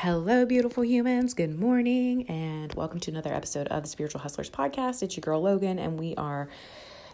Hello, 0.00 0.44
beautiful 0.44 0.84
humans. 0.84 1.32
Good 1.32 1.58
morning, 1.58 2.28
and 2.28 2.70
welcome 2.74 3.00
to 3.00 3.10
another 3.10 3.32
episode 3.32 3.66
of 3.68 3.84
the 3.84 3.88
Spiritual 3.88 4.20
Hustlers 4.20 4.50
podcast. 4.50 5.02
It's 5.02 5.16
your 5.16 5.22
girl 5.22 5.40
Logan, 5.40 5.78
and 5.78 5.98
we 5.98 6.14
are 6.16 6.50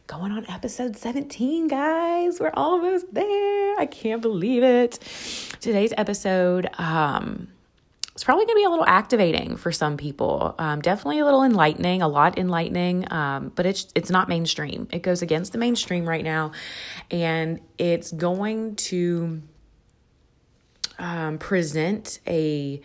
going 0.08 0.32
on 0.32 0.44
episode 0.50 0.96
17, 0.96 1.68
guys. 1.68 2.40
We're 2.40 2.50
almost 2.54 3.14
there. 3.14 3.78
I 3.78 3.86
can't 3.88 4.20
believe 4.20 4.64
it. 4.64 4.98
Today's 5.60 5.94
episode, 5.96 6.68
um, 6.76 7.46
it's 8.14 8.24
probably 8.24 8.46
going 8.46 8.56
to 8.56 8.60
be 8.62 8.64
a 8.64 8.70
little 8.70 8.88
activating 8.88 9.56
for 9.56 9.70
some 9.70 9.96
people. 9.96 10.56
Um, 10.58 10.82
definitely 10.82 11.20
a 11.20 11.24
little 11.24 11.44
enlightening, 11.44 12.02
a 12.02 12.08
lot 12.08 12.36
enlightening, 12.36 13.10
um, 13.12 13.52
but 13.54 13.64
it's 13.64 13.86
it's 13.94 14.10
not 14.10 14.28
mainstream. 14.28 14.88
It 14.90 15.02
goes 15.02 15.22
against 15.22 15.52
the 15.52 15.58
mainstream 15.58 16.04
right 16.04 16.24
now, 16.24 16.50
and 17.12 17.60
it's 17.78 18.10
going 18.10 18.74
to 18.74 19.40
um, 20.98 21.38
present 21.38 22.20
a 22.26 22.80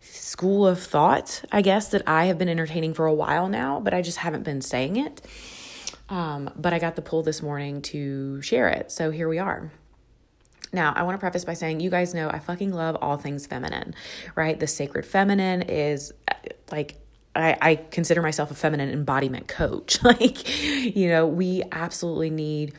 school 0.00 0.66
of 0.66 0.80
thought, 0.80 1.42
I 1.50 1.62
guess, 1.62 1.88
that 1.88 2.02
I 2.06 2.26
have 2.26 2.38
been 2.38 2.48
entertaining 2.48 2.94
for 2.94 3.06
a 3.06 3.14
while 3.14 3.48
now, 3.48 3.80
but 3.80 3.94
I 3.94 4.02
just 4.02 4.18
haven't 4.18 4.44
been 4.44 4.60
saying 4.60 4.96
it. 4.96 5.22
Um, 6.08 6.50
but 6.56 6.72
I 6.72 6.78
got 6.78 6.96
the 6.96 7.02
pull 7.02 7.22
this 7.22 7.42
morning 7.42 7.82
to 7.82 8.40
share 8.42 8.68
it. 8.68 8.92
So 8.92 9.10
here 9.10 9.28
we 9.28 9.38
are. 9.38 9.72
Now, 10.72 10.92
I 10.94 11.02
want 11.02 11.14
to 11.14 11.18
preface 11.18 11.44
by 11.44 11.54
saying 11.54 11.80
you 11.80 11.90
guys 11.90 12.14
know 12.14 12.28
I 12.28 12.38
fucking 12.38 12.72
love 12.72 12.96
all 13.00 13.16
things 13.16 13.46
feminine, 13.46 13.94
right? 14.34 14.58
The 14.58 14.66
sacred 14.66 15.06
feminine 15.06 15.62
is 15.62 16.12
like 16.70 16.96
I, 17.34 17.56
I, 17.60 17.74
consider 17.76 18.22
myself 18.22 18.50
a 18.50 18.54
feminine 18.54 18.90
embodiment 18.90 19.46
coach. 19.46 20.02
like, 20.04 20.48
you 20.96 21.08
know, 21.08 21.26
we 21.26 21.62
absolutely 21.70 22.30
need 22.30 22.74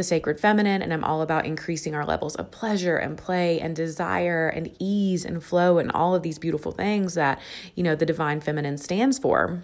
the 0.00 0.04
sacred 0.04 0.40
feminine, 0.40 0.80
and 0.80 0.94
I'm 0.94 1.04
all 1.04 1.20
about 1.20 1.44
increasing 1.44 1.94
our 1.94 2.06
levels 2.06 2.34
of 2.36 2.50
pleasure 2.50 2.96
and 2.96 3.18
play 3.18 3.60
and 3.60 3.76
desire 3.76 4.48
and 4.48 4.74
ease 4.78 5.26
and 5.26 5.44
flow 5.44 5.76
and 5.76 5.92
all 5.92 6.14
of 6.14 6.22
these 6.22 6.38
beautiful 6.38 6.72
things 6.72 7.12
that, 7.12 7.38
you 7.74 7.82
know, 7.82 7.94
the 7.94 8.06
divine 8.06 8.40
feminine 8.40 8.78
stands 8.78 9.18
for. 9.18 9.62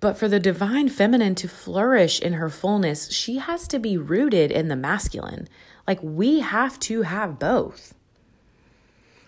But 0.00 0.18
for 0.18 0.26
the 0.26 0.40
divine 0.40 0.88
feminine 0.88 1.36
to 1.36 1.46
flourish 1.46 2.18
in 2.18 2.32
her 2.32 2.48
fullness, 2.48 3.12
she 3.12 3.38
has 3.38 3.68
to 3.68 3.78
be 3.78 3.96
rooted 3.96 4.50
in 4.50 4.66
the 4.66 4.74
masculine. 4.74 5.48
Like 5.86 6.00
we 6.02 6.40
have 6.40 6.80
to 6.80 7.02
have 7.02 7.38
both. 7.38 7.94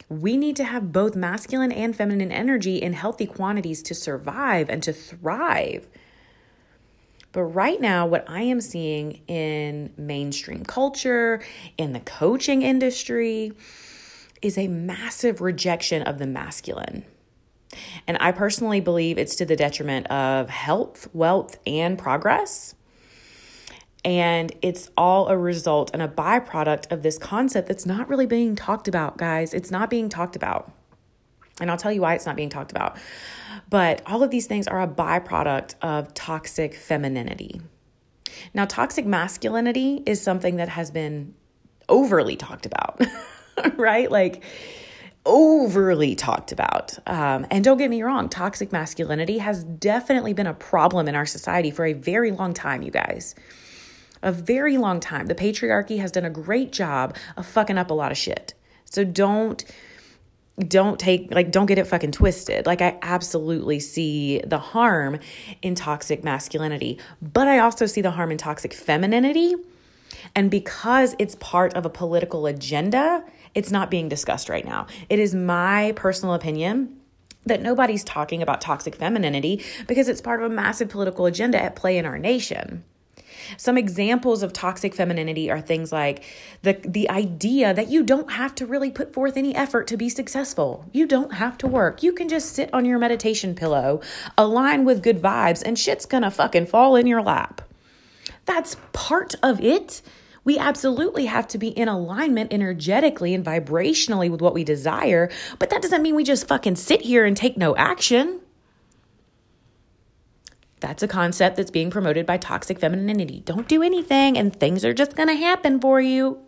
We 0.09 0.37
need 0.37 0.57
to 0.57 0.65
have 0.65 0.91
both 0.91 1.15
masculine 1.15 1.71
and 1.71 1.95
feminine 1.95 2.33
energy 2.33 2.79
in 2.79 2.95
healthy 2.95 3.27
quantities 3.27 3.81
to 3.85 3.95
survive 3.95 4.69
and 4.69 4.83
to 4.83 4.93
thrive. 4.93 5.87
But 7.35 7.43
right 7.43 7.81
now, 7.81 8.07
what 8.07 8.25
I 8.29 8.43
am 8.43 8.61
seeing 8.61 9.21
in 9.27 9.93
mainstream 9.97 10.65
culture, 10.65 11.43
in 11.77 11.93
the 11.93 11.99
coaching 11.99 12.63
industry, 12.63 13.53
is 14.41 14.57
a 14.57 14.69
massive 14.69 15.41
rejection 15.41 16.03
of 16.03 16.19
the 16.19 16.29
masculine. 16.29 17.05
And 18.07 18.17
I 18.21 18.31
personally 18.31 18.81
believe 18.81 19.19
it's 19.19 19.35
to 19.37 19.45
the 19.45 19.57
detriment 19.57 20.07
of 20.13 20.49
health, 20.49 21.09
wealth, 21.13 21.59
and 21.67 21.99
progress. 21.99 22.77
And 24.05 24.53
it's 24.63 24.91
all 24.97 25.27
a 25.27 25.37
result 25.37 25.91
and 25.93 26.03
a 26.03 26.07
byproduct 26.07 26.93
of 26.93 27.03
this 27.03 27.19
concept 27.19 27.67
that's 27.67 27.85
not 27.85 28.09
really 28.09 28.27
being 28.27 28.55
talked 28.55 28.87
about, 28.87 29.17
guys. 29.17 29.53
It's 29.53 29.73
not 29.73 29.91
being 29.91 30.09
talked 30.09 30.37
about. 30.37 30.71
And 31.61 31.69
I'll 31.69 31.77
tell 31.77 31.93
you 31.93 32.03
why 32.03 32.15
it's 32.15 32.27
not 32.27 32.37
being 32.37 32.51
talked 32.51 32.71
about. 32.71 32.97
But 33.71 34.03
all 34.07 34.23
of 34.23 34.31
these 34.31 34.47
things 34.47 34.67
are 34.67 34.81
a 34.81 34.89
byproduct 34.89 35.75
of 35.83 36.15
toxic 36.15 36.75
femininity. 36.75 37.61
Now, 38.53 38.65
toxic 38.65 39.07
masculinity 39.07 40.03
is 40.07 40.21
something 40.21 40.57
that 40.57 40.69
has 40.69 40.91
been 40.91 41.35
overly 41.89 42.37
talked 42.37 42.67
about, 42.67 43.01
right? 43.77 44.11
Like, 44.11 44.43
overly 45.27 46.15
talked 46.15 46.53
about. 46.53 46.99
Um, 47.07 47.47
and 47.51 47.65
don't 47.65 47.79
get 47.79 47.91
me 47.91 48.03
wrong, 48.03 48.29
toxic 48.29 48.73
masculinity 48.73 49.39
has 49.39 49.65
definitely 49.65 50.35
been 50.35 50.47
a 50.47 50.55
problem 50.55 51.09
in 51.09 51.15
our 51.15 51.27
society 51.27 51.71
for 51.71 51.87
a 51.87 51.93
very 51.93 52.31
long 52.31 52.53
time, 52.53 52.83
you 52.83 52.91
guys. 52.91 53.35
A 54.23 54.33
very 54.33 54.79
long 54.79 55.01
time. 55.01 55.27
The 55.27 55.35
patriarchy 55.35 55.99
has 55.99 56.11
done 56.13 56.25
a 56.25 56.31
great 56.31 56.73
job 56.73 57.17
of 57.37 57.47
fucking 57.47 57.79
up 57.79 57.91
a 57.91 57.95
lot 57.95 58.11
of 58.11 58.19
shit. 58.19 58.55
So 58.85 59.05
don't 59.05 59.65
don't 60.59 61.01
take 61.01 61.35
like 61.35 61.51
don't 61.51 61.67
get 61.67 61.79
it 61.79 61.87
fucking 61.87 62.13
twisted. 62.13 62.67
Like 62.67 62.81
i 62.81 62.97
absolutely 63.03 63.81
see 63.81 64.41
the 64.47 64.59
harm 64.59 65.19
in 65.63 65.75
toxic 65.75 66.23
masculinity 66.23 66.99
but 67.21 67.49
i 67.49 67.59
also 67.59 67.87
see 67.87 68.01
the 68.01 68.13
harm 68.13 68.31
in 68.31 68.39
toxic 68.39 68.73
femininity. 68.73 69.57
And 70.35 70.51
because 70.51 71.17
it's 71.19 71.35
part 71.37 71.75
of 71.75 71.85
a 71.85 71.91
political 71.91 72.47
agenda 72.47 73.25
it's 73.55 73.71
not 73.71 73.91
being 73.91 74.09
discussed 74.09 74.49
right 74.49 74.65
now. 74.65 74.87
It 75.09 75.21
is 75.21 75.33
my 75.35 75.93
personal 75.95 76.35
opinion 76.35 77.01
that 77.47 77.63
nobody's 77.63 78.03
talking 78.03 78.43
about 78.43 78.61
toxic 78.61 78.97
femininity 78.97 79.63
because 79.87 80.09
it's 80.09 80.21
part 80.21 80.43
of 80.43 80.51
a 80.51 80.55
massive 80.55 80.89
political 80.89 81.27
agenda 81.27 81.63
at 81.63 81.77
play 81.77 81.99
in 81.99 82.07
our 82.07 82.19
nation 82.19 82.85
some 83.57 83.77
examples 83.79 84.43
of 84.43 84.53
toxic 84.53 84.95
femininity 84.95 85.51
are 85.51 85.61
things 85.61 85.93
like 85.93 86.25
the, 86.63 86.79
the 86.85 87.11
idea 87.11 87.75
that 87.75 87.89
you 87.89 88.03
don't 88.03 88.33
have 88.33 88.55
to 88.57 88.67
really 88.67 88.91
put 88.91 89.13
forth 89.13 89.37
any 89.37 89.55
effort 89.55 89.87
to 89.89 89.97
be 89.97 90.09
successful. 90.09 90.85
You 90.93 91.07
don't 91.07 91.35
have 91.35 91.59
to 91.59 91.67
work. 91.67 92.03
You 92.03 92.13
can 92.13 92.29
just 92.29 92.53
sit 92.53 92.73
on 92.73 92.85
your 92.85 92.99
meditation 92.99 93.55
pillow, 93.55 94.01
align 94.37 94.85
with 94.85 95.03
good 95.03 95.21
vibes, 95.21 95.63
and 95.65 95.79
shit's 95.79 96.07
gonna 96.07 96.31
fucking 96.31 96.67
fall 96.67 96.97
in 96.97 97.07
your 97.07 97.23
lap. 97.23 97.61
That's 98.45 98.77
part 98.93 99.35
of 99.43 99.61
it. 99.61 100.03
We 100.45 100.59
absolutely 100.59 101.25
have 101.27 101.49
to 101.49 101.59
be 101.59 101.69
in 101.69 101.89
alignment 101.89 102.53
energetically 102.53 103.35
and 103.35 103.45
vibrationally 103.45 104.31
with 104.31 104.43
what 104.43 104.53
we 104.53 104.63
desire, 104.63 105.31
but 105.59 105.71
that 105.71 105.81
doesn't 105.81 106.03
mean 106.03 106.15
we 106.15 106.25
just 106.25 106.47
fucking 106.47 106.77
sit 106.77 107.01
here 107.01 107.25
and 107.25 107.37
take 107.37 107.57
no 107.57 107.75
action. 107.77 108.41
That's 110.85 111.03
a 111.03 111.09
concept 111.09 111.57
that's 111.57 111.71
being 111.71 111.91
promoted 111.91 112.27
by 112.27 112.37
toxic 112.37 112.79
femininity. 112.79 113.41
Don't 113.47 113.67
do 113.67 113.83
anything 113.83 114.37
and 114.37 114.55
things 114.55 114.85
are 114.85 114.93
just 114.93 115.17
going 115.17 115.31
to 115.31 115.35
happen 115.35 115.81
for 115.81 115.99
you. 115.99 116.39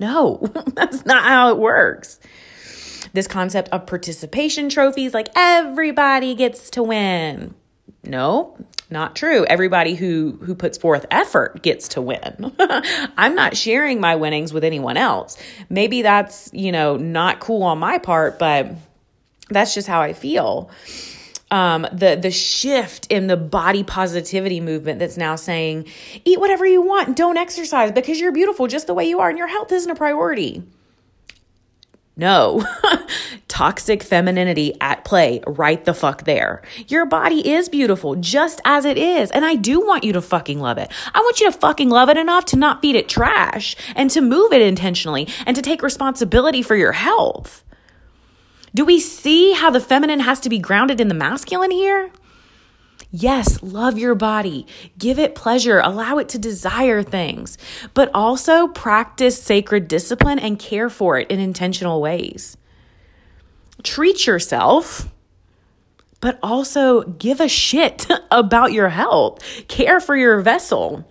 No, 0.00 0.50
that's 0.74 1.06
not 1.06 1.22
how 1.22 1.50
it 1.50 1.58
works. 1.58 2.18
This 3.12 3.28
concept 3.28 3.68
of 3.68 3.86
participation 3.86 4.68
trophies, 4.68 5.14
like 5.14 5.28
everybody 5.36 6.34
gets 6.34 6.70
to 6.70 6.82
win. 6.82 7.54
No, 8.02 8.58
not 8.90 9.14
true. 9.14 9.46
Everybody 9.46 9.94
who 9.94 10.40
who 10.42 10.56
puts 10.56 10.76
forth 10.76 11.06
effort 11.12 11.62
gets 11.62 11.86
to 11.90 12.02
win. 12.02 12.52
I'm 13.16 13.36
not 13.36 13.56
sharing 13.56 14.00
my 14.00 14.16
winnings 14.16 14.52
with 14.52 14.64
anyone 14.64 14.96
else. 14.96 15.40
Maybe 15.70 16.02
that's, 16.02 16.50
you 16.52 16.72
know, 16.72 16.96
not 16.96 17.38
cool 17.38 17.62
on 17.62 17.78
my 17.78 17.98
part, 17.98 18.40
but 18.40 18.72
that's 19.50 19.72
just 19.72 19.86
how 19.86 20.00
I 20.00 20.14
feel 20.14 20.72
um, 21.50 21.86
the 21.92 22.18
the 22.20 22.30
shift 22.30 23.06
in 23.10 23.26
the 23.26 23.36
body 23.36 23.84
positivity 23.84 24.60
movement 24.60 24.98
that's 24.98 25.16
now 25.16 25.36
saying 25.36 25.86
eat 26.24 26.40
whatever 26.40 26.66
you 26.66 26.82
want 26.82 27.16
don't 27.16 27.36
exercise 27.36 27.92
because 27.92 28.20
you're 28.20 28.32
beautiful 28.32 28.66
just 28.66 28.86
the 28.86 28.94
way 28.94 29.04
you 29.04 29.20
are 29.20 29.28
and 29.28 29.38
your 29.38 29.46
health 29.46 29.70
isn't 29.72 29.90
a 29.90 29.94
priority. 29.94 30.62
No. 32.16 32.64
Toxic 33.48 34.04
femininity 34.04 34.76
at 34.80 35.04
play 35.04 35.42
right 35.48 35.84
the 35.84 35.94
fuck 35.94 36.24
there. 36.24 36.62
Your 36.86 37.06
body 37.06 37.52
is 37.52 37.68
beautiful 37.68 38.14
just 38.14 38.60
as 38.64 38.84
it 38.84 38.96
is 38.96 39.32
and 39.32 39.44
i 39.44 39.56
do 39.56 39.80
want 39.80 40.04
you 40.04 40.12
to 40.12 40.22
fucking 40.22 40.60
love 40.60 40.78
it. 40.78 40.90
I 41.12 41.20
want 41.20 41.40
you 41.40 41.50
to 41.50 41.58
fucking 41.58 41.90
love 41.90 42.08
it 42.08 42.16
enough 42.16 42.44
to 42.46 42.56
not 42.56 42.80
feed 42.80 42.94
it 42.94 43.08
trash 43.08 43.74
and 43.96 44.10
to 44.10 44.20
move 44.20 44.52
it 44.52 44.62
intentionally 44.62 45.28
and 45.44 45.56
to 45.56 45.62
take 45.62 45.82
responsibility 45.82 46.62
for 46.62 46.76
your 46.76 46.92
health 46.92 47.63
do 48.74 48.84
we 48.84 48.98
see 48.98 49.52
how 49.52 49.70
the 49.70 49.80
feminine 49.80 50.20
has 50.20 50.40
to 50.40 50.48
be 50.48 50.58
grounded 50.58 51.00
in 51.00 51.08
the 51.08 51.14
masculine 51.14 51.70
here? 51.70 52.10
Yes, 53.10 53.62
love 53.62 53.96
your 53.96 54.16
body, 54.16 54.66
give 54.98 55.20
it 55.20 55.36
pleasure, 55.36 55.78
allow 55.78 56.18
it 56.18 56.28
to 56.30 56.38
desire 56.38 57.04
things, 57.04 57.56
but 57.94 58.10
also 58.12 58.66
practice 58.66 59.40
sacred 59.40 59.86
discipline 59.86 60.40
and 60.40 60.58
care 60.58 60.90
for 60.90 61.16
it 61.16 61.30
in 61.30 61.38
intentional 61.38 62.00
ways. 62.00 62.56
Treat 63.84 64.26
yourself, 64.26 65.08
but 66.20 66.40
also 66.42 67.02
give 67.02 67.40
a 67.40 67.48
shit 67.48 68.08
about 68.32 68.72
your 68.72 68.88
health, 68.88 69.44
care 69.68 70.00
for 70.00 70.16
your 70.16 70.40
vessel. 70.40 71.08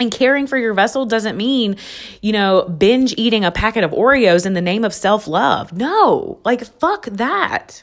And 0.00 0.10
caring 0.10 0.46
for 0.46 0.56
your 0.56 0.72
vessel 0.72 1.04
doesn't 1.04 1.36
mean, 1.36 1.76
you 2.22 2.32
know, 2.32 2.62
binge 2.64 3.14
eating 3.18 3.44
a 3.44 3.52
packet 3.52 3.84
of 3.84 3.90
Oreos 3.90 4.46
in 4.46 4.54
the 4.54 4.62
name 4.62 4.82
of 4.82 4.94
self 4.94 5.28
love. 5.28 5.74
No, 5.74 6.40
like, 6.42 6.64
fuck 6.64 7.04
that. 7.04 7.82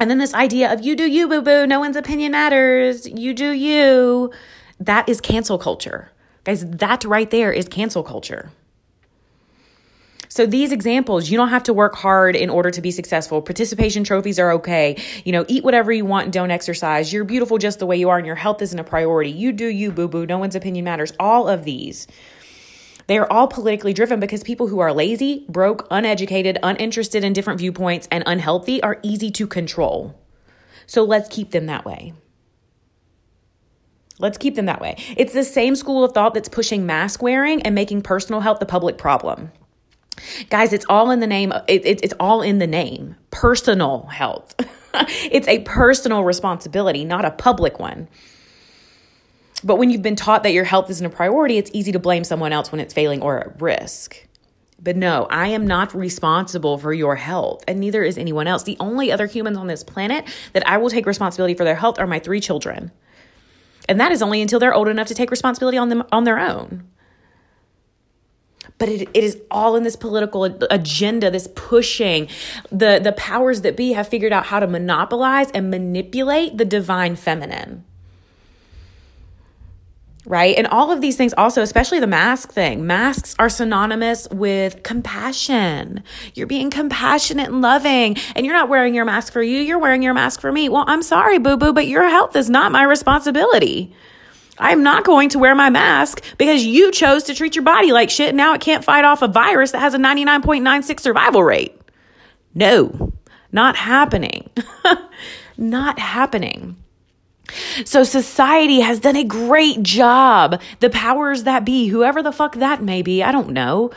And 0.00 0.10
then 0.10 0.18
this 0.18 0.34
idea 0.34 0.72
of 0.72 0.84
you 0.84 0.96
do 0.96 1.08
you, 1.08 1.28
boo 1.28 1.40
boo, 1.40 1.68
no 1.68 1.78
one's 1.78 1.96
opinion 1.96 2.32
matters, 2.32 3.06
you 3.06 3.32
do 3.32 3.52
you, 3.52 4.32
that 4.80 5.08
is 5.08 5.20
cancel 5.20 5.56
culture. 5.56 6.10
Guys, 6.42 6.66
that 6.66 7.04
right 7.04 7.30
there 7.30 7.52
is 7.52 7.68
cancel 7.68 8.02
culture. 8.02 8.50
So 10.34 10.46
these 10.46 10.72
examples, 10.72 11.30
you 11.30 11.36
don't 11.36 11.50
have 11.50 11.62
to 11.62 11.72
work 11.72 11.94
hard 11.94 12.34
in 12.34 12.50
order 12.50 12.68
to 12.72 12.80
be 12.80 12.90
successful. 12.90 13.40
Participation 13.40 14.02
trophies 14.02 14.40
are 14.40 14.50
okay. 14.54 15.00
You 15.24 15.30
know, 15.30 15.44
eat 15.46 15.62
whatever 15.62 15.92
you 15.92 16.04
want 16.04 16.24
and 16.24 16.32
don't 16.32 16.50
exercise. 16.50 17.12
You're 17.12 17.22
beautiful 17.22 17.56
just 17.56 17.78
the 17.78 17.86
way 17.86 17.98
you 17.98 18.08
are 18.08 18.18
and 18.18 18.26
your 18.26 18.34
health 18.34 18.60
isn't 18.60 18.76
a 18.76 18.82
priority. 18.82 19.30
You 19.30 19.52
do 19.52 19.68
you, 19.68 19.92
boo 19.92 20.08
boo. 20.08 20.26
No 20.26 20.38
one's 20.38 20.56
opinion 20.56 20.86
matters. 20.86 21.12
All 21.20 21.48
of 21.48 21.62
these 21.62 22.08
They 23.06 23.16
are 23.16 23.30
all 23.30 23.46
politically 23.46 23.92
driven 23.92 24.18
because 24.18 24.42
people 24.42 24.66
who 24.66 24.80
are 24.80 24.92
lazy, 24.92 25.46
broke, 25.48 25.86
uneducated, 25.88 26.58
uninterested 26.64 27.22
in 27.22 27.32
different 27.32 27.60
viewpoints, 27.60 28.08
and 28.10 28.24
unhealthy 28.26 28.82
are 28.82 28.98
easy 29.04 29.30
to 29.30 29.46
control. 29.46 30.20
So 30.86 31.04
let's 31.04 31.28
keep 31.28 31.52
them 31.52 31.66
that 31.66 31.84
way. 31.84 32.12
Let's 34.18 34.38
keep 34.38 34.56
them 34.56 34.66
that 34.66 34.80
way. 34.80 34.96
It's 35.16 35.32
the 35.32 35.44
same 35.44 35.76
school 35.76 36.02
of 36.02 36.10
thought 36.10 36.34
that's 36.34 36.48
pushing 36.48 36.86
mask 36.86 37.22
wearing 37.22 37.62
and 37.62 37.72
making 37.72 38.02
personal 38.02 38.40
health 38.40 38.58
the 38.58 38.66
public 38.66 38.98
problem. 38.98 39.52
Guys, 40.50 40.72
it's 40.72 40.86
all 40.88 41.10
in 41.10 41.20
the 41.20 41.26
name, 41.26 41.52
it, 41.68 41.84
it, 41.84 42.00
it's 42.02 42.14
all 42.20 42.42
in 42.42 42.58
the 42.58 42.66
name 42.66 43.16
personal 43.30 44.06
health. 44.06 44.54
it's 44.94 45.48
a 45.48 45.60
personal 45.60 46.22
responsibility, 46.24 47.04
not 47.04 47.24
a 47.24 47.30
public 47.30 47.78
one. 47.78 48.08
But 49.64 49.76
when 49.76 49.90
you've 49.90 50.02
been 50.02 50.16
taught 50.16 50.42
that 50.42 50.52
your 50.52 50.64
health 50.64 50.90
isn't 50.90 51.06
a 51.06 51.10
priority, 51.10 51.56
it's 51.56 51.70
easy 51.72 51.92
to 51.92 51.98
blame 51.98 52.22
someone 52.22 52.52
else 52.52 52.70
when 52.70 52.80
it's 52.80 52.92
failing 52.92 53.22
or 53.22 53.40
at 53.40 53.60
risk. 53.60 54.26
But 54.80 54.96
no, 54.96 55.26
I 55.30 55.48
am 55.48 55.66
not 55.66 55.94
responsible 55.94 56.76
for 56.76 56.92
your 56.92 57.16
health, 57.16 57.64
and 57.66 57.80
neither 57.80 58.04
is 58.04 58.18
anyone 58.18 58.46
else. 58.46 58.64
The 58.64 58.76
only 58.78 59.10
other 59.10 59.26
humans 59.26 59.56
on 59.56 59.66
this 59.66 59.82
planet 59.82 60.26
that 60.52 60.68
I 60.68 60.76
will 60.76 60.90
take 60.90 61.06
responsibility 61.06 61.54
for 61.54 61.64
their 61.64 61.74
health 61.74 61.98
are 61.98 62.06
my 62.06 62.18
three 62.18 62.40
children. 62.40 62.92
And 63.88 63.98
that 64.00 64.12
is 64.12 64.20
only 64.20 64.42
until 64.42 64.58
they're 64.58 64.74
old 64.74 64.88
enough 64.88 65.08
to 65.08 65.14
take 65.14 65.30
responsibility 65.30 65.78
on 65.78 65.88
them 65.88 66.04
on 66.12 66.24
their 66.24 66.38
own. 66.38 66.86
But 68.78 68.88
it, 68.88 69.02
it 69.14 69.24
is 69.24 69.40
all 69.50 69.76
in 69.76 69.84
this 69.84 69.96
political 69.96 70.44
agenda, 70.44 71.30
this 71.30 71.48
pushing. 71.54 72.28
The, 72.70 73.00
the 73.02 73.12
powers 73.12 73.60
that 73.60 73.76
be 73.76 73.92
have 73.92 74.08
figured 74.08 74.32
out 74.32 74.46
how 74.46 74.60
to 74.60 74.66
monopolize 74.66 75.50
and 75.52 75.70
manipulate 75.70 76.58
the 76.58 76.64
divine 76.64 77.16
feminine 77.16 77.84
right? 80.26 80.56
And 80.56 80.66
all 80.66 80.90
of 80.90 81.00
these 81.00 81.16
things 81.16 81.34
also, 81.36 81.62
especially 81.62 82.00
the 82.00 82.06
mask 82.06 82.52
thing, 82.52 82.86
masks 82.86 83.34
are 83.38 83.48
synonymous 83.48 84.28
with 84.30 84.82
compassion. 84.82 86.02
You're 86.34 86.46
being 86.46 86.70
compassionate 86.70 87.48
and 87.48 87.60
loving, 87.60 88.16
and 88.34 88.46
you're 88.46 88.54
not 88.54 88.68
wearing 88.68 88.94
your 88.94 89.04
mask 89.04 89.32
for 89.32 89.42
you, 89.42 89.60
you're 89.60 89.78
wearing 89.78 90.02
your 90.02 90.14
mask 90.14 90.40
for 90.40 90.50
me. 90.50 90.68
Well, 90.68 90.84
I'm 90.86 91.02
sorry, 91.02 91.38
boo 91.38 91.56
boo, 91.56 91.72
but 91.72 91.86
your 91.86 92.08
health 92.08 92.36
is 92.36 92.48
not 92.48 92.72
my 92.72 92.84
responsibility. 92.84 93.94
I'm 94.58 94.82
not 94.82 95.04
going 95.04 95.30
to 95.30 95.38
wear 95.38 95.54
my 95.54 95.70
mask 95.70 96.22
because 96.38 96.64
you 96.64 96.92
chose 96.92 97.24
to 97.24 97.34
treat 97.34 97.56
your 97.56 97.64
body 97.64 97.92
like 97.92 98.10
shit. 98.10 98.34
Now 98.34 98.54
it 98.54 98.60
can't 98.60 98.84
fight 98.84 99.04
off 99.04 99.22
a 99.22 99.28
virus 99.28 99.72
that 99.72 99.80
has 99.80 99.94
a 99.94 99.98
99.96 99.98 101.00
survival 101.00 101.42
rate. 101.42 101.80
No, 102.54 103.12
not 103.50 103.76
happening. 103.76 104.48
not 105.56 105.98
happening. 105.98 106.76
So 107.84 108.04
society 108.04 108.80
has 108.80 109.00
done 109.00 109.16
a 109.16 109.24
great 109.24 109.82
job. 109.82 110.60
The 110.80 110.90
powers 110.90 111.44
that 111.44 111.64
be, 111.64 111.88
whoever 111.88 112.22
the 112.22 112.32
fuck 112.32 112.54
that 112.56 112.82
may 112.82 113.02
be, 113.02 113.22
I 113.22 113.32
don't 113.32 113.50
know. 113.50 113.90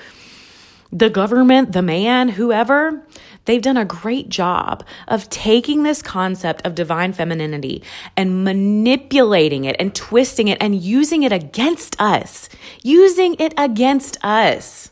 The 0.91 1.09
government, 1.09 1.73
the 1.73 1.81
man, 1.81 2.29
whoever, 2.29 3.03
they've 3.47 3.61
done 3.61 3.77
a 3.77 3.85
great 3.85 4.29
job 4.29 4.85
of 5.07 5.27
taking 5.29 5.81
this 5.81 6.03
concept 6.03 6.65
of 6.65 6.75
divine 6.75 7.11
femininity 7.11 7.81
and 8.15 8.43
manipulating 8.43 9.65
it 9.65 9.75
and 9.79 9.95
twisting 9.95 10.47
it 10.47 10.59
and 10.61 10.75
using 10.75 11.23
it 11.23 11.31
against 11.31 11.99
us. 11.99 12.47
Using 12.83 13.35
it 13.39 13.55
against 13.57 14.23
us 14.23 14.91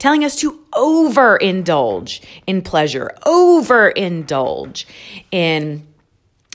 telling 0.00 0.24
us 0.24 0.34
to 0.34 0.58
overindulge 0.72 2.24
in 2.46 2.62
pleasure, 2.62 3.12
overindulge 3.26 4.86
in 5.30 5.86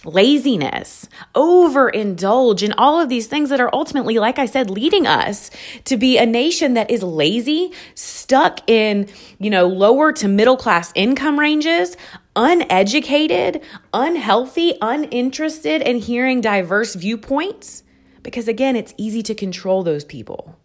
laziness, 0.05 1.09
overindulge 1.33 2.63
in 2.63 2.73
all 2.73 2.99
of 2.99 3.09
these 3.09 3.27
things 3.27 3.49
that 3.49 3.59
are 3.59 3.69
ultimately, 3.73 4.19
like 4.19 4.39
I 4.39 4.45
said, 4.45 4.69
leading 4.69 5.07
us 5.07 5.51
to 5.85 5.97
be 5.97 6.17
a 6.17 6.25
nation 6.25 6.75
that 6.75 6.89
is 6.89 7.03
lazy, 7.03 7.71
stuck 7.93 8.69
in, 8.69 9.07
you 9.39 9.49
know, 9.49 9.67
lower 9.67 10.11
to 10.13 10.27
middle 10.27 10.57
class 10.57 10.91
income 10.95 11.39
ranges, 11.39 11.97
uneducated, 12.35 13.61
unhealthy, 13.93 14.77
uninterested 14.81 15.81
in 15.81 15.97
hearing 15.97 16.41
diverse 16.41 16.95
viewpoints. 16.95 17.83
Because 18.23 18.47
again, 18.47 18.75
it's 18.75 18.93
easy 18.97 19.21
to 19.23 19.35
control 19.35 19.83
those 19.83 20.03
people. 20.03 20.55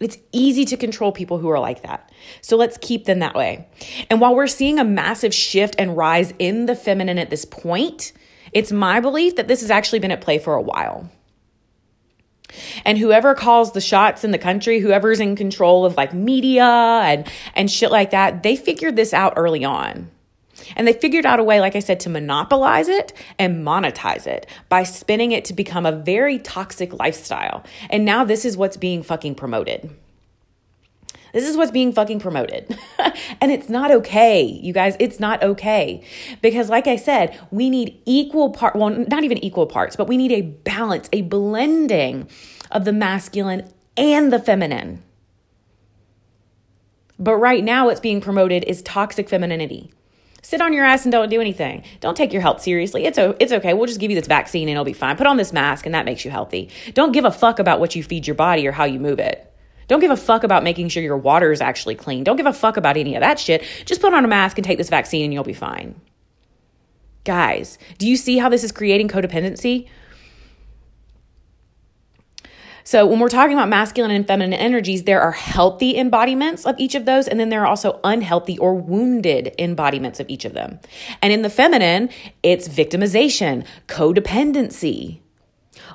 It's 0.00 0.16
easy 0.32 0.64
to 0.64 0.78
control 0.78 1.12
people 1.12 1.38
who 1.38 1.50
are 1.50 1.60
like 1.60 1.82
that. 1.82 2.10
So 2.40 2.56
let's 2.56 2.78
keep 2.80 3.04
them 3.04 3.18
that 3.18 3.34
way. 3.34 3.68
And 4.08 4.20
while 4.20 4.34
we're 4.34 4.46
seeing 4.46 4.78
a 4.78 4.84
massive 4.84 5.34
shift 5.34 5.76
and 5.78 5.96
rise 5.96 6.32
in 6.38 6.64
the 6.66 6.74
feminine 6.74 7.18
at 7.18 7.28
this 7.28 7.44
point, 7.44 8.12
it's 8.52 8.72
my 8.72 9.00
belief 9.00 9.36
that 9.36 9.46
this 9.46 9.60
has 9.60 9.70
actually 9.70 9.98
been 9.98 10.10
at 10.10 10.22
play 10.22 10.38
for 10.38 10.54
a 10.54 10.62
while. 10.62 11.10
And 12.84 12.98
whoever 12.98 13.34
calls 13.34 13.72
the 13.72 13.80
shots 13.80 14.24
in 14.24 14.30
the 14.30 14.38
country, 14.38 14.80
whoever's 14.80 15.20
in 15.20 15.36
control 15.36 15.84
of 15.84 15.96
like 15.96 16.14
media 16.14 16.64
and 16.64 17.30
and 17.54 17.70
shit 17.70 17.90
like 17.90 18.10
that, 18.10 18.42
they 18.42 18.56
figured 18.56 18.96
this 18.96 19.14
out 19.14 19.34
early 19.36 19.64
on. 19.64 20.10
And 20.76 20.86
they 20.86 20.92
figured 20.92 21.26
out 21.26 21.40
a 21.40 21.44
way, 21.44 21.60
like 21.60 21.76
I 21.76 21.80
said, 21.80 22.00
to 22.00 22.10
monopolize 22.10 22.88
it 22.88 23.12
and 23.38 23.64
monetize 23.64 24.26
it 24.26 24.46
by 24.68 24.82
spinning 24.82 25.32
it 25.32 25.44
to 25.46 25.54
become 25.54 25.86
a 25.86 25.92
very 25.92 26.38
toxic 26.38 26.92
lifestyle. 26.92 27.64
And 27.88 28.04
now 28.04 28.24
this 28.24 28.44
is 28.44 28.56
what's 28.56 28.76
being 28.76 29.02
fucking 29.02 29.34
promoted. 29.34 29.90
This 31.32 31.46
is 31.46 31.56
what's 31.56 31.70
being 31.70 31.92
fucking 31.92 32.18
promoted. 32.20 32.76
and 33.40 33.52
it's 33.52 33.68
not 33.68 33.90
okay, 33.90 34.42
you 34.42 34.72
guys. 34.72 34.96
It's 34.98 35.20
not 35.20 35.42
okay. 35.42 36.02
Because, 36.42 36.68
like 36.68 36.86
I 36.86 36.96
said, 36.96 37.38
we 37.50 37.70
need 37.70 38.00
equal 38.04 38.50
part, 38.50 38.74
well, 38.74 38.90
not 38.90 39.24
even 39.24 39.38
equal 39.38 39.66
parts, 39.66 39.96
but 39.96 40.08
we 40.08 40.16
need 40.16 40.32
a 40.32 40.42
balance, 40.42 41.08
a 41.12 41.22
blending 41.22 42.28
of 42.70 42.84
the 42.84 42.92
masculine 42.92 43.70
and 43.96 44.32
the 44.32 44.40
feminine. 44.40 45.02
But 47.18 47.36
right 47.36 47.62
now, 47.62 47.86
what's 47.86 48.00
being 48.00 48.20
promoted 48.20 48.64
is 48.64 48.82
toxic 48.82 49.28
femininity. 49.28 49.92
Sit 50.42 50.60
on 50.60 50.72
your 50.72 50.84
ass 50.84 51.04
and 51.04 51.12
don't 51.12 51.28
do 51.28 51.40
anything. 51.40 51.84
Don't 52.00 52.16
take 52.16 52.32
your 52.32 52.42
health 52.42 52.62
seriously. 52.62 53.04
It's, 53.04 53.18
it's 53.18 53.52
okay. 53.52 53.74
We'll 53.74 53.86
just 53.86 54.00
give 54.00 54.10
you 54.10 54.16
this 54.16 54.26
vaccine 54.26 54.68
and 54.68 54.72
it'll 54.72 54.84
be 54.84 54.92
fine. 54.92 55.16
Put 55.16 55.26
on 55.26 55.36
this 55.36 55.52
mask 55.52 55.86
and 55.86 55.94
that 55.94 56.04
makes 56.04 56.24
you 56.24 56.30
healthy. 56.30 56.70
Don't 56.94 57.12
give 57.12 57.24
a 57.24 57.30
fuck 57.30 57.58
about 57.58 57.80
what 57.80 57.94
you 57.94 58.02
feed 58.02 58.26
your 58.26 58.36
body 58.36 58.66
or 58.66 58.72
how 58.72 58.84
you 58.84 58.98
move 58.98 59.18
it. 59.18 59.46
Don't 59.88 60.00
give 60.00 60.10
a 60.10 60.16
fuck 60.16 60.44
about 60.44 60.62
making 60.62 60.88
sure 60.88 61.02
your 61.02 61.16
water 61.16 61.50
is 61.50 61.60
actually 61.60 61.96
clean. 61.96 62.24
Don't 62.24 62.36
give 62.36 62.46
a 62.46 62.52
fuck 62.52 62.76
about 62.76 62.96
any 62.96 63.16
of 63.16 63.20
that 63.22 63.38
shit. 63.38 63.64
Just 63.84 64.00
put 64.00 64.14
on 64.14 64.24
a 64.24 64.28
mask 64.28 64.56
and 64.56 64.64
take 64.64 64.78
this 64.78 64.88
vaccine 64.88 65.24
and 65.24 65.34
you'll 65.34 65.44
be 65.44 65.52
fine. 65.52 66.00
Guys, 67.24 67.76
do 67.98 68.08
you 68.08 68.16
see 68.16 68.38
how 68.38 68.48
this 68.48 68.64
is 68.64 68.72
creating 68.72 69.08
codependency? 69.08 69.88
So, 72.90 73.06
when 73.06 73.20
we're 73.20 73.28
talking 73.28 73.56
about 73.56 73.68
masculine 73.68 74.10
and 74.10 74.26
feminine 74.26 74.58
energies, 74.58 75.04
there 75.04 75.20
are 75.20 75.30
healthy 75.30 75.96
embodiments 75.96 76.66
of 76.66 76.74
each 76.76 76.96
of 76.96 77.04
those, 77.04 77.28
and 77.28 77.38
then 77.38 77.48
there 77.48 77.60
are 77.60 77.68
also 77.68 78.00
unhealthy 78.02 78.58
or 78.58 78.74
wounded 78.74 79.54
embodiments 79.58 80.18
of 80.18 80.28
each 80.28 80.44
of 80.44 80.54
them. 80.54 80.80
And 81.22 81.32
in 81.32 81.42
the 81.42 81.50
feminine, 81.50 82.10
it's 82.42 82.66
victimization, 82.66 83.64
codependency, 83.86 85.20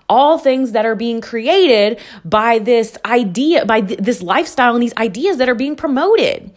all 0.08 0.38
things 0.38 0.72
that 0.72 0.86
are 0.86 0.96
being 0.96 1.20
created 1.20 2.00
by 2.24 2.60
this 2.60 2.98
idea, 3.04 3.66
by 3.66 3.82
th- 3.82 4.00
this 4.00 4.22
lifestyle 4.22 4.74
and 4.74 4.82
these 4.82 4.96
ideas 4.96 5.36
that 5.36 5.50
are 5.50 5.54
being 5.54 5.76
promoted. 5.76 6.50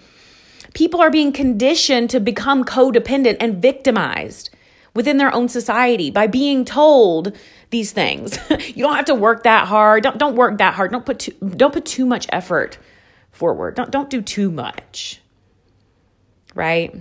People 0.72 1.00
are 1.00 1.10
being 1.10 1.32
conditioned 1.32 2.10
to 2.10 2.20
become 2.20 2.62
codependent 2.62 3.38
and 3.40 3.60
victimized 3.60 4.50
within 4.94 5.16
their 5.16 5.34
own 5.34 5.48
society 5.48 6.12
by 6.12 6.28
being 6.28 6.64
told 6.64 7.36
these 7.70 7.92
things. 7.92 8.38
you 8.50 8.84
don't 8.84 8.96
have 8.96 9.06
to 9.06 9.14
work 9.14 9.44
that 9.44 9.66
hard. 9.68 10.02
Don't 10.02 10.18
don't 10.18 10.36
work 10.36 10.58
that 10.58 10.74
hard. 10.74 10.92
Don't 10.92 11.04
put 11.06 11.20
too, 11.20 11.32
don't 11.32 11.72
put 11.72 11.84
too 11.84 12.06
much 12.06 12.26
effort 12.30 12.78
forward. 13.30 13.74
Don't 13.74 13.90
don't 13.90 14.10
do 14.10 14.22
too 14.22 14.50
much. 14.50 15.20
Right? 16.54 16.94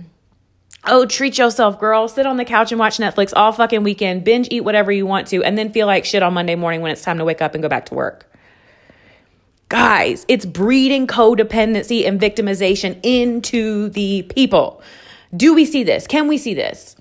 Oh, 0.84 1.04
treat 1.04 1.36
yourself, 1.36 1.80
girl. 1.80 2.08
Sit 2.08 2.26
on 2.26 2.36
the 2.36 2.44
couch 2.44 2.72
and 2.72 2.78
watch 2.78 2.98
Netflix 2.98 3.32
all 3.34 3.52
fucking 3.52 3.82
weekend. 3.82 4.24
Binge 4.24 4.48
eat 4.50 4.62
whatever 4.62 4.92
you 4.92 5.06
want 5.06 5.26
to 5.28 5.42
and 5.42 5.58
then 5.58 5.72
feel 5.72 5.86
like 5.86 6.04
shit 6.04 6.22
on 6.22 6.32
Monday 6.34 6.54
morning 6.54 6.80
when 6.80 6.92
it's 6.92 7.02
time 7.02 7.18
to 7.18 7.24
wake 7.24 7.42
up 7.42 7.54
and 7.54 7.62
go 7.62 7.68
back 7.68 7.86
to 7.86 7.94
work. 7.94 8.30
Guys, 9.68 10.24
it's 10.28 10.46
breeding 10.46 11.06
codependency 11.06 12.06
and 12.06 12.18
victimization 12.18 12.98
into 13.02 13.90
the 13.90 14.22
people. 14.34 14.80
Do 15.36 15.54
we 15.54 15.66
see 15.66 15.82
this? 15.82 16.06
Can 16.06 16.26
we 16.26 16.38
see 16.38 16.54
this? 16.54 16.96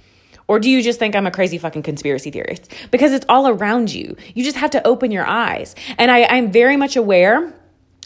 Or 0.47 0.59
do 0.59 0.69
you 0.69 0.81
just 0.81 0.99
think 0.99 1.15
I'm 1.15 1.27
a 1.27 1.31
crazy 1.31 1.57
fucking 1.57 1.83
conspiracy 1.83 2.31
theorist? 2.31 2.73
Because 2.89 3.11
it's 3.11 3.25
all 3.27 3.47
around 3.47 3.93
you. 3.93 4.15
You 4.33 4.43
just 4.43 4.57
have 4.57 4.71
to 4.71 4.87
open 4.87 5.11
your 5.11 5.25
eyes. 5.25 5.75
And 5.97 6.09
I, 6.09 6.23
I'm 6.23 6.51
very 6.51 6.77
much 6.77 6.95
aware 6.95 7.53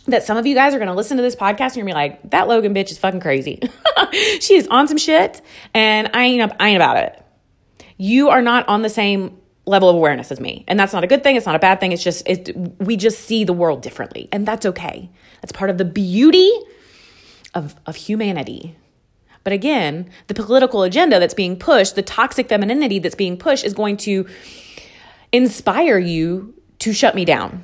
that 0.07 0.24
some 0.24 0.38
of 0.38 0.48
you 0.48 0.55
guys 0.55 0.74
are 0.74 0.79
going 0.79 0.88
to 0.88 0.95
listen 0.95 1.17
to 1.17 1.24
this 1.24 1.36
podcast 1.36 1.75
and 1.75 1.77
you're 1.77 1.86
going 1.86 2.10
to 2.10 2.17
be 2.17 2.24
like, 2.24 2.31
that 2.31 2.48
Logan 2.48 2.74
bitch 2.74 2.89
is 2.89 2.98
fucking 2.98 3.19
crazy. 3.19 3.60
she 4.39 4.55
is 4.55 4.67
on 4.69 4.88
some 4.88 4.98
shit 4.98 5.41
and 5.74 6.10
I 6.13 6.24
ain't, 6.24 6.51
I 6.60 6.69
ain't 6.69 6.77
about 6.77 6.98
it. 6.98 7.24
You 7.98 8.29
are 8.29 8.41
not 8.41 8.67
on 8.67 8.81
the 8.81 8.89
same 8.89 9.38
level 9.65 9.89
of 9.89 9.95
awareness 9.95 10.31
as 10.31 10.39
me. 10.39 10.65
And 10.67 10.79
that's 10.79 10.93
not 10.93 11.03
a 11.03 11.07
good 11.07 11.24
thing. 11.24 11.36
It's 11.36 11.45
not 11.45 11.55
a 11.55 11.60
bad 11.60 11.79
thing. 11.79 11.91
It's 11.91 12.03
just, 12.03 12.27
it, 12.27 12.55
we 12.79 12.98
just 12.98 13.19
see 13.19 13.43
the 13.43 13.53
world 13.53 13.83
differently. 13.83 14.27
And 14.31 14.48
that's 14.48 14.65
okay. 14.65 15.12
That's 15.41 15.51
part 15.51 15.69
of 15.69 15.77
the 15.77 15.86
beauty 15.86 16.51
of, 17.53 17.75
of 17.86 17.95
humanity. 17.95 18.75
But 19.43 19.53
again, 19.53 20.10
the 20.27 20.33
political 20.33 20.83
agenda 20.83 21.19
that's 21.19 21.33
being 21.33 21.57
pushed, 21.57 21.95
the 21.95 22.01
toxic 22.01 22.50
femininity 22.50 23.00
that's 23.00 23.15
being 23.15 23.38
pushed, 23.38 23.65
is 23.65 23.74
going 23.74 23.98
to 23.98 24.27
inspire 25.31 25.98
you 25.98 26.53
to 26.79 26.93
shut 26.93 27.15
me 27.15 27.25
down, 27.25 27.63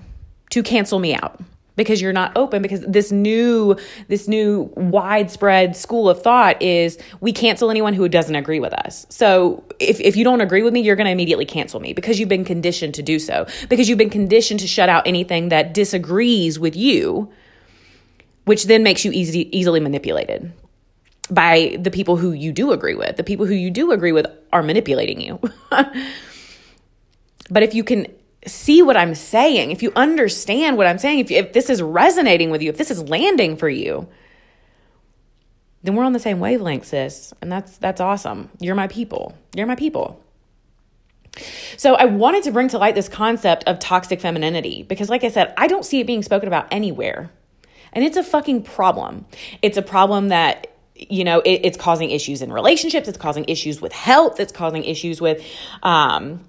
to 0.51 0.63
cancel 0.63 0.99
me 0.99 1.13
out, 1.13 1.39
because 1.77 2.01
you're 2.01 2.13
not 2.13 2.35
open 2.35 2.61
because 2.61 2.81
this 2.81 3.11
new 3.11 3.77
this 4.09 4.27
new 4.27 4.71
widespread 4.75 5.75
school 5.75 6.09
of 6.09 6.21
thought 6.21 6.61
is 6.61 6.97
we 7.21 7.31
cancel 7.31 7.69
anyone 7.69 7.93
who 7.93 8.09
doesn't 8.09 8.35
agree 8.35 8.59
with 8.59 8.73
us. 8.73 9.05
So 9.09 9.63
if, 9.79 10.01
if 10.01 10.17
you 10.17 10.25
don't 10.25 10.41
agree 10.41 10.63
with 10.63 10.73
me 10.73 10.81
you're 10.81 10.95
going 10.97 11.05
to 11.05 11.11
immediately 11.11 11.45
cancel 11.45 11.79
me 11.79 11.93
because 11.93 12.19
you've 12.19 12.29
been 12.29 12.45
conditioned 12.45 12.95
to 12.95 13.03
do 13.03 13.19
so. 13.19 13.47
Because 13.69 13.87
you've 13.87 13.97
been 13.97 14.09
conditioned 14.09 14.59
to 14.59 14.67
shut 14.67 14.89
out 14.89 15.07
anything 15.07 15.49
that 15.49 15.73
disagrees 15.73 16.59
with 16.59 16.75
you 16.75 17.31
which 18.45 18.63
then 18.63 18.81
makes 18.81 19.03
you 19.03 19.11
easy, 19.11 19.55
easily 19.57 19.81
manipulated 19.81 20.51
by 21.29 21.75
the 21.79 21.91
people 21.91 22.17
who 22.17 22.31
you 22.31 22.51
do 22.51 22.71
agree 22.71 22.95
with 22.95 23.17
the 23.17 23.23
people 23.23 23.45
who 23.45 23.53
you 23.53 23.69
do 23.69 23.91
agree 23.91 24.11
with 24.11 24.25
are 24.53 24.63
manipulating 24.63 25.19
you 25.21 25.39
but 27.49 27.63
if 27.63 27.73
you 27.73 27.83
can 27.83 28.07
see 28.47 28.81
what 28.81 28.97
I'm 28.97 29.15
saying, 29.15 29.71
if 29.71 29.83
you 29.83 29.91
understand 29.95 30.77
what 30.77 30.87
I'm 30.87 30.97
saying, 30.97 31.19
if, 31.19 31.31
if 31.31 31.53
this 31.53 31.69
is 31.69 31.81
resonating 31.81 32.49
with 32.49 32.61
you, 32.61 32.69
if 32.69 32.77
this 32.77 32.91
is 32.91 33.07
landing 33.09 33.57
for 33.57 33.69
you, 33.69 34.07
then 35.83 35.95
we're 35.95 36.03
on 36.03 36.13
the 36.13 36.19
same 36.19 36.39
wavelength, 36.39 36.85
sis. 36.85 37.33
And 37.41 37.51
that's 37.51 37.77
that's 37.77 38.01
awesome. 38.01 38.49
You're 38.59 38.75
my 38.75 38.87
people. 38.87 39.37
You're 39.55 39.67
my 39.67 39.75
people. 39.75 40.23
So 41.77 41.95
I 41.95 42.05
wanted 42.05 42.43
to 42.43 42.51
bring 42.51 42.67
to 42.69 42.79
light 42.79 42.95
this 42.95 43.07
concept 43.07 43.63
of 43.65 43.77
toxic 43.79 44.19
femininity 44.19 44.83
because 44.83 45.09
like 45.09 45.23
I 45.23 45.29
said, 45.29 45.53
I 45.55 45.67
don't 45.67 45.85
see 45.85 45.99
it 45.99 46.07
being 46.07 46.23
spoken 46.23 46.47
about 46.47 46.67
anywhere. 46.71 47.31
And 47.93 48.03
it's 48.03 48.17
a 48.17 48.23
fucking 48.23 48.63
problem. 48.63 49.25
It's 49.61 49.77
a 49.77 49.81
problem 49.81 50.29
that 50.29 50.67
you 51.09 51.23
know 51.23 51.39
it, 51.41 51.61
it's 51.63 51.77
causing 51.77 52.11
issues 52.11 52.41
in 52.41 52.51
relationships 52.51 53.07
it's 53.07 53.17
causing 53.17 53.45
issues 53.47 53.81
with 53.81 53.93
health 53.93 54.39
it's 54.39 54.51
causing 54.51 54.83
issues 54.83 55.21
with 55.21 55.45
um, 55.83 56.39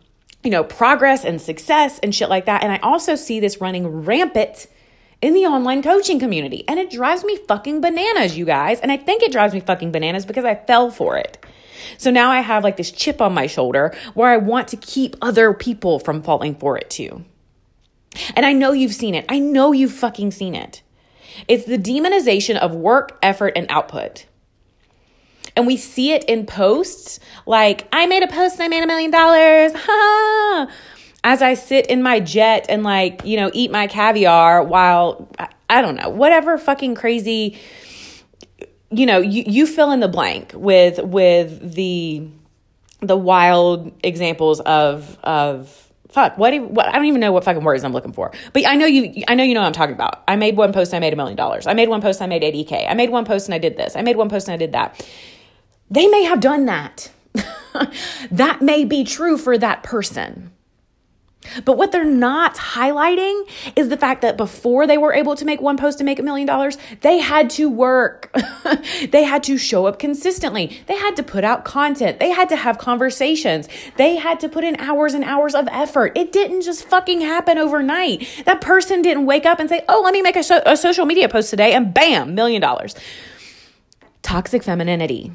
you 0.44 0.50
know, 0.50 0.64
progress 0.64 1.24
and 1.24 1.40
success 1.40 1.98
and 2.02 2.14
shit 2.14 2.28
like 2.28 2.46
that. 2.46 2.62
And 2.62 2.72
I 2.72 2.78
also 2.78 3.16
see 3.16 3.40
this 3.40 3.60
running 3.60 3.86
rampant 3.86 4.66
in 5.20 5.34
the 5.34 5.46
online 5.46 5.82
coaching 5.82 6.18
community. 6.20 6.64
And 6.68 6.78
it 6.78 6.90
drives 6.90 7.24
me 7.24 7.36
fucking 7.36 7.80
bananas, 7.80 8.38
you 8.38 8.44
guys. 8.44 8.80
And 8.80 8.92
I 8.92 8.96
think 8.96 9.22
it 9.22 9.32
drives 9.32 9.52
me 9.52 9.60
fucking 9.60 9.90
bananas 9.90 10.24
because 10.24 10.44
I 10.44 10.54
fell 10.54 10.90
for 10.90 11.16
it. 11.16 11.44
So 11.96 12.10
now 12.10 12.30
I 12.30 12.40
have 12.40 12.62
like 12.62 12.76
this 12.76 12.92
chip 12.92 13.20
on 13.20 13.34
my 13.34 13.46
shoulder 13.46 13.94
where 14.14 14.30
I 14.30 14.36
want 14.36 14.68
to 14.68 14.76
keep 14.76 15.16
other 15.20 15.52
people 15.54 15.98
from 15.98 16.22
falling 16.22 16.54
for 16.54 16.76
it 16.76 16.88
too. 16.88 17.24
And 18.34 18.46
I 18.46 18.52
know 18.52 18.72
you've 18.72 18.94
seen 18.94 19.14
it. 19.14 19.24
I 19.28 19.38
know 19.38 19.72
you've 19.72 19.92
fucking 19.92 20.30
seen 20.30 20.54
it. 20.54 20.82
It's 21.46 21.64
the 21.64 21.78
demonization 21.78 22.56
of 22.56 22.74
work, 22.74 23.18
effort, 23.22 23.52
and 23.54 23.66
output. 23.68 24.26
And 25.58 25.66
we 25.66 25.76
see 25.76 26.12
it 26.12 26.22
in 26.26 26.46
posts 26.46 27.18
like, 27.44 27.88
I 27.92 28.06
made 28.06 28.22
a 28.22 28.28
post 28.28 28.60
and 28.60 28.62
I 28.62 28.68
made 28.68 28.84
a 28.84 28.86
million 28.86 29.10
dollars. 29.10 29.72
As 31.24 31.42
I 31.42 31.54
sit 31.54 31.88
in 31.88 32.00
my 32.00 32.20
jet 32.20 32.66
and 32.68 32.84
like, 32.84 33.24
you 33.24 33.36
know, 33.36 33.50
eat 33.52 33.72
my 33.72 33.88
caviar 33.88 34.62
while, 34.62 35.28
I 35.68 35.82
don't 35.82 35.96
know, 35.96 36.10
whatever 36.10 36.58
fucking 36.58 36.94
crazy, 36.94 37.58
you 38.92 39.04
know, 39.04 39.18
you, 39.18 39.42
you 39.48 39.66
fill 39.66 39.90
in 39.90 39.98
the 39.98 40.06
blank 40.06 40.52
with, 40.54 41.02
with 41.02 41.74
the, 41.74 42.28
the 43.00 43.16
wild 43.16 43.90
examples 44.04 44.60
of, 44.60 45.18
of, 45.24 45.90
fuck 46.10 46.38
what, 46.38 46.58
what 46.70 46.88
i 46.88 46.92
don't 46.92 47.04
even 47.04 47.20
know 47.20 47.32
what 47.32 47.44
fucking 47.44 47.62
words 47.62 47.84
i'm 47.84 47.92
looking 47.92 48.12
for. 48.12 48.32
But 48.54 48.66
i 48.66 48.76
know 48.76 48.86
you 48.86 49.24
i 49.28 49.34
know 49.34 49.44
you 49.44 49.52
know 49.52 49.60
what 49.60 49.66
i'm 49.66 49.72
talking 49.74 49.94
about. 49.94 50.22
I 50.26 50.36
made 50.36 50.56
one 50.56 50.72
post 50.72 50.94
and 50.94 50.96
i 50.96 51.06
made 51.06 51.12
a 51.12 51.16
million 51.16 51.36
dollars. 51.36 51.66
I 51.66 51.74
made 51.74 51.90
one 51.90 52.00
post 52.00 52.22
i 52.22 52.26
made 52.26 52.42
80k 52.42 52.88
i 52.88 52.94
made 52.94 53.10
one 53.10 53.26
post 53.26 53.46
and 53.46 53.54
i 53.54 53.58
did 53.58 53.76
this. 53.76 53.94
I 53.94 54.00
made 54.00 54.16
one 54.16 54.30
post 54.30 54.48
and 54.48 54.54
i 54.54 54.56
did 54.56 54.72
that 54.72 55.04
they 55.90 56.06
may 56.08 56.24
have 56.24 56.40
done 56.40 56.66
that. 56.66 57.10
that 58.30 58.60
may 58.62 58.84
be 58.84 59.04
true 59.04 59.38
for 59.38 59.56
that 59.58 59.82
person. 59.82 60.50
But 61.64 61.78
what 61.78 61.92
they're 61.92 62.04
not 62.04 62.56
highlighting 62.56 63.48
is 63.76 63.88
the 63.88 63.96
fact 63.96 64.22
that 64.22 64.36
before 64.36 64.86
they 64.86 64.98
were 64.98 65.14
able 65.14 65.34
to 65.36 65.44
make 65.44 65.60
one 65.60 65.76
post 65.76 65.98
to 65.98 66.04
make 66.04 66.18
a 66.18 66.22
million 66.22 66.46
dollars, 66.46 66.76
they 67.00 67.18
had 67.18 67.48
to 67.50 67.70
work. 67.70 68.34
they 69.10 69.22
had 69.22 69.42
to 69.44 69.56
show 69.56 69.86
up 69.86 69.98
consistently. 69.98 70.78
They 70.86 70.96
had 70.96 71.16
to 71.16 71.22
put 71.22 71.44
out 71.44 71.64
content. 71.64 72.20
They 72.20 72.30
had 72.30 72.48
to 72.50 72.56
have 72.56 72.78
conversations. 72.78 73.68
They 73.96 74.16
had 74.16 74.40
to 74.40 74.48
put 74.48 74.64
in 74.64 74.76
hours 74.76 75.14
and 75.14 75.24
hours 75.24 75.54
of 75.54 75.68
effort. 75.68 76.12
It 76.16 76.32
didn't 76.32 76.62
just 76.62 76.84
fucking 76.84 77.20
happen 77.20 77.56
overnight. 77.56 78.42
That 78.44 78.60
person 78.60 79.00
didn't 79.00 79.26
wake 79.26 79.46
up 79.46 79.58
and 79.58 79.68
say, 79.68 79.84
oh, 79.88 80.02
let 80.04 80.12
me 80.12 80.22
make 80.22 80.36
a, 80.36 80.42
so- 80.42 80.62
a 80.66 80.76
social 80.76 81.06
media 81.06 81.28
post 81.28 81.50
today 81.50 81.72
and 81.72 81.94
bam, 81.94 82.34
million 82.34 82.60
dollars. 82.60 82.94
Toxic 84.22 84.62
femininity 84.62 85.32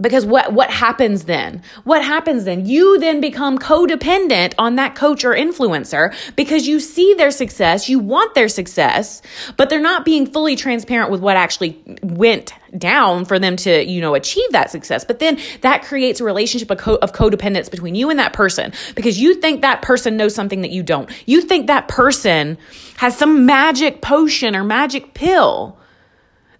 because 0.00 0.24
what 0.24 0.52
what 0.52 0.70
happens 0.70 1.24
then? 1.24 1.62
What 1.84 2.04
happens 2.04 2.44
then? 2.44 2.66
You 2.66 2.98
then 2.98 3.20
become 3.20 3.58
codependent 3.58 4.54
on 4.58 4.76
that 4.76 4.94
coach 4.94 5.24
or 5.24 5.32
influencer 5.32 6.14
because 6.36 6.66
you 6.66 6.80
see 6.80 7.14
their 7.14 7.30
success 7.30 7.88
you 7.88 7.98
want 7.98 8.34
their 8.34 8.48
success 8.48 9.22
but 9.56 9.68
they're 9.70 9.80
not 9.80 10.04
being 10.04 10.26
fully 10.26 10.56
transparent 10.56 11.10
with 11.10 11.20
what 11.20 11.36
actually 11.36 11.82
went 12.02 12.52
down 12.76 13.24
for 13.24 13.38
them 13.38 13.56
to 13.56 13.84
you 13.84 14.00
know 14.00 14.14
achieve 14.14 14.50
that 14.52 14.70
success. 14.70 15.04
But 15.04 15.18
then 15.18 15.38
that 15.62 15.82
creates 15.82 16.20
a 16.20 16.24
relationship 16.24 16.70
of, 16.70 16.78
co- 16.78 16.96
of 16.96 17.12
codependence 17.12 17.70
between 17.70 17.94
you 17.94 18.10
and 18.10 18.18
that 18.18 18.32
person 18.32 18.72
because 18.94 19.20
you 19.20 19.34
think 19.34 19.62
that 19.62 19.82
person 19.82 20.16
knows 20.16 20.34
something 20.34 20.62
that 20.62 20.70
you 20.70 20.82
don't. 20.82 21.10
You 21.26 21.40
think 21.40 21.66
that 21.66 21.88
person 21.88 22.58
has 22.96 23.16
some 23.16 23.46
magic 23.46 24.02
potion 24.02 24.54
or 24.54 24.64
magic 24.64 25.14
pill 25.14 25.79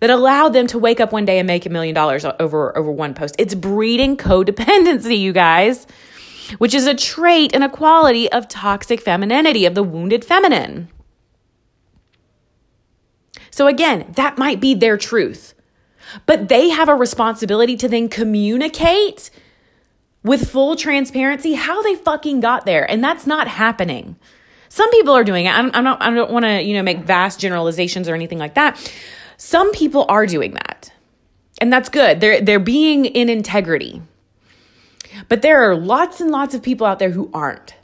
that 0.00 0.10
allowed 0.10 0.50
them 0.50 0.66
to 0.68 0.78
wake 0.78 1.00
up 1.00 1.12
one 1.12 1.24
day 1.24 1.38
and 1.38 1.46
make 1.46 1.66
a 1.66 1.70
million 1.70 1.94
dollars 1.94 2.24
over 2.24 2.76
over 2.76 2.90
one 2.90 3.14
post. 3.14 3.36
It's 3.38 3.54
breeding 3.54 4.16
codependency, 4.16 5.18
you 5.18 5.32
guys, 5.32 5.86
which 6.58 6.74
is 6.74 6.86
a 6.86 6.94
trait 6.94 7.54
and 7.54 7.62
a 7.62 7.68
quality 7.68 8.30
of 8.32 8.48
toxic 8.48 9.00
femininity, 9.00 9.66
of 9.66 9.74
the 9.74 9.82
wounded 9.82 10.24
feminine. 10.24 10.88
So 13.50 13.66
again, 13.66 14.12
that 14.16 14.38
might 14.38 14.60
be 14.60 14.74
their 14.74 14.96
truth. 14.96 15.54
But 16.26 16.48
they 16.48 16.70
have 16.70 16.88
a 16.88 16.94
responsibility 16.94 17.76
to 17.76 17.88
then 17.88 18.08
communicate 18.08 19.30
with 20.22 20.50
full 20.50 20.76
transparency 20.76 21.54
how 21.54 21.82
they 21.82 21.94
fucking 21.94 22.40
got 22.40 22.66
there. 22.66 22.90
And 22.90 23.02
that's 23.02 23.26
not 23.26 23.48
happening. 23.48 24.16
Some 24.68 24.90
people 24.90 25.14
are 25.14 25.24
doing 25.24 25.46
it. 25.46 25.50
I'm, 25.50 25.70
I'm 25.74 25.84
not, 25.84 26.02
I 26.02 26.10
don't 26.12 26.30
want 26.30 26.44
to, 26.44 26.62
you 26.62 26.74
know, 26.74 26.82
make 26.82 26.98
vast 26.98 27.40
generalizations 27.40 28.08
or 28.08 28.14
anything 28.14 28.38
like 28.38 28.54
that. 28.54 28.92
Some 29.40 29.72
people 29.72 30.04
are 30.10 30.26
doing 30.26 30.52
that. 30.52 30.92
And 31.62 31.72
that's 31.72 31.88
good. 31.88 32.20
They're 32.20 32.42
they're 32.42 32.58
being 32.60 33.06
in 33.06 33.30
integrity. 33.30 34.02
But 35.30 35.40
there 35.40 35.62
are 35.62 35.74
lots 35.74 36.20
and 36.20 36.30
lots 36.30 36.54
of 36.54 36.62
people 36.62 36.86
out 36.86 36.98
there 36.98 37.10
who 37.10 37.30
aren't. 37.32 37.74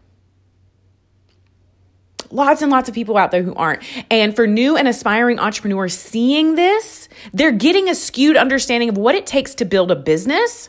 Lots 2.30 2.60
and 2.60 2.70
lots 2.70 2.90
of 2.90 2.94
people 2.94 3.16
out 3.16 3.30
there 3.30 3.42
who 3.42 3.54
aren't. 3.54 3.82
And 4.10 4.36
for 4.36 4.46
new 4.46 4.76
and 4.76 4.86
aspiring 4.86 5.38
entrepreneurs 5.38 5.96
seeing 5.96 6.56
this, 6.56 7.08
they're 7.32 7.52
getting 7.52 7.88
a 7.88 7.94
skewed 7.94 8.36
understanding 8.36 8.90
of 8.90 8.98
what 8.98 9.14
it 9.14 9.26
takes 9.26 9.54
to 9.54 9.64
build 9.64 9.90
a 9.90 9.96
business 9.96 10.68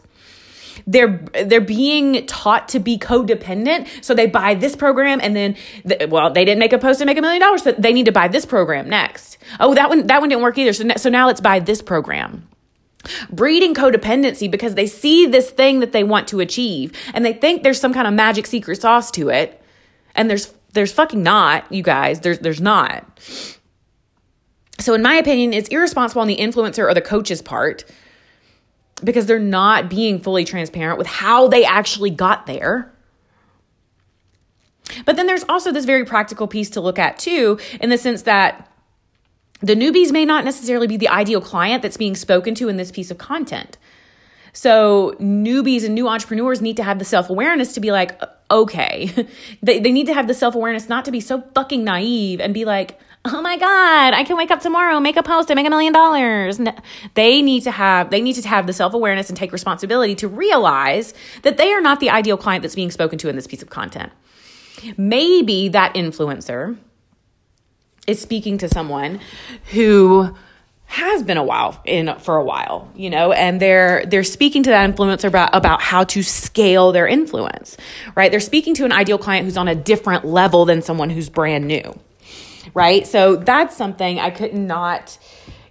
they're 0.86 1.24
they're 1.46 1.62
being 1.62 2.26
taught 2.28 2.68
to 2.70 2.80
be 2.80 2.98
codependent. 2.98 3.88
So 4.04 4.14
they 4.14 4.28
buy 4.28 4.54
this 4.54 4.76
program 4.76 5.20
and 5.22 5.36
then 5.36 5.56
the, 5.84 6.08
well 6.10 6.32
they 6.32 6.46
didn't 6.46 6.60
make 6.60 6.74
a 6.74 6.78
post 6.78 7.00
to 7.00 7.06
make 7.06 7.18
a 7.18 7.22
million 7.22 7.42
dollars 7.42 7.64
so 7.64 7.72
they 7.72 7.94
need 7.94 8.06
to 8.06 8.12
buy 8.12 8.28
this 8.28 8.46
program 8.46 8.90
next. 8.90 9.38
Oh 9.60 9.74
that 9.74 9.90
one 9.90 10.08
that 10.08 10.20
one 10.20 10.30
didn't 10.30 10.44
work 10.44 10.58
either. 10.58 10.74
So, 10.74 10.88
so 10.98 11.10
now 11.10 11.28
let's 11.28 11.42
buy 11.42 11.60
this 11.60 11.82
program. 11.82 12.48
Breeding 13.30 13.74
codependency 13.74 14.50
because 14.52 14.76
they 14.76 14.88
see 14.88 15.26
this 15.26 15.50
thing 15.50 15.80
that 15.80 15.94
they 15.94 16.04
want 16.04 16.28
to 16.30 16.40
achieve 16.40 16.92
and 17.14 17.24
they 17.24 17.34
think 17.34 17.64
there's 17.64 17.80
some 17.80 17.94
kind 17.94 18.08
of 18.08 18.14
magic 18.14 18.46
secret 18.46 18.82
sauce 18.82 19.12
to 19.12 19.30
it. 19.30 19.62
And 20.16 20.30
there's 20.30 20.54
there's 20.74 20.92
fucking 20.92 21.24
not 21.24 21.72
you 21.72 21.84
guys. 21.84 22.20
There's 22.20 22.40
there's 22.40 22.62
not. 22.62 23.06
So 24.80 24.94
in 24.94 25.02
my 25.02 25.16
opinion 25.16 25.54
it's 25.54 25.70
irresponsible 25.70 26.22
on 26.22 26.28
the 26.28 26.38
influencer 26.38 26.88
or 26.88 26.94
the 26.94 27.02
coach's 27.02 27.42
part 27.42 27.86
because 29.04 29.26
they're 29.26 29.40
not 29.40 29.90
being 29.90 30.20
fully 30.20 30.44
transparent 30.44 30.98
with 30.98 31.08
how 31.08 31.48
they 31.48 31.64
actually 31.64 32.10
got 32.10 32.46
there. 32.46 32.92
But 35.06 35.16
then 35.16 35.28
there's 35.28 35.44
also 35.50 35.72
this 35.72 35.86
very 35.86 36.06
practical 36.06 36.48
piece 36.48 36.70
to 36.72 36.82
look 36.82 36.98
at 36.98 37.20
too, 37.20 37.60
in 37.80 37.90
the 37.90 37.98
sense 37.98 38.24
that 38.24 38.70
the 39.62 39.76
newbies 39.76 40.12
may 40.12 40.26
not 40.26 40.46
necessarily 40.46 40.88
be 40.88 40.98
the 40.98 41.10
ideal 41.10 41.42
client 41.42 41.82
that's 41.82 41.98
being 41.98 42.16
spoken 42.16 42.56
to 42.56 42.70
in 42.70 42.78
this 42.78 42.92
piece 42.92 43.12
of 43.12 43.18
content. 43.18 43.78
So, 44.54 45.16
newbies 45.20 45.84
and 45.84 45.94
new 45.94 46.08
entrepreneurs 46.08 46.62
need 46.62 46.78
to 46.78 46.84
have 46.84 47.00
the 47.00 47.06
self 47.06 47.30
awareness 47.30 47.74
to 47.74 47.80
be 47.80 47.92
like, 47.92 48.20
okay, 48.50 49.28
they, 49.62 49.80
they 49.80 49.92
need 49.92 50.08
to 50.08 50.14
have 50.14 50.28
the 50.28 50.34
self 50.34 50.56
awareness 50.56 50.90
not 50.90 51.06
to 51.06 51.12
be 51.12 51.20
so 51.20 51.42
fucking 51.54 51.84
naive 51.84 52.40
and 52.40 52.54
be 52.54 52.66
like, 52.66 53.00
oh 53.34 53.42
my 53.42 53.58
god 53.58 54.14
i 54.14 54.24
can 54.24 54.38
wake 54.38 54.52
up 54.52 54.62
tomorrow 54.62 55.00
make 55.00 55.18
a 55.18 55.24
post 55.24 55.50
and 55.50 55.58
make 55.58 55.68
a 55.68 55.70
million 55.70 55.94
dollars 55.94 56.60
they 57.14 57.42
need 57.42 57.64
to 57.64 57.72
have 57.72 58.10
they 58.10 58.22
need 58.22 58.34
to 58.34 58.48
have 58.48 58.68
the 58.68 58.74
self-awareness 58.74 59.30
and 59.30 59.38
take 59.38 59.52
responsibility 59.52 60.16
to 60.16 60.28
realize 60.28 61.14
that 61.44 61.58
they 61.58 61.74
are 61.74 61.82
not 61.82 62.00
the 62.00 62.10
ideal 62.10 62.38
client 62.38 62.62
that's 62.62 62.76
being 62.76 62.92
spoken 62.92 63.18
to 63.18 63.30
in 63.30 63.36
this 63.36 63.48
piece 63.48 63.62
of 63.62 63.70
content 63.70 64.12
maybe 64.98 65.70
that 65.70 65.94
influencer 65.94 66.78
is 68.06 68.22
speaking 68.22 68.58
to 68.58 68.70
someone 68.70 69.20
who 69.72 70.34
has 70.88 71.22
been 71.22 71.36
a 71.38 71.44
while 71.44 71.80
in 71.84 72.18
for 72.20 72.38
a 72.38 72.44
while, 72.44 72.90
you 72.96 73.10
know, 73.10 73.34
and 73.34 73.62
they're 73.62 74.06
they're 74.06 74.24
speaking 74.24 74.64
to 74.64 74.70
that 74.70 74.90
influencer 74.90 75.26
about 75.26 75.50
about 75.54 75.82
how 75.82 76.06
to 76.06 76.24
scale 76.24 76.94
their 76.94 77.06
influence, 77.06 77.76
right? 78.16 78.32
They're 78.32 78.40
speaking 78.40 78.74
to 78.76 78.86
an 78.86 78.94
ideal 78.94 79.18
client 79.18 79.44
who's 79.44 79.58
on 79.58 79.68
a 79.68 79.76
different 79.76 80.24
level 80.26 80.64
than 80.64 80.82
someone 80.82 81.10
who's 81.10 81.28
brand 81.28 81.68
new. 81.68 81.94
Right? 82.78 83.08
So 83.08 83.36
that's 83.36 83.76
something 83.76 84.20
I 84.20 84.30
could 84.30 84.54
not 84.54 85.18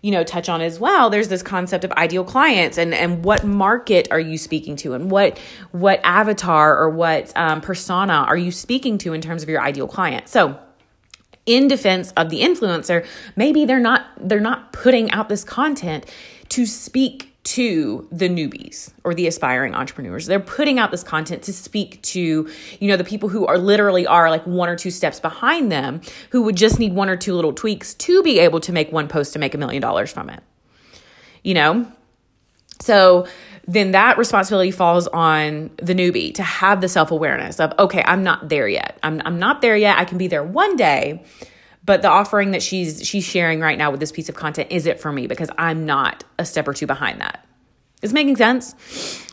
you 0.03 0.11
know 0.11 0.23
touch 0.23 0.49
on 0.49 0.61
as 0.61 0.79
well 0.79 1.09
there's 1.11 1.29
this 1.29 1.43
concept 1.43 1.83
of 1.83 1.91
ideal 1.93 2.23
clients 2.23 2.79
and 2.79 2.95
and 2.95 3.25
what 3.25 3.45
market 3.45 4.07
are 4.13 4.21
you 4.21 4.39
speaking 4.39 4.77
to 4.77 4.93
and 4.93 5.11
what 5.11 5.39
what 5.73 5.99
avatar 6.05 6.79
or 6.79 6.91
what 6.91 7.33
um, 7.35 7.61
persona 7.61 8.13
are 8.13 8.37
you 8.37 8.53
speaking 8.53 8.99
to 8.99 9.15
in 9.15 9.21
terms 9.21 9.43
of 9.43 9.49
your 9.49 9.61
ideal 9.61 9.89
client 9.89 10.29
so 10.29 10.57
in 11.45 11.67
defense 11.67 12.13
of 12.17 12.29
the 12.29 12.43
influencer 12.43 13.05
maybe 13.35 13.65
they're 13.65 13.81
not 13.81 14.07
they're 14.21 14.39
not 14.39 14.73
putting 14.73 15.11
out 15.11 15.29
this 15.29 15.43
content 15.43 16.05
to 16.51 16.67
speak 16.67 17.26
to 17.47 18.09
the 18.11 18.29
newbies 18.29 18.93
or 19.05 19.15
the 19.15 19.29
aspiring 19.29 19.75
entrepreneurs. 19.75 20.27
They're 20.27 20.41
putting 20.41 20.81
out 20.81 20.91
this 20.91 21.05
content 21.05 21.45
to 21.45 21.53
speak 21.53 22.03
to, 22.03 22.51
you 22.81 22.89
know, 22.89 22.97
the 22.97 23.05
people 23.05 23.29
who 23.29 23.47
are 23.47 23.57
literally 23.57 24.05
are 24.07 24.31
like 24.31 24.45
one 24.47 24.69
or 24.69 24.75
two 24.75 24.91
steps 24.91 25.21
behind 25.21 25.71
them 25.71 26.01
who 26.31 26.43
would 26.43 26.57
just 26.57 26.81
need 26.81 26.93
one 26.93 27.09
or 27.09 27.17
two 27.17 27.35
little 27.35 27.53
tweaks 27.53 27.95
to 27.95 28.23
be 28.25 28.41
able 28.41 28.59
to 28.61 28.73
make 28.73 28.91
one 28.91 29.07
post 29.07 29.33
to 29.35 29.39
make 29.39 29.55
a 29.55 29.59
million 29.59 29.81
dollars 29.81 30.13
from 30.13 30.29
it. 30.29 30.43
You 31.45 31.55
know? 31.55 31.87
So 32.81 33.29
then 33.69 33.93
that 33.93 34.19
responsibility 34.19 34.73
falls 34.73 35.07
on 35.09 35.71
the 35.77 35.95
newbie 35.95 36.35
to 36.35 36.43
have 36.43 36.81
the 36.81 36.89
self-awareness 36.89 37.61
of, 37.61 37.73
okay, 37.79 38.03
I'm 38.05 38.25
not 38.25 38.49
there 38.49 38.67
yet. 38.69 38.99
I'm 39.05 39.23
I'm 39.25 39.39
not 39.39 39.63
there 39.63 39.77
yet. 39.77 39.99
I 39.99 40.05
can 40.05 40.19
be 40.19 40.27
there 40.27 40.45
one 40.45 40.77
day 40.77 41.25
but 41.87 42.03
the 42.03 42.09
offering 42.09 42.51
that 42.51 42.63
she's 42.63 43.07
she's 43.07 43.25
sharing 43.25 43.61
right 43.61 43.79
now 43.79 43.91
with 43.91 44.01
this 44.01 44.13
piece 44.13 44.29
of 44.29 44.35
content 44.35 44.71
is 44.71 44.87
it 44.87 45.01
for 45.01 45.13
me 45.13 45.27
because 45.27 45.49
I'm 45.57 45.87
not 45.87 46.25
a 46.39 46.45
step 46.45 46.69
or 46.69 46.75
two 46.75 46.87
behind 46.87 47.21
that. 47.21 47.47
Is 48.03 48.13
making 48.13 48.37
sense? 48.37 48.75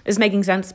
Is 0.05 0.19
making 0.19 0.43
sense? 0.43 0.73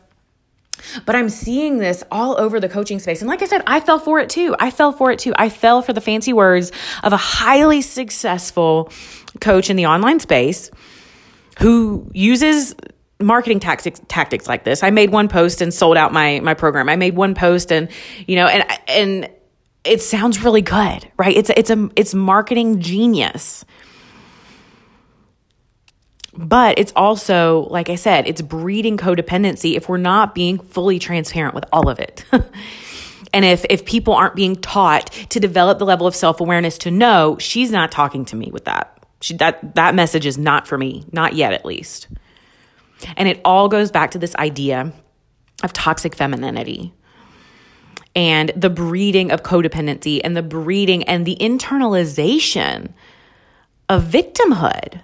But 1.07 1.17
I'm 1.17 1.29
seeing 1.29 1.79
this 1.79 2.05
all 2.11 2.39
over 2.39 2.61
the 2.61 2.69
coaching 2.69 2.99
space. 2.99 3.21
And 3.21 3.29
like 3.29 3.43
I 3.43 3.47
said, 3.47 3.63
I 3.67 3.81
fell 3.81 3.99
for 3.99 4.21
it 4.21 4.29
too. 4.29 4.55
I 4.59 4.71
fell 4.71 4.93
for 4.93 5.11
it 5.11 5.19
too. 5.19 5.33
I 5.37 5.49
fell 5.49 5.83
for 5.83 5.93
the 5.93 6.01
fancy 6.01 6.33
words 6.33 6.71
of 7.03 7.13
a 7.13 7.17
highly 7.17 7.81
successful 7.81 8.93
coach 9.41 9.71
in 9.71 9.77
the 9.77 9.87
online 9.87 10.21
space 10.21 10.71
who 11.59 12.11
uses 12.13 12.75
marketing 13.21 13.59
tactics 13.61 14.01
tactics 14.09 14.47
like 14.47 14.65
this. 14.65 14.83
I 14.83 14.91
made 14.91 15.11
one 15.11 15.29
post 15.29 15.61
and 15.61 15.73
sold 15.73 15.97
out 15.97 16.13
my 16.13 16.41
my 16.41 16.55
program. 16.55 16.89
I 16.89 16.97
made 16.97 17.17
one 17.17 17.35
post 17.35 17.73
and 17.73 17.89
you 18.27 18.37
know 18.37 18.47
and 18.47 18.65
and 18.89 19.31
it 19.89 20.03
sounds 20.03 20.43
really 20.45 20.63
good, 20.63 21.11
right? 21.17 21.37
It's 21.37 21.51
it's 21.57 21.71
a 21.71 21.91
it's 21.97 22.15
marketing 22.15 22.81
genius. 22.81 23.65
But 26.35 26.79
it's 26.79 26.93
also, 26.95 27.67
like 27.71 27.91
I 27.91 27.97
said, 27.97 28.29
it's 28.29 28.41
breeding 28.41 28.97
codependency 28.97 29.77
if 29.77 29.89
we're 29.89 29.97
not 29.97 30.37
being 30.37 30.61
fully 30.61 31.01
transparent 31.01 31.53
with 31.53 31.65
all 31.73 31.89
of 31.89 31.99
it. 31.99 32.25
and 33.33 33.45
if 33.45 33.65
if 33.69 33.85
people 33.85 34.15
aren't 34.15 34.37
being 34.37 34.55
taught 34.55 35.11
to 35.31 35.41
develop 35.41 35.79
the 35.81 35.85
level 35.85 36.07
of 36.07 36.15
self-awareness 36.15 36.79
to 36.79 36.93
know 36.93 37.37
she's 37.41 37.73
not 37.73 37.91
talking 37.91 38.25
to 38.27 38.37
me 38.37 38.51
with 38.53 38.67
that. 38.67 38.95
She, 39.21 39.35
that 39.39 39.75
that 39.75 39.97
message 39.97 40.27
is 40.27 40.39
not 40.39 40.69
for 40.69 40.79
me, 40.79 41.05
not 41.11 41.33
yet 41.33 41.53
at 41.53 41.65
least. 41.65 42.07
And 43.17 43.29
it 43.29 43.41
all 43.45 43.69
goes 43.69 43.91
back 43.91 44.13
to 44.13 44.19
this 44.19 44.35
idea 44.37 44.93
of 45.65 45.73
toxic 45.73 46.15
femininity 46.15 46.93
and 48.19 48.51
the 48.57 48.69
breeding 48.69 49.31
of 49.31 49.45
codependency 49.45 50.21
and 50.25 50.37
the 50.37 50.43
breeding 50.43 51.05
and 51.05 51.25
the 51.25 51.37
internalization 51.41 52.93
of 53.89 54.03
victimhood. 54.03 55.01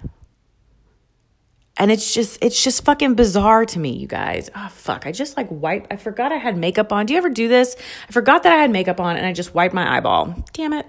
And 1.77 1.91
it's 1.93 2.13
just 2.13 2.37
it's 2.43 2.61
just 2.61 2.83
fucking 2.83 3.13
bizarre 3.13 3.65
to 3.67 3.79
me, 3.79 3.91
you 3.91 4.05
guys. 4.05 4.49
Oh 4.53 4.67
fuck, 4.67 5.07
I 5.07 5.13
just 5.13 5.37
like 5.37 5.47
wipe 5.49 5.87
I 5.89 5.95
forgot 5.95 6.33
I 6.33 6.35
had 6.35 6.57
makeup 6.57 6.91
on. 6.91 7.05
Do 7.05 7.13
you 7.13 7.17
ever 7.17 7.29
do 7.29 7.47
this? 7.47 7.77
I 8.09 8.11
forgot 8.11 8.43
that 8.43 8.51
I 8.51 8.57
had 8.57 8.69
makeup 8.69 8.99
on 8.99 9.15
and 9.15 9.25
I 9.25 9.31
just 9.31 9.55
wiped 9.55 9.73
my 9.73 9.95
eyeball. 9.95 10.35
Damn 10.51 10.73
it. 10.73 10.85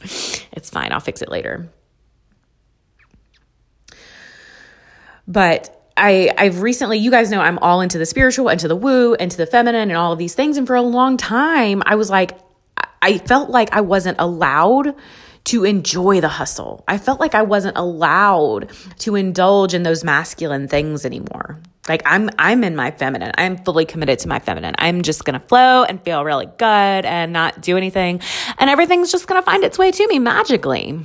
it's 0.52 0.68
fine. 0.68 0.92
I'll 0.92 1.00
fix 1.00 1.22
it 1.22 1.30
later. 1.30 1.70
But 5.26 5.83
I 5.96 6.32
I've 6.36 6.62
recently 6.62 6.98
you 6.98 7.10
guys 7.10 7.30
know 7.30 7.40
I'm 7.40 7.58
all 7.58 7.80
into 7.80 7.98
the 7.98 8.06
spiritual 8.06 8.48
into 8.48 8.68
the 8.68 8.76
woo 8.76 9.14
into 9.14 9.36
the 9.36 9.46
feminine 9.46 9.90
and 9.90 9.96
all 9.96 10.12
of 10.12 10.18
these 10.18 10.34
things 10.34 10.56
and 10.56 10.66
for 10.66 10.76
a 10.76 10.82
long 10.82 11.16
time 11.16 11.82
I 11.86 11.94
was 11.94 12.10
like 12.10 12.38
I 13.00 13.18
felt 13.18 13.50
like 13.50 13.72
I 13.72 13.82
wasn't 13.82 14.16
allowed 14.18 14.96
to 15.44 15.64
enjoy 15.64 16.22
the 16.22 16.28
hustle. 16.28 16.82
I 16.88 16.96
felt 16.96 17.20
like 17.20 17.34
I 17.34 17.42
wasn't 17.42 17.76
allowed 17.76 18.72
to 19.00 19.14
indulge 19.14 19.74
in 19.74 19.82
those 19.82 20.02
masculine 20.02 20.68
things 20.68 21.04
anymore. 21.04 21.60
Like 21.86 22.02
I'm 22.06 22.30
I'm 22.38 22.64
in 22.64 22.74
my 22.74 22.90
feminine. 22.90 23.32
I'm 23.36 23.58
fully 23.58 23.84
committed 23.84 24.20
to 24.20 24.28
my 24.28 24.38
feminine. 24.38 24.74
I'm 24.78 25.02
just 25.02 25.24
going 25.24 25.38
to 25.38 25.46
flow 25.46 25.84
and 25.84 26.02
feel 26.02 26.24
really 26.24 26.46
good 26.46 26.64
and 27.04 27.32
not 27.32 27.60
do 27.60 27.76
anything 27.76 28.20
and 28.58 28.70
everything's 28.70 29.12
just 29.12 29.26
going 29.26 29.40
to 29.40 29.44
find 29.44 29.64
its 29.64 29.78
way 29.78 29.90
to 29.90 30.08
me 30.08 30.18
magically. 30.18 30.98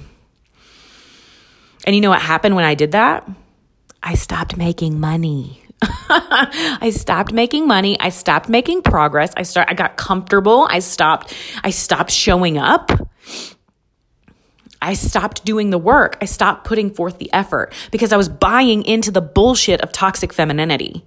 And 1.86 1.96
you 1.96 2.02
know 2.02 2.10
what 2.10 2.22
happened 2.22 2.56
when 2.56 2.66
I 2.66 2.76
did 2.76 2.94
that? 2.94 3.30
I 4.02 4.16
stopped 4.16 4.58
making 4.58 5.00
money. 5.00 5.64
I 5.82 6.92
stopped 6.94 7.32
making 7.32 7.68
money. 7.68 8.00
I 8.00 8.10
stopped 8.10 8.50
making 8.50 8.82
progress. 8.82 9.34
I 9.38 9.44
start 9.44 9.70
I 9.70 9.74
got 9.74 9.98
comfortable. 9.98 10.68
I 10.70 10.80
stopped 10.80 11.34
I 11.64 11.70
stopped 11.70 12.12
showing 12.12 12.58
up. 12.58 12.92
I 14.82 14.94
stopped 14.94 15.44
doing 15.44 15.70
the 15.70 15.78
work. 15.78 16.18
I 16.22 16.26
stopped 16.26 16.66
putting 16.66 16.90
forth 16.94 17.18
the 17.18 17.32
effort 17.34 17.74
because 17.92 18.14
I 18.14 18.18
was 18.18 18.30
buying 18.30 18.84
into 18.84 19.12
the 19.12 19.22
bullshit 19.22 19.82
of 19.82 19.92
toxic 19.92 20.32
femininity. 20.32 21.06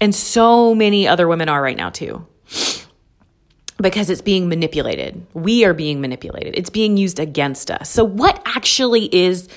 And 0.00 0.14
so 0.14 0.74
many 0.74 1.08
other 1.08 1.26
women 1.28 1.48
are 1.48 1.62
right 1.62 1.76
now 1.76 1.90
too. 1.90 2.26
Because 3.78 4.08
it's 4.08 4.22
being 4.22 4.48
manipulated. 4.48 5.26
We 5.34 5.64
are 5.64 5.74
being 5.74 6.00
manipulated. 6.00 6.54
It's 6.56 6.70
being 6.70 6.96
used 6.96 7.18
against 7.18 7.70
us. 7.70 7.90
So, 7.90 8.04
what 8.04 8.40
actually 8.46 9.14
is 9.14 9.48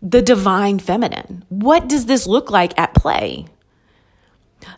the 0.00 0.22
divine 0.22 0.78
feminine? 0.78 1.44
What 1.48 1.88
does 1.88 2.06
this 2.06 2.26
look 2.26 2.50
like 2.50 2.78
at 2.78 2.94
play? 2.94 3.46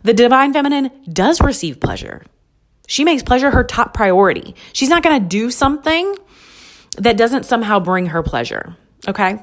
The 0.03 0.15
divine 0.15 0.53
feminine 0.53 0.91
does 1.13 1.41
receive 1.41 1.81
pleasure. 1.81 2.25
She 2.87 3.05
makes 3.05 3.23
pleasure 3.23 3.51
her 3.51 3.65
top 3.65 3.93
priority. 3.93 4.55
She's 4.73 4.89
not 4.89 5.03
going 5.03 5.23
to 5.23 5.29
do 5.29 5.51
something 5.51 6.17
that 6.97 7.17
doesn't 7.17 7.45
somehow 7.45 7.81
bring 7.81 8.07
her 8.07 8.23
pleasure. 8.23 8.77
Okay. 9.07 9.43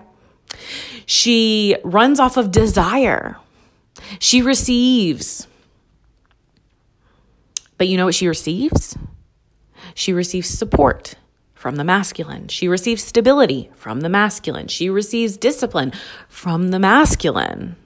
She 1.06 1.76
runs 1.84 2.20
off 2.20 2.38
of 2.38 2.52
desire. 2.52 3.38
She 4.20 4.42
receives. 4.42 5.48
But 7.78 7.88
you 7.88 7.98
know 7.98 8.06
what 8.06 8.16
she 8.16 8.28
receives? 8.28 8.98
She 9.96 10.14
receives 10.14 10.50
support 10.50 11.16
from 11.56 11.78
the 11.78 11.84
masculine. 11.84 12.50
She 12.50 12.68
receives 12.68 13.02
stability 13.02 13.72
from 13.76 14.02
the 14.02 14.10
masculine. 14.10 14.68
She 14.68 14.90
receives 14.90 15.38
discipline 15.38 15.94
from 16.30 16.70
the 16.70 16.78
masculine. 16.78 17.78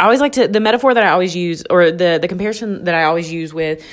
I 0.00 0.04
always 0.04 0.20
like 0.20 0.32
to 0.32 0.48
the 0.48 0.60
metaphor 0.60 0.92
that 0.94 1.04
I 1.04 1.10
always 1.10 1.36
use, 1.36 1.62
or 1.70 1.92
the 1.92 2.18
the 2.20 2.26
comparison 2.26 2.84
that 2.84 2.94
I 2.94 3.04
always 3.04 3.30
use 3.30 3.54
with 3.54 3.84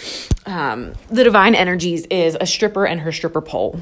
um, 0.48 0.94
the 1.10 1.24
divine 1.24 1.54
energies 1.54 2.08
is 2.08 2.36
a 2.40 2.48
stripper 2.48 2.86
and 2.86 3.02
her 3.02 3.12
stripper 3.12 3.42
pole, 3.42 3.80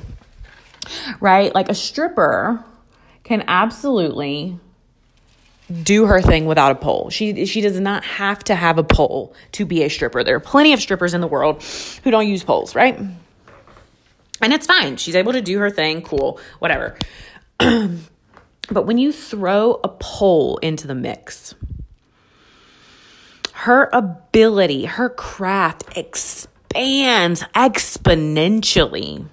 right? 1.22 1.54
Like 1.56 1.70
a 1.70 1.76
stripper 1.76 2.66
can 3.24 3.46
absolutely 3.48 4.60
do 5.84 6.06
her 6.06 6.22
thing 6.22 6.46
without 6.46 6.72
a 6.72 6.76
pole. 6.76 7.10
She 7.10 7.46
she 7.46 7.62
does 7.62 7.80
not 7.80 8.04
have 8.04 8.44
to 8.46 8.56
have 8.56 8.78
a 8.78 8.84
pole 8.84 9.34
to 9.54 9.66
be 9.66 9.84
a 9.84 9.90
stripper. 9.90 10.24
There 10.24 10.36
are 10.36 10.40
plenty 10.40 10.74
of 10.74 10.82
strippers 10.82 11.14
in 11.14 11.22
the 11.22 11.28
world 11.28 11.64
who 12.04 12.12
don't 12.12 12.28
use 12.28 12.44
poles, 12.44 12.76
right? 12.76 12.98
And 14.42 14.54
it's 14.54 14.66
fine. 14.66 14.98
She's 14.98 15.16
able 15.16 15.34
to 15.34 15.42
do 15.42 15.60
her 15.60 15.70
thing, 15.70 16.02
cool, 16.02 16.40
whatever. 16.60 16.98
but 17.58 18.86
when 18.86 18.98
you 18.98 19.12
throw 19.12 19.80
a 19.84 19.90
pole 19.90 20.58
into 20.58 20.88
the 20.88 20.96
mix, 20.96 21.56
her 23.54 23.90
ability, 23.92 24.86
her 24.86 25.10
craft 25.10 25.98
expands 25.98 27.44
exponentially. 27.54 29.28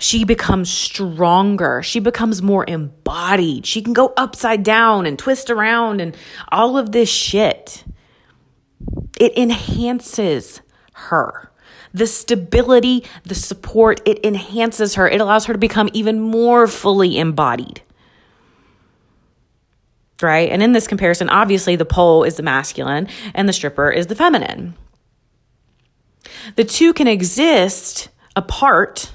She 0.00 0.24
becomes 0.24 0.70
stronger. 0.70 1.82
She 1.82 2.00
becomes 2.00 2.42
more 2.42 2.64
embodied. 2.66 3.66
She 3.66 3.82
can 3.82 3.92
go 3.92 4.12
upside 4.16 4.62
down 4.62 5.06
and 5.06 5.18
twist 5.18 5.50
around 5.50 6.00
and 6.00 6.16
all 6.50 6.76
of 6.76 6.90
this 6.90 7.08
shit. 7.08 7.84
It 9.20 9.36
enhances 9.36 10.62
her. 10.94 11.52
The 11.92 12.06
stability, 12.06 13.04
the 13.24 13.34
support, 13.34 14.00
it 14.06 14.24
enhances 14.24 14.94
her. 14.94 15.06
It 15.06 15.20
allows 15.20 15.44
her 15.44 15.52
to 15.52 15.58
become 15.58 15.90
even 15.92 16.18
more 16.18 16.66
fully 16.66 17.18
embodied 17.18 17.82
right? 20.22 20.50
And 20.50 20.62
in 20.62 20.72
this 20.72 20.86
comparison, 20.86 21.28
obviously 21.30 21.76
the 21.76 21.84
pole 21.84 22.24
is 22.24 22.36
the 22.36 22.42
masculine 22.42 23.08
and 23.34 23.48
the 23.48 23.52
stripper 23.52 23.90
is 23.90 24.08
the 24.08 24.14
feminine. 24.14 24.74
The 26.56 26.64
two 26.64 26.92
can 26.92 27.06
exist 27.06 28.08
apart, 28.36 29.12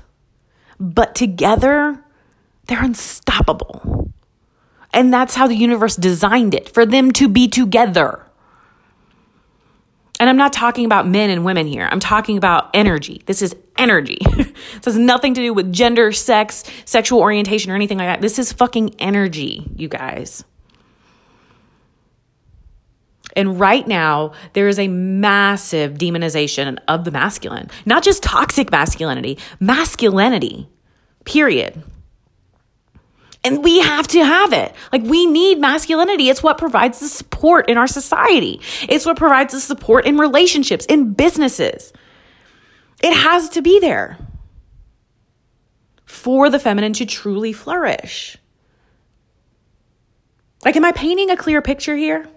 but 0.79 1.15
together 1.15 2.03
they're 2.67 2.83
unstoppable. 2.83 4.11
And 4.93 5.13
that's 5.13 5.35
how 5.35 5.47
the 5.47 5.55
universe 5.55 5.95
designed 5.95 6.53
it 6.53 6.69
for 6.69 6.85
them 6.85 7.11
to 7.13 7.27
be 7.27 7.47
together. 7.47 8.25
And 10.19 10.29
I'm 10.29 10.37
not 10.37 10.53
talking 10.53 10.85
about 10.85 11.07
men 11.07 11.29
and 11.29 11.43
women 11.43 11.67
here. 11.67 11.89
I'm 11.91 11.99
talking 11.99 12.37
about 12.37 12.69
energy. 12.73 13.21
This 13.25 13.41
is 13.41 13.53
energy. 13.77 14.19
this 14.35 14.85
has 14.85 14.97
nothing 14.97 15.33
to 15.33 15.41
do 15.41 15.53
with 15.53 15.73
gender, 15.73 16.13
sex, 16.13 16.63
sexual 16.85 17.19
orientation, 17.19 17.71
or 17.71 17.75
anything 17.75 17.97
like 17.97 18.07
that. 18.07 18.21
This 18.21 18.39
is 18.39 18.53
fucking 18.53 18.95
energy, 18.99 19.69
you 19.75 19.89
guys. 19.89 20.45
And 23.35 23.59
right 23.59 23.85
now, 23.85 24.31
there 24.53 24.67
is 24.67 24.79
a 24.79 24.87
massive 24.87 25.95
demonization 25.95 26.77
of 26.87 27.03
the 27.03 27.11
masculine, 27.11 27.69
not 27.85 28.03
just 28.03 28.23
toxic 28.23 28.71
masculinity, 28.71 29.37
masculinity, 29.59 30.69
period. 31.25 31.83
And 33.43 33.63
we 33.63 33.79
have 33.79 34.07
to 34.07 34.23
have 34.23 34.53
it. 34.53 34.73
Like, 34.91 35.03
we 35.03 35.25
need 35.25 35.59
masculinity. 35.59 36.29
It's 36.29 36.41
what 36.41 36.57
provides 36.57 36.99
the 36.99 37.07
support 37.07 37.69
in 37.69 37.77
our 37.77 37.87
society, 37.87 38.61
it's 38.87 39.05
what 39.05 39.17
provides 39.17 39.53
the 39.53 39.59
support 39.59 40.05
in 40.05 40.17
relationships, 40.17 40.85
in 40.85 41.13
businesses. 41.13 41.93
It 43.03 43.13
has 43.13 43.49
to 43.49 43.61
be 43.61 43.79
there 43.79 44.17
for 46.05 46.49
the 46.49 46.59
feminine 46.59 46.93
to 46.93 47.05
truly 47.05 47.51
flourish. 47.53 48.37
Like, 50.63 50.75
am 50.75 50.85
I 50.85 50.91
painting 50.93 51.29
a 51.29 51.37
clear 51.37 51.61
picture 51.61 51.95
here? 51.95 52.27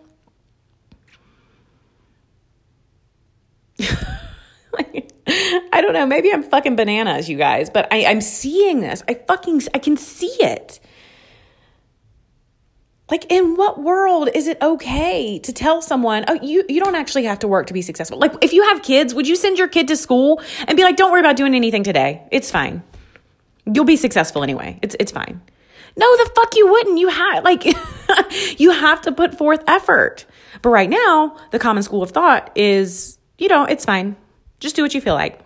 Like, 4.73 5.13
I 5.73 5.81
don't 5.81 5.93
know. 5.93 6.07
Maybe 6.07 6.33
I'm 6.33 6.43
fucking 6.43 6.77
bananas, 6.77 7.29
you 7.29 7.37
guys, 7.37 7.71
but 7.71 7.87
I, 7.93 8.05
I'm 8.07 8.21
seeing 8.21 8.81
this. 8.81 9.03
I 9.09 9.15
fucking, 9.15 9.63
I 9.75 9.79
can 9.79 9.97
see 9.97 10.35
it. 10.41 10.81
Like, 13.11 13.31
in 13.33 13.57
what 13.57 13.83
world 13.83 14.29
is 14.35 14.47
it 14.47 14.59
okay 14.61 15.39
to 15.39 15.53
tell 15.53 15.81
someone, 15.81 16.27
oh, 16.29 16.39
you, 16.43 16.65
you 16.69 16.83
don't 16.83 16.95
actually 16.95 17.25
have 17.25 17.39
to 17.39 17.49
work 17.49 17.67
to 17.69 17.73
be 17.73 17.81
successful? 17.81 18.19
Like, 18.19 18.35
if 18.43 18.53
you 18.53 18.65
have 18.65 18.83
kids, 18.83 19.15
would 19.15 19.27
you 19.27 19.35
send 19.35 19.59
your 19.59 19.69
kid 19.69 19.89
to 19.89 19.97
school 19.97 20.43
and 20.67 20.77
be 20.77 20.83
like, 20.83 20.97
don't 20.97 21.11
worry 21.11 21.21
about 21.21 21.37
doing 21.37 21.55
anything 21.55 21.85
today? 21.85 22.27
It's 22.31 22.51
fine. 22.51 22.83
You'll 23.65 23.87
be 23.87 23.97
successful 23.97 24.43
anyway. 24.43 24.79
It's, 24.83 24.95
it's 25.01 25.11
fine. 25.11 25.41
No, 25.97 26.17
the 26.19 26.31
fuck 26.35 26.55
you 26.55 26.69
wouldn't. 26.69 26.99
You 26.99 27.09
have, 27.09 27.45
like, 27.45 27.65
you 28.61 28.73
have 28.73 29.01
to 29.03 29.13
put 29.13 29.37
forth 29.37 29.65
effort. 29.67 30.27
But 30.61 30.69
right 30.69 30.91
now, 30.91 31.37
the 31.51 31.59
common 31.59 31.83
school 31.83 32.03
of 32.03 32.11
thought 32.11 32.53
is 32.57 33.18
you 33.39 33.49
know, 33.49 33.65
it's 33.65 33.85
fine. 33.85 34.17
Just 34.61 34.77
do 34.77 34.83
what 34.83 34.95
you 34.95 35.01
feel 35.01 35.15
like. 35.15 35.41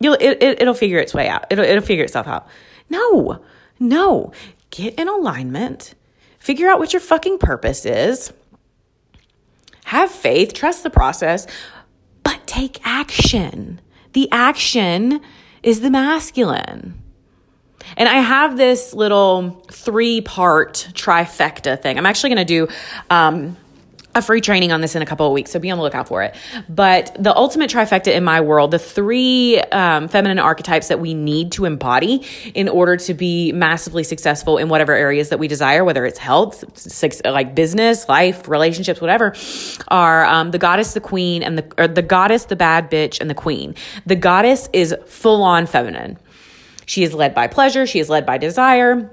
You'll 0.00 0.14
it, 0.14 0.42
it 0.42 0.62
it'll 0.62 0.74
figure 0.74 0.98
its 0.98 1.14
way 1.14 1.28
out. 1.28 1.46
It'll 1.50 1.64
it'll 1.64 1.84
figure 1.84 2.04
itself 2.04 2.26
out. 2.26 2.46
No. 2.88 3.40
No. 3.78 4.32
Get 4.70 4.94
in 4.94 5.08
alignment. 5.08 5.94
Figure 6.38 6.68
out 6.68 6.78
what 6.78 6.92
your 6.92 7.00
fucking 7.00 7.38
purpose 7.38 7.86
is. 7.86 8.32
Have 9.84 10.10
faith, 10.10 10.54
trust 10.54 10.82
the 10.82 10.90
process, 10.90 11.46
but 12.22 12.46
take 12.46 12.80
action. 12.86 13.80
The 14.12 14.28
action 14.30 15.20
is 15.62 15.80
the 15.80 15.90
masculine. 15.90 17.00
And 17.96 18.08
I 18.08 18.14
have 18.14 18.56
this 18.56 18.94
little 18.94 19.62
three 19.70 20.20
part 20.20 20.88
trifecta 20.92 21.80
thing. 21.80 21.98
I'm 21.98 22.06
actually 22.06 22.30
going 22.30 22.46
to 22.46 22.66
do 22.66 22.74
um, 23.10 23.56
a 24.14 24.22
free 24.22 24.40
training 24.40 24.72
on 24.72 24.80
this 24.80 24.94
in 24.94 25.02
a 25.02 25.06
couple 25.06 25.26
of 25.26 25.32
weeks, 25.32 25.50
so 25.50 25.58
be 25.58 25.70
on 25.70 25.78
the 25.78 25.84
lookout 25.84 26.08
for 26.08 26.22
it. 26.22 26.34
But 26.68 27.16
the 27.18 27.34
ultimate 27.34 27.70
trifecta 27.70 28.14
in 28.14 28.24
my 28.24 28.40
world, 28.40 28.70
the 28.70 28.78
three 28.78 29.58
um, 29.60 30.08
feminine 30.08 30.38
archetypes 30.38 30.88
that 30.88 31.00
we 31.00 31.14
need 31.14 31.52
to 31.52 31.64
embody 31.64 32.24
in 32.54 32.68
order 32.68 32.96
to 32.96 33.14
be 33.14 33.52
massively 33.52 34.04
successful 34.04 34.58
in 34.58 34.68
whatever 34.68 34.92
areas 34.92 35.30
that 35.30 35.38
we 35.38 35.48
desire, 35.48 35.84
whether 35.84 36.04
it's 36.04 36.18
health, 36.18 36.64
like 37.24 37.54
business, 37.54 38.08
life, 38.08 38.48
relationships, 38.48 39.00
whatever, 39.00 39.34
are 39.88 40.24
um, 40.26 40.50
the 40.50 40.58
goddess, 40.58 40.94
the 40.94 41.00
queen, 41.00 41.42
and 41.42 41.58
the 41.58 41.72
or 41.78 41.88
the 41.88 42.02
goddess, 42.02 42.44
the 42.44 42.56
bad 42.56 42.90
bitch, 42.90 43.20
and 43.20 43.28
the 43.28 43.34
queen. 43.34 43.74
The 44.06 44.16
goddess 44.16 44.68
is 44.72 44.94
full 45.06 45.42
on 45.42 45.66
feminine. 45.66 46.18
She 46.86 47.02
is 47.02 47.14
led 47.14 47.34
by 47.34 47.46
pleasure. 47.46 47.86
She 47.86 47.98
is 47.98 48.10
led 48.10 48.26
by 48.26 48.38
desire 48.38 49.10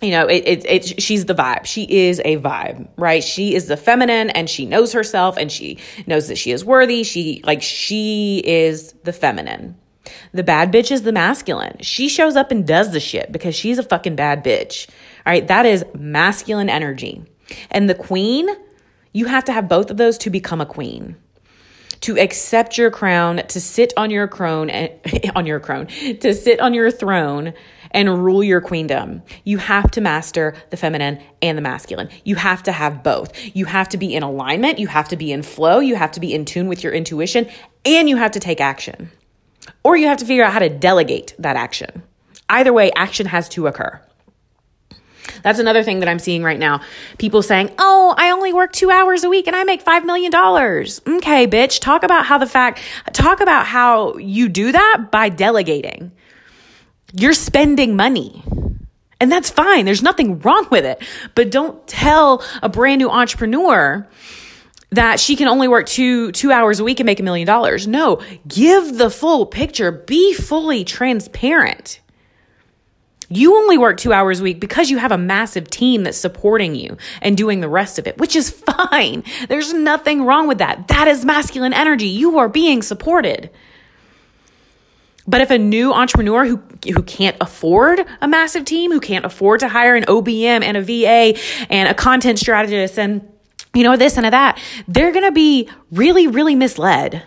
you 0.00 0.10
know, 0.10 0.26
it, 0.26 0.44
it, 0.46 0.66
it, 0.66 1.02
she's 1.02 1.26
the 1.26 1.34
vibe. 1.34 1.66
She 1.66 1.84
is 1.84 2.20
a 2.24 2.38
vibe, 2.38 2.88
right? 2.96 3.22
She 3.22 3.54
is 3.54 3.66
the 3.66 3.76
feminine 3.76 4.30
and 4.30 4.48
she 4.48 4.64
knows 4.64 4.92
herself 4.92 5.36
and 5.36 5.52
she 5.52 5.78
knows 6.06 6.28
that 6.28 6.38
she 6.38 6.52
is 6.52 6.64
worthy. 6.64 7.04
She, 7.04 7.42
like, 7.44 7.62
she 7.62 8.42
is 8.44 8.92
the 9.04 9.12
feminine. 9.12 9.76
The 10.32 10.42
bad 10.42 10.72
bitch 10.72 10.90
is 10.90 11.02
the 11.02 11.12
masculine. 11.12 11.76
She 11.80 12.08
shows 12.08 12.34
up 12.34 12.50
and 12.50 12.66
does 12.66 12.92
the 12.92 13.00
shit 13.00 13.30
because 13.30 13.54
she's 13.54 13.78
a 13.78 13.82
fucking 13.82 14.16
bad 14.16 14.42
bitch. 14.42 14.88
All 15.26 15.32
right. 15.32 15.46
That 15.46 15.66
is 15.66 15.84
masculine 15.94 16.70
energy. 16.70 17.22
And 17.70 17.88
the 17.88 17.94
queen, 17.94 18.48
you 19.12 19.26
have 19.26 19.44
to 19.44 19.52
have 19.52 19.68
both 19.68 19.90
of 19.90 19.98
those 19.98 20.16
to 20.18 20.30
become 20.30 20.60
a 20.60 20.66
queen 20.66 21.16
to 22.00 22.18
accept 22.18 22.78
your 22.78 22.90
crown, 22.90 23.42
to 23.48 23.60
sit 23.60 23.92
on 23.96 24.10
your 24.10 24.26
crown, 24.26 24.70
on 25.34 25.46
your 25.46 25.60
crown, 25.60 25.86
to 25.86 26.34
sit 26.34 26.60
on 26.60 26.74
your 26.74 26.90
throne 26.90 27.52
and 27.92 28.24
rule 28.24 28.42
your 28.42 28.60
queendom. 28.60 29.22
You 29.44 29.58
have 29.58 29.90
to 29.92 30.00
master 30.00 30.54
the 30.70 30.76
feminine 30.76 31.20
and 31.42 31.56
the 31.56 31.62
masculine. 31.62 32.08
You 32.24 32.36
have 32.36 32.62
to 32.64 32.72
have 32.72 33.02
both. 33.02 33.32
You 33.54 33.64
have 33.66 33.88
to 33.90 33.98
be 33.98 34.14
in 34.14 34.22
alignment. 34.22 34.78
You 34.78 34.86
have 34.88 35.08
to 35.08 35.16
be 35.16 35.32
in 35.32 35.42
flow. 35.42 35.80
You 35.80 35.96
have 35.96 36.12
to 36.12 36.20
be 36.20 36.34
in 36.34 36.44
tune 36.44 36.68
with 36.68 36.82
your 36.82 36.92
intuition 36.92 37.48
and 37.84 38.08
you 38.08 38.16
have 38.16 38.32
to 38.32 38.40
take 38.40 38.60
action. 38.60 39.10
Or 39.82 39.96
you 39.96 40.06
have 40.06 40.18
to 40.18 40.24
figure 40.24 40.44
out 40.44 40.52
how 40.52 40.58
to 40.58 40.68
delegate 40.68 41.34
that 41.38 41.56
action. 41.56 42.02
Either 42.48 42.72
way, 42.72 42.90
action 42.92 43.26
has 43.26 43.48
to 43.50 43.66
occur. 43.66 44.00
That's 45.42 45.58
another 45.58 45.82
thing 45.82 46.00
that 46.00 46.08
I'm 46.08 46.18
seeing 46.18 46.42
right 46.42 46.58
now. 46.58 46.80
People 47.18 47.42
saying, 47.42 47.70
Oh, 47.78 48.14
I 48.16 48.30
only 48.30 48.52
work 48.52 48.72
two 48.72 48.90
hours 48.90 49.24
a 49.24 49.30
week 49.30 49.46
and 49.46 49.56
I 49.56 49.64
make 49.64 49.84
$5 49.84 50.04
million. 50.04 50.34
Okay, 50.34 51.46
bitch. 51.46 51.80
Talk 51.80 52.02
about 52.02 52.26
how 52.26 52.38
the 52.38 52.46
fact, 52.46 52.80
talk 53.12 53.40
about 53.40 53.66
how 53.66 54.16
you 54.16 54.48
do 54.48 54.72
that 54.72 55.08
by 55.10 55.28
delegating. 55.28 56.12
You're 57.12 57.32
spending 57.32 57.96
money. 57.96 58.42
And 59.20 59.30
that's 59.30 59.50
fine. 59.50 59.84
There's 59.84 60.02
nothing 60.02 60.38
wrong 60.40 60.66
with 60.70 60.84
it. 60.86 61.02
But 61.34 61.50
don't 61.50 61.86
tell 61.86 62.42
a 62.62 62.68
brand 62.68 63.00
new 63.00 63.10
entrepreneur 63.10 64.08
that 64.90 65.20
she 65.20 65.36
can 65.36 65.46
only 65.46 65.68
work 65.68 65.86
two 65.86 66.32
two 66.32 66.50
hours 66.50 66.80
a 66.80 66.84
week 66.84 67.00
and 67.00 67.06
make 67.06 67.20
a 67.20 67.22
million 67.22 67.46
dollars. 67.46 67.86
No, 67.86 68.20
give 68.48 68.96
the 68.96 69.10
full 69.10 69.46
picture. 69.46 69.92
Be 69.92 70.32
fully 70.34 70.84
transparent. 70.84 72.00
You 73.32 73.56
only 73.56 73.78
work 73.78 73.96
two 73.96 74.12
hours 74.12 74.40
a 74.40 74.42
week 74.42 74.58
because 74.58 74.90
you 74.90 74.98
have 74.98 75.12
a 75.12 75.18
massive 75.18 75.70
team 75.70 76.02
that's 76.02 76.18
supporting 76.18 76.74
you 76.74 76.96
and 77.22 77.36
doing 77.36 77.60
the 77.60 77.68
rest 77.68 78.00
of 78.00 78.08
it, 78.08 78.18
which 78.18 78.34
is 78.34 78.50
fine. 78.90 79.22
There's 79.48 79.72
nothing 79.72 80.24
wrong 80.24 80.48
with 80.48 80.58
that. 80.58 80.88
That 80.88 81.06
is 81.06 81.24
masculine 81.24 81.72
energy. 81.72 82.08
You 82.08 82.38
are 82.38 82.48
being 82.48 82.82
supported. 82.82 83.50
But 85.26 85.40
if 85.40 85.50
a 85.50 85.58
new 85.58 85.92
entrepreneur 85.92 86.46
who 86.46 86.62
who 86.92 87.02
can't 87.02 87.36
afford 87.40 88.04
a 88.20 88.28
massive 88.28 88.64
team, 88.64 88.90
who 88.90 89.00
can't 89.00 89.24
afford 89.24 89.60
to 89.60 89.68
hire 89.68 89.94
an 89.94 90.04
OBM 90.04 90.62
and 90.62 90.76
a 90.76 90.82
VA 90.82 91.38
and 91.68 91.88
a 91.88 91.94
content 91.94 92.38
strategist 92.38 92.98
and 92.98 93.26
you 93.74 93.82
know 93.82 93.96
this 93.96 94.16
and 94.16 94.26
that, 94.26 94.58
they're 94.88 95.12
going 95.12 95.24
to 95.24 95.32
be 95.32 95.68
really 95.92 96.26
really 96.26 96.54
misled 96.54 97.22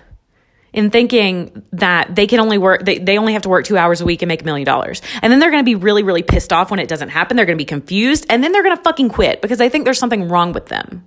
in 0.73 0.89
thinking 0.89 1.63
that 1.71 2.15
they 2.15 2.25
can 2.25 2.39
only 2.39 2.58
work 2.58 2.84
they, 2.84 2.97
they 2.97 3.17
only 3.17 3.34
have 3.34 3.43
to 3.43 3.49
work 3.49 3.63
two 3.63 3.77
hours 3.77 4.01
a 4.01 4.06
week 4.06 4.21
and 4.21 4.27
make 4.27 4.41
a 4.41 4.45
million 4.45 4.65
dollars. 4.65 5.01
And 5.21 5.32
then 5.32 5.39
they're 5.39 5.51
going 5.51 5.63
to 5.63 5.65
be 5.65 5.75
really 5.75 6.03
really 6.03 6.23
pissed 6.23 6.51
off 6.51 6.71
when 6.71 6.79
it 6.79 6.88
doesn't 6.88 7.10
happen. 7.10 7.38
They're 7.38 7.45
going 7.45 7.58
to 7.58 7.62
be 7.62 7.67
confused. 7.67 8.25
And 8.29 8.43
then 8.43 8.51
they're 8.51 8.63
going 8.63 8.75
to 8.75 8.84
fucking 8.84 9.10
quit 9.10 9.41
because 9.41 9.60
they 9.60 9.69
think 9.69 9.86
there's 9.86 9.99
something 9.99 10.27
wrong 10.27 10.51
with 10.51 10.65
them 10.67 11.06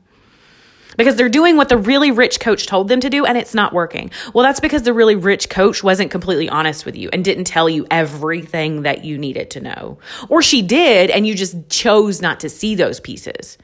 because 0.96 1.16
they're 1.16 1.28
doing 1.28 1.56
what 1.56 1.68
the 1.68 1.76
really 1.76 2.11
rich 2.11 2.40
coach 2.40 2.66
told 2.66 2.88
them 2.88 3.00
to 3.00 3.11
do 3.11 3.24
and 3.24 3.37
it's 3.38 3.54
not 3.54 3.72
working. 3.72 4.11
Well, 4.35 4.44
that's 4.44 4.61
because 4.61 4.82
the 4.82 4.92
really 4.92 5.16
rich 5.16 5.48
coach 5.48 5.82
wasn't 5.82 6.11
completely 6.11 6.48
honest 6.48 6.85
with 6.87 6.96
you 6.96 7.09
and 7.12 7.24
didn't 7.24 7.44
tell 7.44 7.68
you 7.68 7.87
everything 7.90 8.82
that 8.82 9.04
you 9.04 9.18
needed 9.18 9.50
to 9.52 9.61
know. 9.61 9.98
Or 10.28 10.42
she 10.42 10.62
did 10.62 11.11
and 11.11 11.26
you 11.26 11.35
just 11.35 11.68
chose 11.68 12.20
not 12.20 12.40
to 12.40 12.48
see 12.48 12.74
those 12.74 13.00
pieces. 13.00 13.59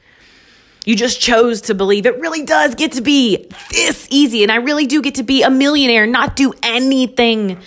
You 0.85 0.95
just 0.95 1.21
chose 1.21 1.61
to 1.61 1.73
believe 1.73 2.05
it 2.05 2.19
really 2.19 2.43
does 2.43 2.75
get 2.75 2.93
to 2.93 3.01
be 3.01 3.49
this 3.69 4.07
easy 4.11 4.43
and 4.43 4.51
I 4.51 4.57
really 4.57 4.85
do 4.85 5.01
get 5.01 5.15
to 5.15 5.23
be 5.23 5.43
a 5.43 5.49
millionaire, 5.49 6.05
not 6.05 6.35
do 6.35 6.53
anything 6.61 7.57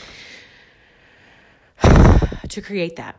to 2.48 2.62
create 2.62 2.96
that 2.96 3.18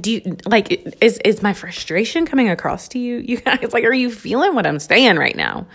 do 0.00 0.12
you 0.12 0.36
like 0.44 0.96
is 1.00 1.18
is 1.24 1.42
my 1.42 1.52
frustration 1.52 2.26
coming 2.26 2.48
across 2.48 2.88
to 2.88 2.98
you? 2.98 3.18
You 3.18 3.36
guys 3.40 3.72
like 3.72 3.84
are 3.84 3.92
you 3.94 4.10
feeling 4.10 4.54
what 4.54 4.66
i'm 4.66 4.78
saying 4.78 5.16
right 5.16 5.36
now? 5.36 5.66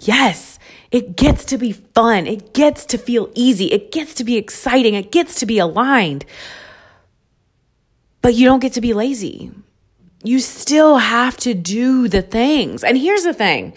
Yes. 0.00 0.58
It 0.90 1.16
gets 1.16 1.44
to 1.46 1.58
be 1.58 1.72
fun. 1.72 2.26
It 2.26 2.52
gets 2.52 2.84
to 2.86 2.98
feel 2.98 3.30
easy. 3.34 3.66
It 3.66 3.92
gets 3.92 4.14
to 4.14 4.24
be 4.24 4.36
exciting. 4.36 4.94
It 4.94 5.12
gets 5.12 5.36
to 5.36 5.46
be 5.46 5.58
aligned. 5.58 6.24
But 8.22 8.34
you 8.34 8.46
don't 8.46 8.60
get 8.60 8.72
to 8.72 8.80
be 8.80 8.92
lazy. 8.92 9.52
You 10.24 10.40
still 10.40 10.98
have 10.98 11.36
to 11.38 11.54
do 11.54 12.08
the 12.08 12.22
things. 12.22 12.82
And 12.82 12.98
here's 12.98 13.22
the 13.22 13.32
thing. 13.32 13.74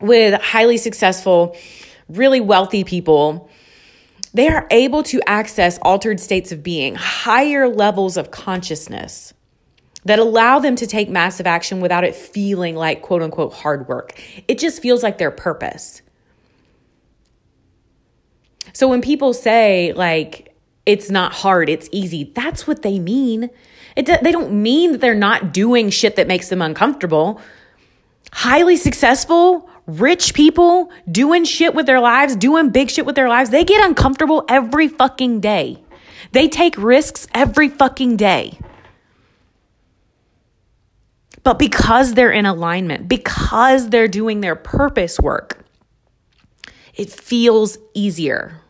With 0.00 0.40
highly 0.40 0.78
successful 0.78 1.56
really 2.08 2.40
wealthy 2.40 2.84
people 2.84 3.50
they 4.34 4.48
are 4.48 4.66
able 4.70 5.02
to 5.04 5.22
access 5.26 5.78
altered 5.82 6.20
states 6.20 6.52
of 6.52 6.62
being, 6.62 6.96
higher 6.96 7.68
levels 7.68 8.16
of 8.16 8.30
consciousness 8.32 9.32
that 10.04 10.18
allow 10.18 10.58
them 10.58 10.76
to 10.76 10.86
take 10.86 11.08
massive 11.08 11.46
action 11.46 11.80
without 11.80 12.04
it 12.04 12.14
feeling 12.14 12.74
like 12.74 13.00
quote 13.00 13.22
unquote 13.22 13.54
hard 13.54 13.88
work. 13.88 14.20
It 14.48 14.58
just 14.58 14.82
feels 14.82 15.02
like 15.02 15.18
their 15.18 15.30
purpose. 15.30 16.02
So 18.72 18.88
when 18.88 19.00
people 19.00 19.32
say, 19.32 19.92
like, 19.92 20.54
it's 20.84 21.10
not 21.10 21.32
hard, 21.32 21.70
it's 21.70 21.88
easy, 21.92 22.32
that's 22.34 22.66
what 22.66 22.82
they 22.82 22.98
mean. 22.98 23.50
It, 23.96 24.06
they 24.22 24.32
don't 24.32 24.62
mean 24.62 24.92
that 24.92 25.00
they're 25.00 25.14
not 25.14 25.52
doing 25.52 25.90
shit 25.90 26.16
that 26.16 26.26
makes 26.26 26.48
them 26.48 26.60
uncomfortable. 26.60 27.40
Highly 28.32 28.76
successful, 28.76 29.70
rich 29.86 30.34
people 30.34 30.90
doing 31.10 31.44
shit 31.44 31.74
with 31.74 31.86
their 31.86 32.00
lives, 32.00 32.36
doing 32.36 32.70
big 32.70 32.90
shit 32.90 33.06
with 33.06 33.16
their 33.16 33.28
lives, 33.28 33.50
they 33.50 33.64
get 33.64 33.84
uncomfortable 33.86 34.44
every 34.48 34.88
fucking 34.88 35.40
day. 35.40 35.82
They 36.32 36.48
take 36.48 36.76
risks 36.76 37.26
every 37.34 37.68
fucking 37.68 38.16
day. 38.16 38.58
But 41.42 41.58
because 41.58 42.14
they're 42.14 42.32
in 42.32 42.46
alignment, 42.46 43.06
because 43.06 43.90
they're 43.90 44.08
doing 44.08 44.40
their 44.40 44.56
purpose 44.56 45.20
work, 45.20 45.64
it 46.94 47.10
feels 47.10 47.76
easier. 47.92 48.62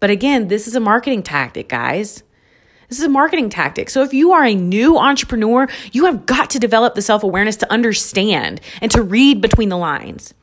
But 0.00 0.10
again, 0.10 0.48
this 0.48 0.66
is 0.66 0.74
a 0.74 0.80
marketing 0.80 1.22
tactic, 1.22 1.68
guys. 1.68 2.22
This 2.88 2.98
is 2.98 3.04
a 3.04 3.08
marketing 3.08 3.50
tactic. 3.50 3.90
So 3.90 4.02
if 4.02 4.14
you 4.14 4.32
are 4.32 4.44
a 4.44 4.54
new 4.54 4.96
entrepreneur, 4.98 5.68
you 5.92 6.06
have 6.06 6.26
got 6.26 6.50
to 6.50 6.58
develop 6.58 6.94
the 6.94 7.02
self 7.02 7.22
awareness 7.22 7.56
to 7.56 7.72
understand 7.72 8.60
and 8.80 8.90
to 8.92 9.02
read 9.02 9.40
between 9.40 9.68
the 9.68 9.76
lines. 9.76 10.34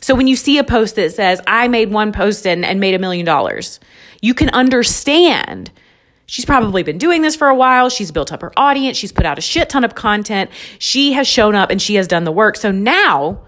So 0.00 0.14
when 0.14 0.26
you 0.26 0.36
see 0.36 0.58
a 0.58 0.64
post 0.64 0.96
that 0.96 1.12
says, 1.12 1.40
I 1.46 1.68
made 1.68 1.90
one 1.90 2.12
post 2.12 2.46
and, 2.46 2.64
and 2.64 2.80
made 2.80 2.94
a 2.94 2.98
million 2.98 3.26
dollars, 3.26 3.80
you 4.20 4.34
can 4.34 4.48
understand 4.50 5.70
She's 6.30 6.44
probably 6.44 6.84
been 6.84 6.96
doing 6.96 7.22
this 7.22 7.34
for 7.34 7.48
a 7.48 7.56
while. 7.56 7.88
She's 7.88 8.12
built 8.12 8.30
up 8.32 8.40
her 8.42 8.52
audience. 8.56 8.96
She's 8.96 9.10
put 9.10 9.26
out 9.26 9.36
a 9.36 9.40
shit 9.40 9.68
ton 9.68 9.82
of 9.82 9.96
content. 9.96 10.48
She 10.78 11.14
has 11.14 11.26
shown 11.26 11.56
up 11.56 11.70
and 11.70 11.82
she 11.82 11.96
has 11.96 12.06
done 12.06 12.22
the 12.22 12.30
work. 12.30 12.54
So 12.54 12.70
now 12.70 13.40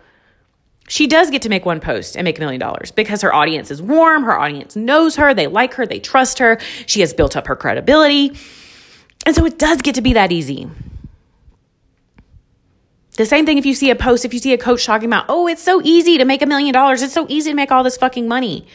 she 0.92 1.06
does 1.06 1.30
get 1.30 1.40
to 1.40 1.48
make 1.48 1.64
one 1.64 1.80
post 1.80 2.18
and 2.18 2.24
make 2.26 2.36
a 2.36 2.40
million 2.42 2.60
dollars 2.60 2.90
because 2.90 3.22
her 3.22 3.34
audience 3.34 3.70
is 3.70 3.80
warm. 3.80 4.24
Her 4.24 4.38
audience 4.38 4.76
knows 4.76 5.16
her. 5.16 5.32
They 5.32 5.46
like 5.46 5.72
her. 5.72 5.86
They 5.86 5.98
trust 5.98 6.38
her. 6.38 6.60
She 6.84 7.00
has 7.00 7.14
built 7.14 7.34
up 7.34 7.46
her 7.46 7.56
credibility. 7.56 8.36
And 9.24 9.34
so 9.34 9.46
it 9.46 9.58
does 9.58 9.80
get 9.80 9.94
to 9.94 10.02
be 10.02 10.12
that 10.12 10.32
easy. 10.32 10.68
The 13.16 13.24
same 13.24 13.46
thing 13.46 13.56
if 13.56 13.64
you 13.64 13.74
see 13.74 13.88
a 13.88 13.96
post, 13.96 14.26
if 14.26 14.34
you 14.34 14.38
see 14.38 14.52
a 14.52 14.58
coach 14.58 14.84
talking 14.84 15.08
about, 15.08 15.24
oh, 15.30 15.46
it's 15.46 15.62
so 15.62 15.80
easy 15.82 16.18
to 16.18 16.26
make 16.26 16.42
a 16.42 16.46
million 16.46 16.74
dollars. 16.74 17.00
It's 17.00 17.14
so 17.14 17.24
easy 17.30 17.52
to 17.52 17.56
make 17.56 17.72
all 17.72 17.82
this 17.82 17.96
fucking 17.96 18.28
money. 18.28 18.66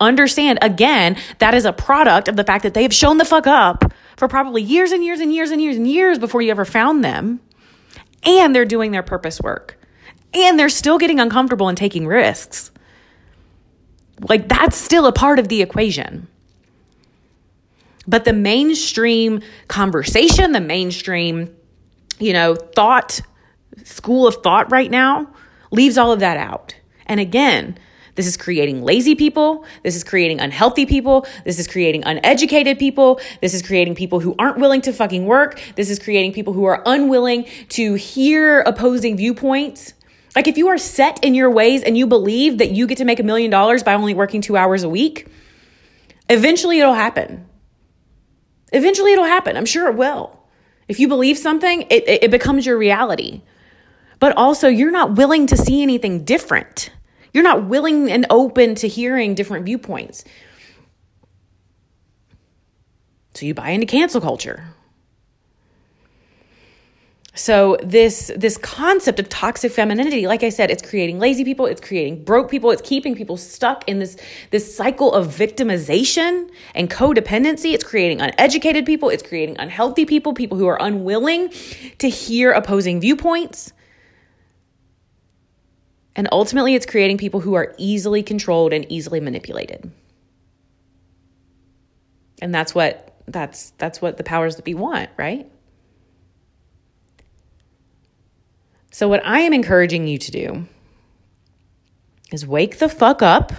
Understand 0.00 0.58
again, 0.60 1.16
that 1.38 1.54
is 1.54 1.64
a 1.64 1.72
product 1.72 2.28
of 2.28 2.36
the 2.36 2.44
fact 2.44 2.64
that 2.64 2.74
they 2.74 2.82
have 2.82 2.92
shown 2.92 3.16
the 3.16 3.24
fuck 3.24 3.46
up 3.46 3.90
for 4.18 4.28
probably 4.28 4.60
years 4.60 4.92
and 4.92 5.02
years 5.02 5.20
and 5.20 5.32
years 5.32 5.50
and 5.50 5.62
years 5.62 5.78
and 5.78 5.88
years 5.88 6.18
before 6.18 6.42
you 6.42 6.50
ever 6.50 6.66
found 6.66 7.02
them. 7.02 7.40
And 8.22 8.54
they're 8.54 8.66
doing 8.66 8.90
their 8.90 9.02
purpose 9.02 9.40
work 9.40 9.78
and 10.34 10.58
they're 10.58 10.68
still 10.68 10.98
getting 10.98 11.20
uncomfortable 11.20 11.68
and 11.68 11.78
taking 11.78 12.06
risks. 12.06 12.70
Like 14.20 14.48
that's 14.48 14.76
still 14.76 15.06
a 15.06 15.12
part 15.12 15.38
of 15.38 15.48
the 15.48 15.62
equation. 15.62 16.28
But 18.06 18.24
the 18.24 18.32
mainstream 18.32 19.40
conversation, 19.68 20.52
the 20.52 20.60
mainstream, 20.60 21.54
you 22.18 22.32
know, 22.32 22.54
thought, 22.54 23.20
school 23.82 24.26
of 24.26 24.36
thought 24.36 24.70
right 24.70 24.90
now 24.90 25.28
leaves 25.70 25.96
all 25.96 26.12
of 26.12 26.20
that 26.20 26.36
out. 26.36 26.74
And 27.06 27.18
again, 27.18 27.78
this 28.14 28.26
is 28.26 28.36
creating 28.36 28.84
lazy 28.84 29.14
people. 29.14 29.64
This 29.82 29.96
is 29.96 30.04
creating 30.04 30.40
unhealthy 30.40 30.86
people. 30.86 31.26
This 31.44 31.58
is 31.58 31.66
creating 31.66 32.04
uneducated 32.04 32.78
people. 32.78 33.20
This 33.40 33.54
is 33.54 33.62
creating 33.62 33.96
people 33.96 34.20
who 34.20 34.36
aren't 34.38 34.58
willing 34.58 34.80
to 34.82 34.92
fucking 34.92 35.24
work. 35.24 35.60
This 35.74 35.90
is 35.90 35.98
creating 35.98 36.32
people 36.32 36.52
who 36.52 36.64
are 36.64 36.82
unwilling 36.86 37.46
to 37.70 37.94
hear 37.94 38.60
opposing 38.60 39.16
viewpoints 39.16 39.94
like 40.34 40.48
if 40.48 40.58
you 40.58 40.68
are 40.68 40.78
set 40.78 41.22
in 41.24 41.34
your 41.34 41.50
ways 41.50 41.82
and 41.82 41.96
you 41.96 42.06
believe 42.06 42.58
that 42.58 42.70
you 42.70 42.86
get 42.86 42.98
to 42.98 43.04
make 43.04 43.20
a 43.20 43.22
million 43.22 43.50
dollars 43.50 43.82
by 43.82 43.94
only 43.94 44.14
working 44.14 44.40
two 44.40 44.56
hours 44.56 44.82
a 44.82 44.88
week, 44.88 45.28
eventually 46.28 46.80
it'll 46.80 46.94
happen. 46.94 47.46
Eventually 48.72 49.12
it'll 49.12 49.24
happen. 49.24 49.56
I'm 49.56 49.66
sure 49.66 49.88
it 49.88 49.96
will. 49.96 50.40
If 50.88 51.00
you 51.00 51.08
believe 51.08 51.38
something, 51.38 51.82
it, 51.82 52.08
it 52.08 52.30
becomes 52.30 52.66
your 52.66 52.76
reality. 52.76 53.42
But 54.18 54.36
also, 54.36 54.68
you're 54.68 54.90
not 54.90 55.16
willing 55.16 55.46
to 55.48 55.56
see 55.56 55.82
anything 55.82 56.24
different. 56.24 56.90
You're 57.32 57.44
not 57.44 57.64
willing 57.66 58.10
and 58.10 58.26
open 58.30 58.74
to 58.76 58.88
hearing 58.88 59.34
different 59.34 59.66
viewpoints. 59.66 60.24
So 63.34 63.46
you 63.46 63.54
buy 63.54 63.70
into 63.70 63.86
cancel 63.86 64.20
culture. 64.20 64.64
So 67.36 67.76
this 67.82 68.30
this 68.36 68.56
concept 68.56 69.18
of 69.18 69.28
toxic 69.28 69.72
femininity, 69.72 70.28
like 70.28 70.44
I 70.44 70.50
said, 70.50 70.70
it's 70.70 70.88
creating 70.88 71.18
lazy 71.18 71.42
people, 71.42 71.66
it's 71.66 71.80
creating 71.80 72.22
broke 72.22 72.48
people, 72.48 72.70
it's 72.70 72.82
keeping 72.82 73.16
people 73.16 73.36
stuck 73.36 73.88
in 73.88 73.98
this 73.98 74.16
this 74.50 74.76
cycle 74.76 75.12
of 75.12 75.26
victimization 75.26 76.48
and 76.76 76.88
codependency. 76.88 77.74
It's 77.74 77.82
creating 77.82 78.20
uneducated 78.20 78.86
people, 78.86 79.08
it's 79.08 79.22
creating 79.22 79.56
unhealthy 79.58 80.06
people, 80.06 80.32
people 80.32 80.56
who 80.56 80.68
are 80.68 80.80
unwilling 80.80 81.52
to 81.98 82.08
hear 82.08 82.52
opposing 82.52 83.00
viewpoints. 83.00 83.72
And 86.14 86.28
ultimately 86.30 86.76
it's 86.76 86.86
creating 86.86 87.18
people 87.18 87.40
who 87.40 87.54
are 87.54 87.74
easily 87.78 88.22
controlled 88.22 88.72
and 88.72 88.86
easily 88.88 89.18
manipulated. 89.18 89.90
And 92.40 92.54
that's 92.54 92.76
what 92.76 93.12
that's 93.26 93.70
that's 93.78 94.00
what 94.00 94.18
the 94.18 94.24
powers 94.24 94.54
that 94.54 94.64
be 94.64 94.74
want, 94.74 95.10
right? 95.16 95.50
So, 98.94 99.08
what 99.08 99.26
I 99.26 99.40
am 99.40 99.52
encouraging 99.52 100.06
you 100.06 100.18
to 100.18 100.30
do 100.30 100.68
is 102.30 102.46
wake 102.46 102.78
the 102.78 102.88
fuck 102.88 103.22
up. 103.22 103.52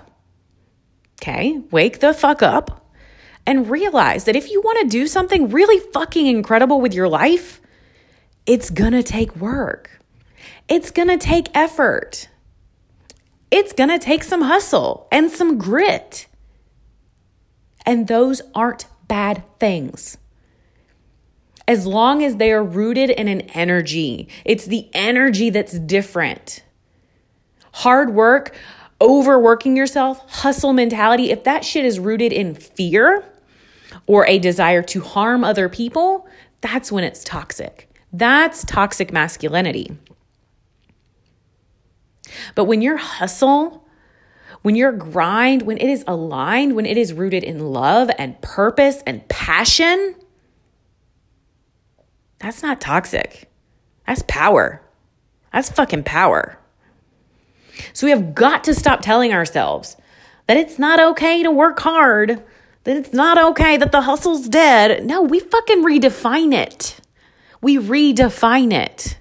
Okay, 1.21 1.61
wake 1.71 1.99
the 1.99 2.13
fuck 2.13 2.41
up 2.41 2.89
and 3.45 3.69
realize 3.69 4.23
that 4.23 4.37
if 4.37 4.49
you 4.49 4.61
want 4.61 4.79
to 4.79 4.87
do 4.87 5.07
something 5.07 5.49
really 5.49 5.85
fucking 5.91 6.25
incredible 6.25 6.79
with 6.79 6.93
your 6.93 7.09
life, 7.09 7.59
it's 8.45 8.69
gonna 8.69 9.03
take 9.03 9.35
work. 9.35 9.99
It's 10.69 10.89
gonna 10.89 11.17
take 11.17 11.49
effort. 11.53 12.29
It's 13.51 13.73
gonna 13.73 13.99
take 13.99 14.23
some 14.23 14.43
hustle 14.43 15.05
and 15.11 15.29
some 15.29 15.57
grit. 15.57 16.27
And 17.85 18.07
those 18.07 18.41
aren't 18.53 18.85
bad 19.09 19.43
things 19.59 20.17
as 21.67 21.87
long 21.87 22.23
as 22.23 22.35
they 22.35 22.51
are 22.51 22.63
rooted 22.63 23.09
in 23.09 23.27
an 23.27 23.41
energy. 23.41 24.27
It's 24.43 24.65
the 24.65 24.89
energy 24.93 25.49
that's 25.49 25.77
different. 25.79 26.63
Hard 27.73 28.13
work, 28.13 28.55
overworking 29.01 29.75
yourself, 29.75 30.29
hustle 30.29 30.73
mentality, 30.73 31.31
if 31.31 31.43
that 31.43 31.65
shit 31.65 31.85
is 31.85 31.99
rooted 31.99 32.31
in 32.31 32.55
fear 32.55 33.25
or 34.05 34.27
a 34.27 34.39
desire 34.39 34.83
to 34.83 35.01
harm 35.01 35.43
other 35.43 35.67
people, 35.67 36.27
that's 36.61 36.91
when 36.91 37.03
it's 37.03 37.23
toxic. 37.23 37.89
That's 38.13 38.63
toxic 38.63 39.11
masculinity. 39.11 39.97
But 42.53 42.65
when 42.65 42.81
your 42.81 42.97
hustle, 42.97 43.85
when 44.61 44.75
your 44.75 44.91
grind, 44.91 45.63
when 45.63 45.77
it 45.77 45.89
is 45.89 46.03
aligned, 46.07 46.75
when 46.75 46.85
it 46.85 46.97
is 46.97 47.13
rooted 47.13 47.43
in 47.43 47.59
love 47.59 48.09
and 48.17 48.39
purpose 48.41 49.03
and 49.05 49.27
passion, 49.27 50.15
that's 52.39 52.61
not 52.61 52.81
toxic. 52.81 53.49
That's 54.05 54.23
power. 54.27 54.81
That's 55.51 55.69
fucking 55.69 56.03
power. 56.03 56.57
So 57.93 58.07
we 58.07 58.11
have 58.11 58.35
got 58.35 58.63
to 58.65 58.73
stop 58.73 59.01
telling 59.01 59.33
ourselves 59.33 59.97
that 60.47 60.57
it's 60.57 60.77
not 60.77 60.99
okay 60.99 61.43
to 61.43 61.51
work 61.51 61.79
hard, 61.79 62.43
that 62.83 62.97
it's 62.97 63.13
not 63.13 63.37
okay 63.51 63.77
that 63.77 63.91
the 63.91 64.01
hustle's 64.01 64.47
dead. 64.47 65.05
No, 65.05 65.21
we 65.21 65.39
fucking 65.39 65.83
redefine 65.83 66.53
it. 66.53 66.99
We 67.61 67.77
redefine 67.77 68.71
it. 68.71 69.17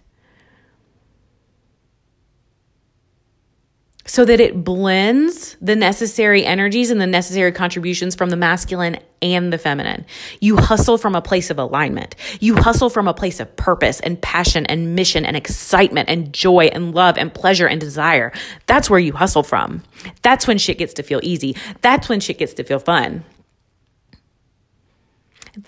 So 4.07 4.25
that 4.25 4.41
it 4.41 4.65
blends 4.65 5.57
the 5.61 5.75
necessary 5.75 6.45
energies 6.45 6.91
and 6.91 7.01
the 7.01 7.07
necessary 7.07 7.53
contributions 7.53 8.15
from 8.15 8.31
the 8.31 8.37
masculine 8.37 8.99
and 9.23 9.53
the 9.53 9.59
feminine. 9.59 10.05
You 10.41 10.57
hustle 10.57 10.99
from 10.99 11.15
a 11.15 11.23
place 11.23 11.49
of 11.49 11.59
alignment. 11.59 12.15
You 12.41 12.57
hustle 12.57 12.91
from 12.91 13.09
a 13.09 13.15
place 13.15 13.41
of 13.41 13.57
purpose 13.57 14.01
and 14.01 14.21
passion 14.21 14.67
and 14.67 14.95
mission 14.95 15.25
and 15.25 15.37
excitement 15.37 16.11
and 16.11 16.33
joy 16.33 16.67
and 16.67 16.95
love 16.95 17.17
and 17.17 17.33
pleasure 17.33 17.67
and 17.67 17.81
desire. 17.81 18.33
That's 18.67 18.91
where 18.91 19.01
you 19.01 19.15
hustle 19.15 19.43
from. 19.43 19.83
That's 20.23 20.47
when 20.47 20.59
shit 20.59 20.79
gets 20.79 20.95
to 20.95 21.03
feel 21.03 21.21
easy. 21.23 21.57
That's 21.81 22.09
when 22.09 22.21
shit 22.21 22.39
gets 22.39 22.53
to 22.55 22.65
feel 22.65 22.81
fun. 22.81 23.25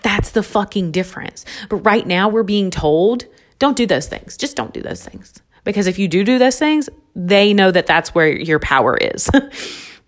That's 0.03 0.31
the 0.31 0.43
fucking 0.43 0.91
difference. 0.91 1.45
But 1.69 1.77
right 1.77 2.05
now 2.05 2.29
we're 2.29 2.43
being 2.43 2.69
told, 2.69 3.25
don't 3.57 3.77
do 3.77 3.87
those 3.87 4.07
things. 4.07 4.37
Just 4.37 4.55
don't 4.55 4.73
do 4.73 4.81
those 4.81 5.03
things. 5.03 5.41
Because 5.63 5.87
if 5.87 5.97
you 5.97 6.07
do 6.07 6.23
do 6.23 6.39
those 6.39 6.59
things, 6.59 6.89
they 7.17 7.53
know 7.53 7.71
that 7.71 7.87
that's 7.87 8.13
where 8.13 8.29
your 8.29 8.59
power 8.59 8.95
is. 8.95 9.29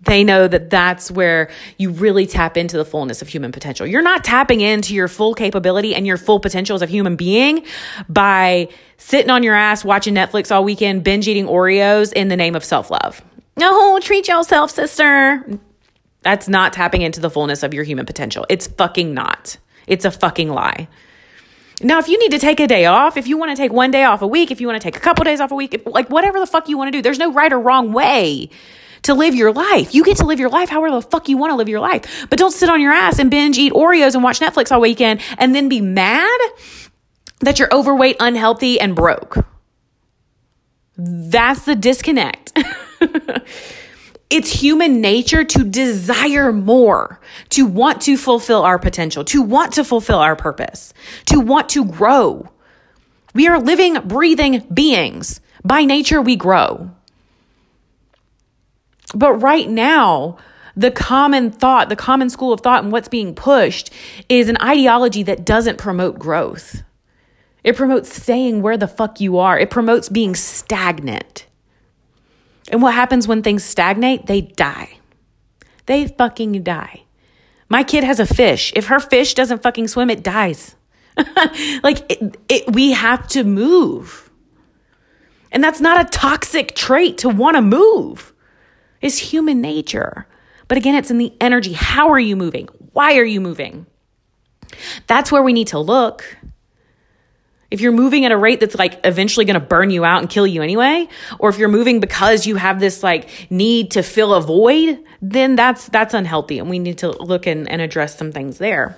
They 0.02 0.24
know 0.24 0.48
that 0.48 0.69
that's 0.69 1.12
where 1.12 1.50
you 1.78 1.91
really 1.91 2.26
tap 2.26 2.56
into 2.56 2.78
the 2.78 2.86
fullness 2.86 3.22
of 3.22 3.28
human 3.28 3.52
potential. 3.52 3.86
You're 3.86 4.02
not 4.02 4.24
tapping 4.24 4.62
into 4.62 4.95
your 4.95 5.10
full 5.10 5.34
capability 5.34 5.93
and 5.93 6.08
your 6.08 6.15
full 6.15 6.39
potential 6.39 6.76
as 6.76 6.82
a 6.82 6.86
human 6.86 7.17
being 7.17 7.65
by 8.08 8.69
sitting 8.95 9.30
on 9.30 9.43
your 9.43 9.56
ass 9.56 9.84
watching 9.84 10.15
Netflix 10.15 10.56
all 10.56 10.63
weekend, 10.63 11.04
binge 11.04 11.28
eating 11.28 11.48
Oreos 11.48 12.13
in 12.13 12.30
the 12.30 12.38
name 12.38 12.56
of 12.56 12.63
self 12.63 12.89
love. 12.89 13.22
No, 13.58 14.00
treat 14.00 14.30
yourself, 14.30 14.72
sister. 14.72 15.45
That's 16.22 16.48
not 16.48 16.72
tapping 16.72 17.02
into 17.02 17.19
the 17.19 17.30
fullness 17.30 17.62
of 17.62 17.74
your 17.74 17.84
human 17.84 18.06
potential. 18.06 18.45
It's 18.48 18.67
fucking 18.67 19.13
not. 19.13 19.58
It's 19.86 20.06
a 20.06 20.12
fucking 20.12 20.48
lie. 20.48 20.88
Now, 21.82 22.00
if 22.00 22.08
you 22.08 22.20
need 22.20 22.32
to 22.32 22.39
take 22.39 22.60
a 22.60 22.68
day 22.68 22.86
off, 22.86 23.15
if 23.15 23.28
you 23.28 23.38
want 23.38 23.52
to 23.52 23.56
take 23.56 23.72
one 23.72 23.92
day 23.92 24.04
off 24.04 24.22
a 24.22 24.28
week, 24.28 24.52
if 24.52 24.60
you 24.60 24.68
want 24.68 24.82
to 24.82 24.86
take 24.86 24.98
a 24.98 25.00
couple 25.00 25.24
days 25.24 25.39
off 25.39 25.52
a 25.52 25.56
week, 25.56 25.74
if, 25.74 25.86
like 25.86 26.10
whatever 26.10 26.39
the 26.39 26.48
fuck 26.48 26.68
you 26.68 26.78
want 26.78 26.89
to 26.89 26.98
do, 26.98 27.02
there's 27.02 27.20
no 27.20 27.32
right 27.32 27.52
or 27.52 27.60
wrong 27.60 27.94
way 27.94 28.50
to 29.04 29.13
live 29.13 29.34
your 29.34 29.54
life. 29.54 29.96
You 29.96 30.04
get 30.04 30.18
to 30.18 30.26
live 30.26 30.39
your 30.39 30.50
life 30.50 30.70
however 30.70 30.94
the 30.94 31.02
fuck 31.02 31.30
you 31.30 31.38
want 31.38 31.52
to 31.52 31.56
live 31.56 31.70
your 31.70 31.80
life. 31.80 32.28
But 32.30 32.38
don't 32.38 32.52
sit 32.52 32.70
on 32.70 32.82
your 32.82 32.92
ass 32.92 33.18
and 33.20 33.32
binge 33.32 33.58
eat 33.58 33.72
Oreos 33.72 34.13
and 34.13 34.24
watch 34.24 34.39
Netflix 34.39 34.72
all 34.72 34.82
weekend 34.82 35.22
and 35.38 35.56
then 35.56 35.70
be 35.70 35.80
mad 35.80 36.39
that 37.39 37.60
you're 37.60 37.74
overweight, 37.74 38.18
unhealthy, 38.20 38.80
and 38.80 38.96
broke. 38.96 39.38
That's 40.98 41.63
the 41.63 41.76
disconnect. 41.76 42.52
it's 44.30 44.52
human 44.52 45.02
nature 45.02 45.44
to 45.44 45.63
desire 45.63 46.54
more, 46.54 47.20
to 47.50 47.65
want 47.65 48.02
to 48.02 48.15
fulfill 48.15 48.62
our 48.62 48.78
potential, 48.78 49.24
to 49.26 49.42
want 49.42 49.74
to 49.74 49.84
fulfill 49.84 50.20
our 50.20 50.36
purpose, 50.36 50.94
to 51.26 51.39
want 51.39 51.70
to 51.70 51.86
grow. 51.86 52.48
We 53.34 53.48
are 53.48 53.60
living, 53.60 53.96
breathing 54.08 54.65
beings. 54.72 55.42
By 55.63 55.84
nature, 55.84 56.22
we 56.22 56.36
grow. 56.36 56.92
But 59.15 59.34
right 59.36 59.68
now, 59.68 60.38
the 60.76 60.92
common 60.92 61.52
thought, 61.52 61.89
the 61.89 61.96
common 61.96 62.30
school 62.30 62.54
of 62.54 62.62
thought, 62.62 62.84
and 62.84 62.92
what's 62.92 63.08
being 63.08 63.34
pushed 63.34 63.92
is 64.30 64.48
an 64.48 64.58
ideology 64.62 65.24
that 65.24 65.46
doesn't 65.46 65.78
promote 65.78 66.20
growth. 66.20 66.84
It 67.63 67.76
promotes 67.76 68.15
staying 68.22 68.62
where 68.62 68.78
the 68.78 68.88
fuck 68.88 69.20
you 69.20 69.39
are, 69.39 69.60
it 69.60 69.72
promotes 69.72 70.08
being 70.08 70.36
stagnant. 70.36 71.48
And 72.70 72.82
what 72.82 72.94
happens 72.94 73.28
when 73.28 73.42
things 73.42 73.64
stagnate? 73.64 74.28
They 74.28 74.42
die. 74.42 75.00
They 75.86 76.08
fucking 76.08 76.64
die. 76.64 77.04
My 77.68 77.84
kid 77.84 78.04
has 78.04 78.20
a 78.20 78.26
fish. 78.26 78.74
If 78.76 78.88
her 78.88 79.00
fish 79.00 79.34
doesn't 79.34 79.64
fucking 79.64 79.88
swim, 79.88 80.10
it 80.10 80.24
dies. 80.24 80.76
like, 81.84 82.10
it, 82.12 82.38
it, 82.48 82.74
we 82.74 82.92
have 82.92 83.28
to 83.30 83.44
move. 83.44 84.30
And 85.52 85.64
that's 85.64 85.82
not 85.82 86.02
a 86.02 86.10
toxic 86.10 86.76
trait 86.76 87.20
to 87.20 87.30
want 87.30 87.56
to 87.56 87.62
move. 87.62 88.34
It's 89.02 89.18
human 89.18 89.62
nature. 89.62 90.28
But 90.68 90.78
again, 90.78 90.96
it's 90.96 91.10
in 91.10 91.18
the 91.18 91.34
energy. 91.42 91.74
How 91.74 92.10
are 92.10 92.20
you 92.20 92.36
moving? 92.36 92.70
Why 92.94 93.18
are 93.18 93.26
you 93.26 93.42
moving? 93.42 93.88
That's 95.08 95.32
where 95.32 95.42
we 95.42 95.54
need 95.54 95.68
to 95.68 95.80
look. 95.80 96.38
If 97.72 97.82
you're 97.82 97.92
moving 97.92 98.26
at 98.26 98.32
a 98.32 98.38
rate 98.38 98.60
that's 98.60 98.76
like 98.76 99.00
eventually 99.04 99.46
going 99.46 99.60
to 99.60 99.66
burn 99.66 99.92
you 99.92 100.04
out 100.04 100.22
and 100.22 100.30
kill 100.30 100.48
you 100.48 100.62
anyway, 100.62 101.08
or 101.38 101.50
if 101.50 101.58
you're 101.58 101.70
moving 101.70 102.00
because 102.00 102.48
you 102.48 102.56
have 102.56 102.80
this 102.80 103.04
like 103.04 103.30
need 103.52 103.92
to 103.92 104.02
fill 104.02 104.34
a 104.34 104.42
void, 104.42 105.00
then 105.22 105.56
that's 105.56 105.88
that's 105.88 106.14
unhealthy 106.14 106.60
and 106.60 106.70
we 106.70 106.80
need 106.80 107.00
to 107.00 107.12
look 107.12 107.46
and, 107.46 107.70
and 107.70 107.82
address 107.82 108.18
some 108.18 108.32
things 108.32 108.58
there. 108.58 108.98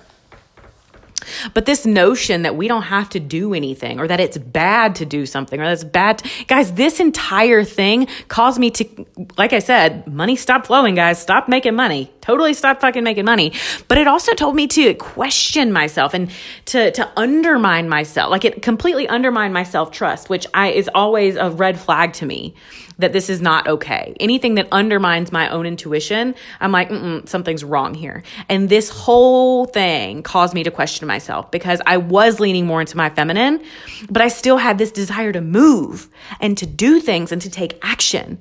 But 1.53 1.65
this 1.65 1.85
notion 1.85 2.41
that 2.43 2.55
we 2.55 2.67
don't 2.67 2.83
have 2.83 3.09
to 3.09 3.19
do 3.19 3.53
anything 3.53 3.99
or 3.99 4.07
that 4.07 4.19
it's 4.19 4.37
bad 4.37 4.95
to 4.95 5.05
do 5.05 5.25
something 5.25 5.59
or 5.59 5.65
that's 5.65 5.83
bad. 5.83 6.19
To, 6.19 6.45
guys, 6.45 6.73
this 6.73 6.99
entire 6.99 7.63
thing 7.63 8.07
caused 8.27 8.59
me 8.59 8.71
to, 8.71 9.05
like 9.37 9.53
I 9.53 9.59
said, 9.59 10.07
money 10.07 10.35
stopped 10.35 10.67
flowing, 10.67 10.95
guys. 10.95 11.21
Stop 11.21 11.47
making 11.47 11.75
money. 11.75 12.11
Totally 12.21 12.53
stop 12.53 12.81
fucking 12.81 13.03
making 13.03 13.25
money. 13.25 13.53
But 13.87 13.97
it 13.97 14.07
also 14.07 14.33
told 14.33 14.55
me 14.55 14.67
to 14.67 14.93
question 14.93 15.71
myself 15.71 16.13
and 16.13 16.31
to, 16.65 16.91
to 16.91 17.09
undermine 17.17 17.89
myself. 17.89 18.29
Like 18.29 18.45
it 18.45 18.61
completely 18.61 19.07
undermined 19.07 19.53
my 19.53 19.63
self 19.63 19.91
trust, 19.91 20.29
which 20.29 20.45
I 20.53 20.69
is 20.69 20.89
always 20.93 21.35
a 21.35 21.49
red 21.49 21.79
flag 21.79 22.13
to 22.13 22.25
me 22.25 22.53
that 22.97 23.13
this 23.13 23.29
is 23.29 23.41
not 23.41 23.67
okay. 23.67 24.15
Anything 24.19 24.55
that 24.55 24.67
undermines 24.71 25.31
my 25.31 25.49
own 25.49 25.65
intuition, 25.65 26.35
I'm 26.59 26.71
like, 26.71 26.89
something's 27.27 27.63
wrong 27.63 27.93
here. 27.93 28.23
And 28.49 28.69
this 28.69 28.89
whole 28.89 29.65
thing 29.65 30.23
caused 30.23 30.53
me 30.53 30.63
to 30.63 30.71
question 30.71 31.07
myself 31.07 31.51
because 31.51 31.81
I 31.85 31.97
was 31.97 32.39
leaning 32.39 32.65
more 32.65 32.81
into 32.81 32.97
my 32.97 33.09
feminine, 33.09 33.63
but 34.09 34.21
I 34.21 34.27
still 34.27 34.57
had 34.57 34.77
this 34.77 34.91
desire 34.91 35.31
to 35.31 35.41
move 35.41 36.09
and 36.39 36.57
to 36.57 36.65
do 36.65 36.99
things 36.99 37.31
and 37.31 37.41
to 37.41 37.49
take 37.49 37.79
action. 37.81 38.39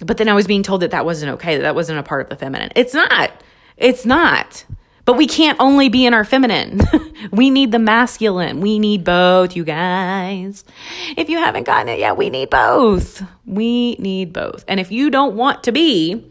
But 0.00 0.16
then 0.16 0.28
I 0.28 0.34
was 0.34 0.46
being 0.46 0.62
told 0.62 0.82
that 0.82 0.92
that 0.92 1.04
wasn't 1.04 1.32
okay, 1.32 1.56
that 1.56 1.62
that 1.62 1.74
wasn't 1.74 1.98
a 1.98 2.02
part 2.02 2.22
of 2.22 2.28
the 2.28 2.36
feminine. 2.36 2.70
It's 2.76 2.94
not. 2.94 3.32
It's 3.76 4.04
not. 4.06 4.64
But 5.08 5.16
we 5.16 5.26
can't 5.26 5.58
only 5.58 5.88
be 5.88 6.04
in 6.04 6.12
our 6.12 6.22
feminine. 6.22 6.82
we 7.32 7.48
need 7.48 7.72
the 7.72 7.78
masculine. 7.78 8.60
We 8.60 8.78
need 8.78 9.04
both, 9.04 9.56
you 9.56 9.64
guys. 9.64 10.66
If 11.16 11.30
you 11.30 11.38
haven't 11.38 11.62
gotten 11.62 11.88
it 11.88 11.98
yet, 11.98 12.18
we 12.18 12.28
need 12.28 12.50
both. 12.50 13.22
We 13.46 13.94
need 13.94 14.34
both. 14.34 14.66
And 14.68 14.78
if 14.78 14.92
you 14.92 15.08
don't 15.08 15.34
want 15.34 15.64
to 15.64 15.72
be 15.72 16.30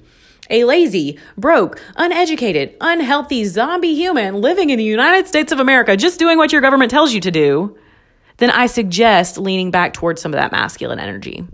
a 0.51 0.63
lazy, 0.65 1.17
broke, 1.39 1.81
uneducated, 1.95 2.77
unhealthy 2.79 3.45
zombie 3.45 3.95
human 3.95 4.41
living 4.41 4.69
in 4.69 4.77
the 4.77 4.83
United 4.83 5.27
States 5.27 5.51
of 5.51 5.59
America, 5.59 5.97
just 5.97 6.19
doing 6.19 6.37
what 6.37 6.51
your 6.51 6.61
government 6.61 6.91
tells 6.91 7.11
you 7.11 7.21
to 7.21 7.31
do, 7.31 7.75
then 8.37 8.51
I 8.51 8.67
suggest 8.67 9.39
leaning 9.39 9.71
back 9.71 9.95
towards 9.95 10.21
some 10.21 10.35
of 10.35 10.37
that 10.37 10.51
masculine 10.51 10.99
energy 10.99 11.47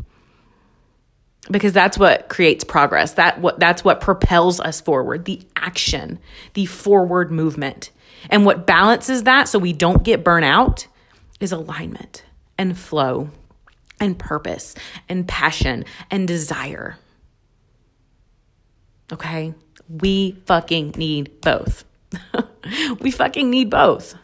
because 1.52 1.74
that's 1.74 1.98
what 1.98 2.30
creates 2.30 2.64
progress. 2.64 3.14
That 3.14 3.42
what 3.42 3.60
that's 3.60 3.84
what 3.84 4.02
propels 4.02 4.60
us 4.60 4.82
forward 4.82 5.26
the 5.26 5.42
action 5.56 6.20
the 6.54 6.66
forward 6.66 7.32
movement. 7.32 7.92
And 8.30 8.46
what 8.46 8.66
balances 8.66 9.24
that 9.24 9.50
so 9.50 9.60
we 9.60 9.74
don't 9.74 10.04
get 10.04 10.24
burnout 10.24 10.88
is 11.40 11.52
alignment 11.52 12.24
and 12.58 12.78
flow 12.78 13.30
and 14.00 14.18
purpose 14.18 14.76
and 15.10 15.28
passion 15.28 15.84
and 16.10 16.28
desire. 16.28 16.98
Okay? 19.12 19.54
We 19.90 20.38
fucking 20.46 20.96
need 20.98 21.42
both. 21.42 21.86
We 23.02 23.12
fucking 23.12 23.50
need 23.50 23.70
both 23.70 24.16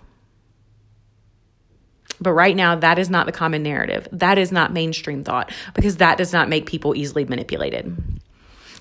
but 2.22 2.34
right 2.34 2.56
now, 2.56 2.76
that 2.76 3.00
is 3.00 3.10
not 3.10 3.26
the 3.26 3.32
common 3.32 3.64
narrative. 3.64 4.08
That 4.12 4.38
is 4.38 4.52
not 4.52 4.74
mainstream 4.74 5.24
thought 5.24 5.52
because 5.74 5.98
that 5.98 6.18
does 6.18 6.34
not 6.34 6.50
make 6.50 6.66
people 6.66 6.96
easily 6.96 7.26
manipulated. 7.26 7.96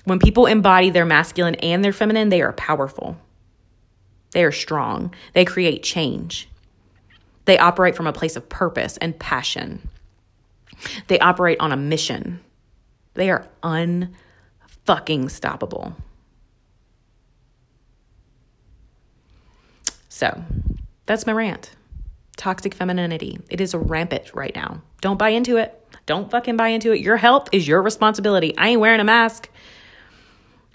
When 0.03 0.19
people 0.19 0.45
embody 0.45 0.89
their 0.89 1.05
masculine 1.05 1.55
and 1.55 1.83
their 1.83 1.93
feminine, 1.93 2.29
they 2.29 2.41
are 2.41 2.53
powerful. 2.53 3.17
They 4.31 4.43
are 4.43 4.51
strong. 4.51 5.13
They 5.33 5.45
create 5.45 5.83
change. 5.83 6.49
They 7.45 7.57
operate 7.57 7.95
from 7.95 8.07
a 8.07 8.13
place 8.13 8.35
of 8.35 8.49
purpose 8.49 8.97
and 8.97 9.17
passion. 9.17 9.87
They 11.07 11.19
operate 11.19 11.59
on 11.59 11.71
a 11.71 11.77
mission. 11.77 12.41
They 13.13 13.29
are 13.29 13.47
unfucking 13.63 14.09
stoppable. 14.85 15.95
So, 20.09 20.43
that's 21.05 21.25
my 21.25 21.31
rant 21.33 21.71
toxic 22.39 22.73
femininity. 22.73 23.37
It 23.49 23.61
is 23.61 23.75
rampant 23.75 24.33
right 24.33 24.55
now. 24.55 24.81
Don't 25.01 25.19
buy 25.19 25.29
into 25.29 25.57
it. 25.57 25.75
Don't 26.05 26.31
fucking 26.31 26.57
buy 26.57 26.69
into 26.69 26.91
it. 26.91 27.01
Your 27.01 27.17
health 27.17 27.49
is 27.51 27.67
your 27.67 27.83
responsibility. 27.83 28.57
I 28.57 28.69
ain't 28.69 28.81
wearing 28.81 28.99
a 28.99 29.03
mask 29.03 29.49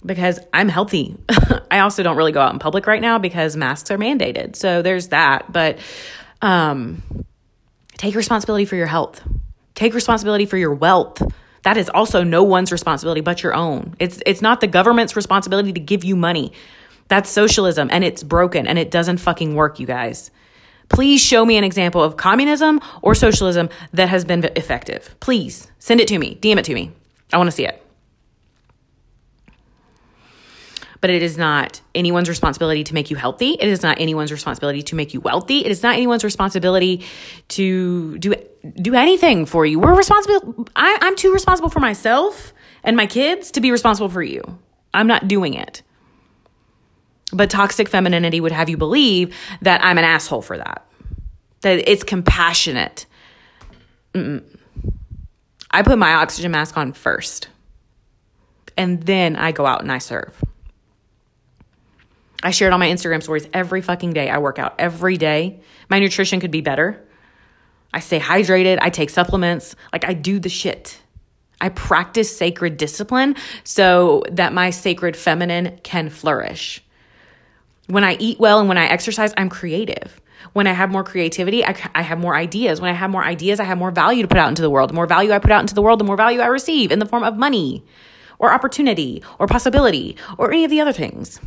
because 0.05 0.39
I'm 0.53 0.69
healthy. 0.69 1.17
I 1.71 1.81
also 1.81 2.03
don't 2.03 2.17
really 2.17 2.33
go 2.33 2.41
out 2.41 2.53
in 2.53 2.59
public 2.59 2.87
right 2.87 3.01
now 3.01 3.19
because 3.19 3.57
masks 3.57 3.91
are 3.91 3.99
mandated. 3.99 4.55
So 4.55 4.83
there's 4.83 5.09
that. 5.09 5.51
But 5.51 5.79
um, 6.43 7.03
take 7.97 8.15
responsibility 8.15 8.67
for 8.67 8.77
your 8.77 8.87
health. 8.87 9.27
Take 9.75 9.95
responsibility 9.95 10.47
for 10.47 10.59
your 10.59 10.75
wealth. 10.75 11.21
That 11.63 11.79
is 11.79 11.89
also 11.89 12.23
no 12.23 12.43
one's 12.45 12.71
responsibility 12.71 13.23
but 13.23 13.43
your 13.43 13.55
own. 13.55 13.97
It's 13.99 14.23
it's 14.27 14.43
not 14.43 14.61
the 14.61 14.67
government's 14.67 15.17
responsibility 15.17 15.73
to 15.73 15.81
give 15.81 16.05
you 16.05 16.15
money. 16.15 16.53
That's 17.09 17.31
socialism 17.31 17.89
and 17.91 18.05
it's 18.05 18.23
broken 18.23 18.67
and 18.67 18.79
it 18.79 18.91
doesn't 18.91 19.17
fucking 19.17 19.55
work, 19.55 19.81
you 19.81 19.87
guys. 19.87 20.31
Please 20.89 21.21
show 21.23 21.45
me 21.45 21.57
an 21.57 21.65
example 21.65 22.03
of 22.03 22.17
communism 22.17 22.81
or 23.03 23.15
socialism 23.15 23.69
that 23.93 24.09
has 24.09 24.25
been 24.25 24.45
effective. 24.57 25.15
Please 25.21 25.71
send 25.79 26.01
it 26.01 26.09
to 26.09 26.19
me, 26.19 26.39
DM 26.41 26.59
it 26.59 26.65
to 26.67 26.75
me. 26.75 26.93
I 27.33 27.39
want 27.39 27.49
to 27.49 27.53
see 27.53 27.67
it. 27.67 27.81
But 31.01 31.11
it 31.11 31.23
is 31.23 31.37
not 31.37 31.83
anyone's 31.95 32.31
responsibility 32.31 32.83
to 32.85 32.95
make 32.95 33.11
you 33.11 33.17
healthy. 33.17 33.59
It 33.61 33.69
is 33.69 33.83
not 33.83 34.01
anyone's 34.01 34.33
responsibility 34.33 34.83
to 34.85 34.95
make 34.95 35.13
you 35.13 35.21
wealthy. 35.21 35.59
It 35.59 35.71
is 35.71 35.83
not 35.83 35.97
anyone's 35.97 36.25
responsibility 36.25 37.05
to 37.49 38.17
do 38.19 38.35
do 38.81 38.95
anything 38.95 39.45
for 39.45 39.67
you. 39.67 39.79
We're 39.79 39.95
responsible. 39.95 40.67
I, 40.75 40.97
I'm 41.03 41.15
too 41.15 41.33
responsible 41.33 41.69
for 41.69 41.81
myself 41.81 42.55
and 42.83 42.97
my 42.97 43.07
kids 43.07 43.51
to 43.51 43.61
be 43.61 43.71
responsible 43.71 44.09
for 44.09 44.23
you. 44.23 44.43
I'm 44.95 45.07
not 45.07 45.29
doing 45.29 45.53
it. 45.53 45.83
But 47.33 47.51
toxic 47.51 47.89
femininity 47.89 48.41
would 48.41 48.53
have 48.53 48.69
you 48.69 48.77
believe 48.77 49.35
that 49.63 49.83
I'm 49.85 49.99
an 49.99 50.05
asshole 50.05 50.43
for 50.43 50.57
that, 50.59 50.87
that 51.63 51.91
it's 51.91 52.05
compassionate. 52.05 53.07
Mm-mm. 54.13 54.45
I 55.71 55.83
put 55.83 55.99
my 55.99 56.15
oxygen 56.15 56.53
mask 56.53 56.77
on 56.77 56.93
first. 56.93 57.49
and 58.77 59.03
then 59.03 59.37
I 59.37 59.53
go 59.53 59.67
out 59.67 59.83
and 59.83 59.91
I 59.93 59.99
serve. 59.99 60.35
I 62.43 62.51
share 62.51 62.69
it 62.69 62.75
on 62.75 62.81
my 62.81 62.89
Instagram 62.89 63.23
stories 63.23 63.49
every 63.53 63.81
fucking 63.81 64.13
day. 64.13 64.29
I 64.29 64.39
work 64.39 64.59
out 64.59 64.75
every 64.79 65.17
day. 65.17 65.61
My 65.89 65.99
nutrition 65.99 66.41
could 66.41 66.51
be 66.51 66.61
better. 66.61 67.03
I 67.93 68.01
stay 68.01 68.19
hydrated. 68.19 68.79
I 68.83 68.91
take 68.91 69.11
supplements. 69.11 69.77
Like 69.93 70.07
I 70.07 70.13
do 70.13 70.39
the 70.39 70.49
shit. 70.49 71.01
I 71.61 71.71
practice 71.71 72.37
sacred 72.37 72.77
discipline 72.77 73.37
so 73.63 74.25
that 74.33 74.53
my 74.53 74.71
sacred 74.71 75.17
feminine 75.17 75.79
can 75.83 76.11
flourish. 76.11 76.84
When 77.87 78.05
I 78.05 78.17
eat 78.19 78.39
well 78.41 78.61
and 78.61 78.69
when 78.69 78.79
I 78.79 78.87
exercise, 78.87 79.35
I'm 79.37 79.49
creative. 79.49 80.21
When 80.53 80.67
I 80.67 80.73
have 80.73 80.91
more 80.91 81.05
creativity, 81.05 81.65
I, 81.65 81.75
I, 81.95 82.03
have 82.03 82.19
more 82.19 82.35
ideas. 82.35 82.81
When 82.81 82.91
I 82.91 82.95
have 82.95 83.11
more 83.11 83.25
ideas, 83.25 83.61
I 83.61 83.65
have 83.65 83.79
more 83.79 83.91
value 83.91 84.23
to 84.23 84.29
put 84.29 84.39
out 84.39 84.49
into 84.49 84.63
the 84.63 84.71
world. 84.71 84.91
The 84.91 84.95
more 84.95 85.07
value 85.07 85.33
I 85.33 85.39
put 85.39 85.51
out 85.51 85.61
into 85.61 85.75
the 85.75 85.83
world, 85.83 86.01
the 86.01 86.05
more 86.05 86.17
value 86.17 86.41
I 86.41 86.47
receive 86.47 86.93
in 86.93 86.99
the 86.99 87.07
form 87.07 87.25
of 87.25 87.37
money 87.37 87.85
or 88.39 88.53
opportunity 88.53 89.23
or 89.39 89.47
possibility 89.47 90.17
or 90.39 90.53
any 90.53 90.65
of 90.65 90.71
the 90.71 90.81
other 90.81 90.93
things. 90.93 91.41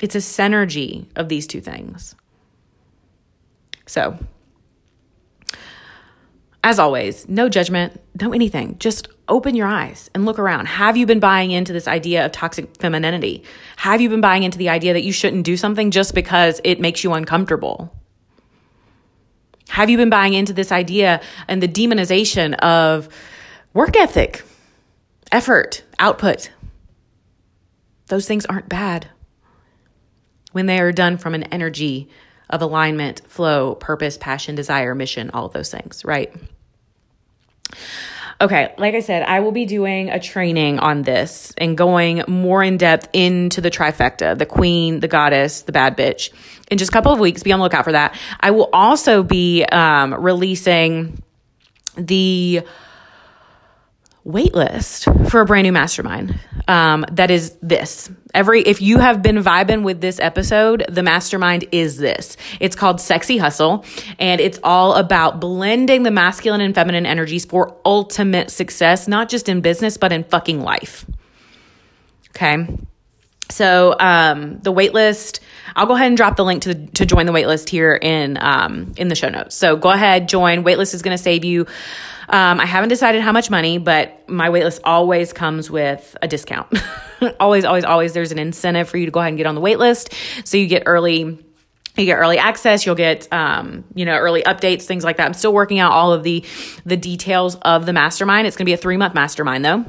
It's 0.00 0.16
a 0.16 0.18
synergy 0.18 1.06
of 1.14 1.28
these 1.28 1.46
two 1.46 1.60
things. 1.60 2.16
So, 3.86 4.18
as 6.64 6.78
always, 6.78 7.28
no 7.28 7.48
judgment, 7.48 8.00
no 8.20 8.32
anything. 8.32 8.76
Just 8.78 9.08
open 9.28 9.54
your 9.54 9.66
eyes 9.66 10.10
and 10.14 10.26
look 10.26 10.38
around. 10.38 10.66
Have 10.66 10.96
you 10.96 11.06
been 11.06 11.20
buying 11.20 11.50
into 11.50 11.72
this 11.72 11.88
idea 11.88 12.26
of 12.26 12.32
toxic 12.32 12.76
femininity? 12.78 13.44
Have 13.76 14.00
you 14.00 14.08
been 14.08 14.20
buying 14.20 14.42
into 14.42 14.58
the 14.58 14.68
idea 14.68 14.92
that 14.92 15.04
you 15.04 15.12
shouldn't 15.12 15.44
do 15.44 15.56
something 15.56 15.90
just 15.90 16.14
because 16.14 16.60
it 16.64 16.80
makes 16.80 17.04
you 17.04 17.12
uncomfortable? 17.12 17.94
Have 19.68 19.88
you 19.88 19.96
been 19.96 20.10
buying 20.10 20.34
into 20.34 20.52
this 20.52 20.72
idea 20.72 21.20
and 21.48 21.62
the 21.62 21.68
demonization 21.68 22.54
of 22.56 23.08
work 23.72 23.96
ethic, 23.96 24.44
effort, 25.30 25.84
output? 25.98 26.50
Those 28.08 28.26
things 28.26 28.44
aren't 28.44 28.68
bad 28.68 29.08
when 30.50 30.66
they 30.66 30.78
are 30.80 30.92
done 30.92 31.16
from 31.16 31.34
an 31.34 31.44
energy 31.44 32.10
of 32.50 32.60
alignment, 32.60 33.22
flow, 33.26 33.74
purpose, 33.74 34.18
passion, 34.18 34.54
desire, 34.54 34.94
mission, 34.94 35.30
all 35.30 35.46
of 35.46 35.54
those 35.54 35.70
things, 35.70 36.04
right? 36.04 36.34
Okay, 38.42 38.74
like 38.76 38.96
I 38.96 39.00
said, 39.00 39.22
I 39.22 39.38
will 39.38 39.52
be 39.52 39.66
doing 39.66 40.10
a 40.10 40.18
training 40.18 40.80
on 40.80 41.02
this 41.02 41.54
and 41.58 41.78
going 41.78 42.24
more 42.26 42.60
in 42.60 42.76
depth 42.76 43.08
into 43.12 43.60
the 43.60 43.70
trifecta 43.70 44.36
the 44.36 44.46
queen, 44.46 44.98
the 44.98 45.06
goddess, 45.06 45.62
the 45.62 45.70
bad 45.70 45.96
bitch 45.96 46.30
in 46.68 46.76
just 46.76 46.90
a 46.90 46.92
couple 46.92 47.12
of 47.12 47.20
weeks. 47.20 47.44
Be 47.44 47.52
on 47.52 47.60
the 47.60 47.62
lookout 47.62 47.84
for 47.84 47.92
that. 47.92 48.18
I 48.40 48.50
will 48.50 48.68
also 48.72 49.22
be 49.22 49.64
um, 49.66 50.12
releasing 50.12 51.22
the 51.96 52.62
waitlist 54.26 55.30
for 55.30 55.40
a 55.40 55.44
brand 55.44 55.64
new 55.64 55.72
mastermind. 55.72 56.38
Um, 56.68 57.04
that 57.12 57.30
is 57.30 57.56
this. 57.60 58.10
Every 58.34 58.62
if 58.62 58.80
you 58.80 58.98
have 58.98 59.22
been 59.22 59.36
vibing 59.36 59.82
with 59.82 60.00
this 60.00 60.20
episode, 60.20 60.84
the 60.88 61.02
mastermind 61.02 61.66
is 61.72 61.98
this. 61.98 62.36
It's 62.60 62.76
called 62.76 63.00
Sexy 63.00 63.36
Hustle, 63.36 63.84
and 64.18 64.40
it's 64.40 64.58
all 64.62 64.94
about 64.94 65.40
blending 65.40 66.04
the 66.04 66.10
masculine 66.10 66.60
and 66.60 66.74
feminine 66.74 67.04
energies 67.04 67.44
for 67.44 67.76
ultimate 67.84 68.50
success, 68.50 69.08
not 69.08 69.28
just 69.28 69.48
in 69.48 69.60
business 69.60 69.96
but 69.96 70.12
in 70.12 70.24
fucking 70.24 70.62
life. 70.62 71.04
Okay. 72.30 72.78
So 73.50 73.94
um, 74.00 74.60
the 74.60 74.72
waitlist, 74.72 75.40
I'll 75.76 75.84
go 75.84 75.94
ahead 75.94 76.06
and 76.06 76.16
drop 76.16 76.36
the 76.36 76.44
link 76.44 76.62
to 76.62 76.74
to 76.74 77.04
join 77.04 77.26
the 77.26 77.32
waitlist 77.32 77.68
here 77.68 77.92
in 77.92 78.38
um, 78.40 78.92
in 78.96 79.08
the 79.08 79.14
show 79.14 79.28
notes. 79.28 79.54
So 79.54 79.76
go 79.76 79.90
ahead, 79.90 80.26
join. 80.28 80.64
Waitlist 80.64 80.94
is 80.94 81.02
going 81.02 81.16
to 81.16 81.22
save 81.22 81.44
you 81.44 81.66
um, 82.32 82.60
I 82.60 82.66
haven't 82.66 82.88
decided 82.88 83.20
how 83.20 83.30
much 83.30 83.50
money, 83.50 83.78
but 83.78 84.28
my 84.28 84.48
waitlist 84.48 84.80
always 84.84 85.32
comes 85.32 85.70
with 85.70 86.16
a 86.22 86.26
discount. 86.26 86.66
always, 87.40 87.64
always, 87.64 87.84
always. 87.84 88.14
There's 88.14 88.32
an 88.32 88.38
incentive 88.38 88.88
for 88.88 88.96
you 88.96 89.04
to 89.04 89.12
go 89.12 89.20
ahead 89.20 89.28
and 89.28 89.36
get 89.36 89.46
on 89.46 89.54
the 89.54 89.60
waitlist, 89.60 90.12
so 90.46 90.56
you 90.56 90.66
get 90.66 90.84
early 90.86 91.38
you 91.94 92.06
get 92.06 92.14
early 92.14 92.38
access 92.38 92.86
you'll 92.86 92.94
get 92.94 93.30
um, 93.34 93.84
you 93.94 94.06
know 94.06 94.16
early 94.16 94.42
updates 94.44 94.84
things 94.84 95.04
like 95.04 95.18
that 95.18 95.26
i'm 95.26 95.34
still 95.34 95.52
working 95.52 95.78
out 95.78 95.92
all 95.92 96.10
of 96.10 96.22
the 96.22 96.42
the 96.86 96.96
details 96.96 97.56
of 97.56 97.84
the 97.84 97.92
mastermind 97.92 98.46
it's 98.46 98.56
going 98.56 98.64
to 98.64 98.70
be 98.70 98.72
a 98.72 98.78
three 98.78 98.96
month 98.96 99.12
mastermind 99.12 99.62
though 99.62 99.84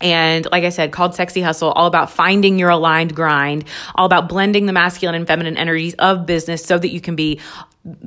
and 0.00 0.46
like 0.50 0.64
I 0.64 0.68
said, 0.68 0.92
called 0.92 1.14
Sexy 1.14 1.40
Hustle, 1.40 1.70
all 1.72 1.86
about 1.86 2.10
finding 2.10 2.58
your 2.58 2.68
aligned 2.68 3.14
grind, 3.14 3.64
all 3.94 4.04
about 4.04 4.28
blending 4.28 4.66
the 4.66 4.72
masculine 4.72 5.14
and 5.14 5.26
feminine 5.26 5.56
energies 5.56 5.94
of 5.94 6.26
business 6.26 6.64
so 6.64 6.76
that 6.78 6.88
you 6.88 7.00
can 7.00 7.16
be 7.16 7.40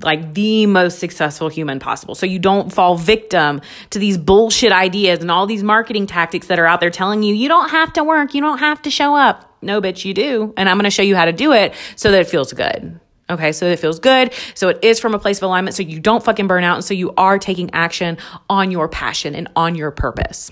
like 0.02 0.34
the 0.34 0.66
most 0.66 1.00
successful 1.00 1.50
human 1.50 1.80
possible. 1.80 2.16
So 2.16 2.26
you 2.26 2.40
don't 2.40 2.74
fall 2.74 2.96
victim 2.96 3.62
to 3.92 4.00
these 4.00 4.18
bullshit 4.18 4.72
ideas 4.72 5.20
and 5.20 5.30
all 5.30 5.46
these 5.46 5.64
marketing 5.64 6.08
tactics 6.08 6.48
that 6.48 6.58
are 6.58 6.66
out 6.66 6.80
there 6.80 6.90
telling 6.90 7.22
you 7.24 7.36
you 7.36 7.48
don't 7.48 7.70
have 7.70 7.94
to 7.94 8.04
work, 8.04 8.34
you 8.34 8.42
don't 8.42 8.58
have 8.58 8.82
to 8.84 8.90
show 8.90 9.16
up. 9.16 9.56
No, 9.62 9.82
bitch, 9.82 10.06
you 10.06 10.14
do. 10.14 10.54
And 10.58 10.68
I'm 10.68 10.78
going 10.78 10.86
to 10.86 10.92
show 10.92 11.04
you 11.04 11.16
how 11.16 11.26
to 11.26 11.32
do 11.32 11.54
it 11.54 11.74
so 11.96 12.12
that 12.12 12.22
it 12.22 12.28
feels 12.28 12.54
good. 12.54 13.00
Okay, 13.30 13.52
so 13.52 13.66
it 13.66 13.78
feels 13.78 14.00
good. 14.00 14.34
So 14.56 14.70
it 14.70 14.80
is 14.82 15.00
from 15.00 15.14
a 15.14 15.20
place 15.20 15.38
of 15.38 15.44
alignment 15.44 15.76
so 15.76 15.84
you 15.84 16.00
don't 16.00 16.24
fucking 16.24 16.48
burn 16.48 16.64
out 16.64 16.76
and 16.76 16.84
so 16.84 16.94
you 16.94 17.14
are 17.18 17.38
taking 17.38 17.70
action 17.74 18.18
on 18.50 18.72
your 18.72 18.88
passion 18.88 19.36
and 19.36 19.50
on 19.56 19.76
your 19.76 19.92
purpose. 19.92 20.52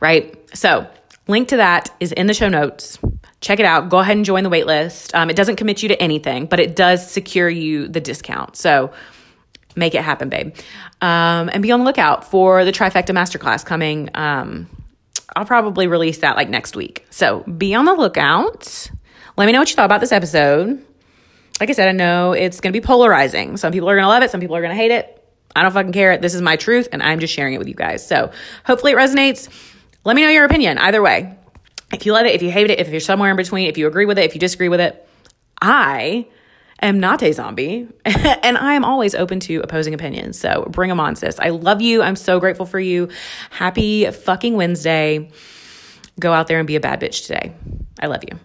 Right? 0.00 0.36
So, 0.56 0.88
link 1.30 1.48
to 1.48 1.56
that 1.56 1.90
is 2.00 2.12
in 2.12 2.26
the 2.26 2.34
show 2.34 2.48
notes 2.48 2.98
check 3.40 3.58
it 3.58 3.66
out. 3.66 3.88
Go 3.88 3.98
ahead 3.98 4.16
and 4.16 4.24
join 4.24 4.44
the 4.44 4.50
waitlist. 4.50 5.14
Um, 5.14 5.30
it 5.30 5.36
doesn't 5.36 5.56
commit 5.56 5.82
you 5.82 5.88
to 5.88 6.00
anything, 6.00 6.46
but 6.46 6.60
it 6.60 6.76
does 6.76 7.10
secure 7.10 7.48
you 7.48 7.88
the 7.88 8.00
discount. 8.00 8.56
So 8.56 8.92
make 9.76 9.94
it 9.94 10.02
happen, 10.02 10.28
babe. 10.28 10.54
Um, 11.00 11.50
and 11.52 11.62
be 11.62 11.72
on 11.72 11.80
the 11.80 11.86
lookout 11.86 12.30
for 12.30 12.64
the 12.64 12.72
Trifecta 12.72 13.14
Masterclass 13.14 13.64
coming. 13.64 14.10
Um, 14.14 14.68
I'll 15.34 15.44
probably 15.44 15.86
release 15.86 16.18
that 16.18 16.36
like 16.36 16.48
next 16.48 16.76
week. 16.76 17.06
So 17.10 17.40
be 17.40 17.74
on 17.74 17.84
the 17.84 17.94
lookout. 17.94 18.90
Let 19.36 19.46
me 19.46 19.52
know 19.52 19.60
what 19.60 19.70
you 19.70 19.76
thought 19.76 19.86
about 19.86 20.00
this 20.00 20.12
episode. 20.12 20.84
Like 21.60 21.70
I 21.70 21.72
said, 21.72 21.88
I 21.88 21.92
know 21.92 22.32
it's 22.32 22.60
going 22.60 22.72
to 22.72 22.78
be 22.78 22.84
polarizing. 22.84 23.56
Some 23.56 23.72
people 23.72 23.88
are 23.88 23.94
going 23.94 24.04
to 24.04 24.08
love 24.08 24.22
it, 24.22 24.30
some 24.30 24.40
people 24.40 24.56
are 24.56 24.60
going 24.60 24.70
to 24.70 24.76
hate 24.76 24.90
it. 24.90 25.16
I 25.54 25.62
don't 25.62 25.72
fucking 25.72 25.92
care. 25.92 26.16
This 26.16 26.34
is 26.34 26.42
my 26.42 26.56
truth, 26.56 26.88
and 26.92 27.02
I'm 27.02 27.18
just 27.18 27.34
sharing 27.34 27.54
it 27.54 27.58
with 27.58 27.66
you 27.68 27.74
guys. 27.74 28.06
So 28.06 28.30
hopefully 28.64 28.92
it 28.92 28.96
resonates. 28.96 29.48
Let 30.04 30.16
me 30.16 30.22
know 30.22 30.30
your 30.30 30.44
opinion 30.44 30.78
either 30.78 31.02
way. 31.02 31.36
If 31.92 32.06
you 32.06 32.12
love 32.12 32.26
it, 32.26 32.34
if 32.34 32.42
you 32.42 32.50
hate 32.50 32.70
it, 32.70 32.78
if 32.78 32.88
you're 32.88 33.00
somewhere 33.00 33.30
in 33.30 33.36
between, 33.36 33.68
if 33.68 33.76
you 33.76 33.86
agree 33.86 34.06
with 34.06 34.18
it, 34.18 34.24
if 34.24 34.34
you 34.34 34.40
disagree 34.40 34.68
with 34.68 34.80
it, 34.80 35.06
I 35.60 36.26
am 36.80 37.00
not 37.00 37.22
a 37.22 37.32
zombie 37.32 37.88
and 38.04 38.56
I 38.56 38.74
am 38.74 38.84
always 38.84 39.14
open 39.14 39.40
to 39.40 39.56
opposing 39.56 39.92
opinions. 39.92 40.38
So 40.38 40.66
bring 40.70 40.88
them 40.88 41.00
on, 41.00 41.16
sis. 41.16 41.38
I 41.38 41.50
love 41.50 41.82
you. 41.82 42.02
I'm 42.02 42.16
so 42.16 42.40
grateful 42.40 42.66
for 42.66 42.80
you. 42.80 43.08
Happy 43.50 44.10
fucking 44.10 44.54
Wednesday. 44.54 45.30
Go 46.18 46.32
out 46.32 46.46
there 46.46 46.58
and 46.58 46.66
be 46.66 46.76
a 46.76 46.80
bad 46.80 47.00
bitch 47.00 47.26
today. 47.26 47.52
I 48.00 48.06
love 48.06 48.22
you. 48.30 48.38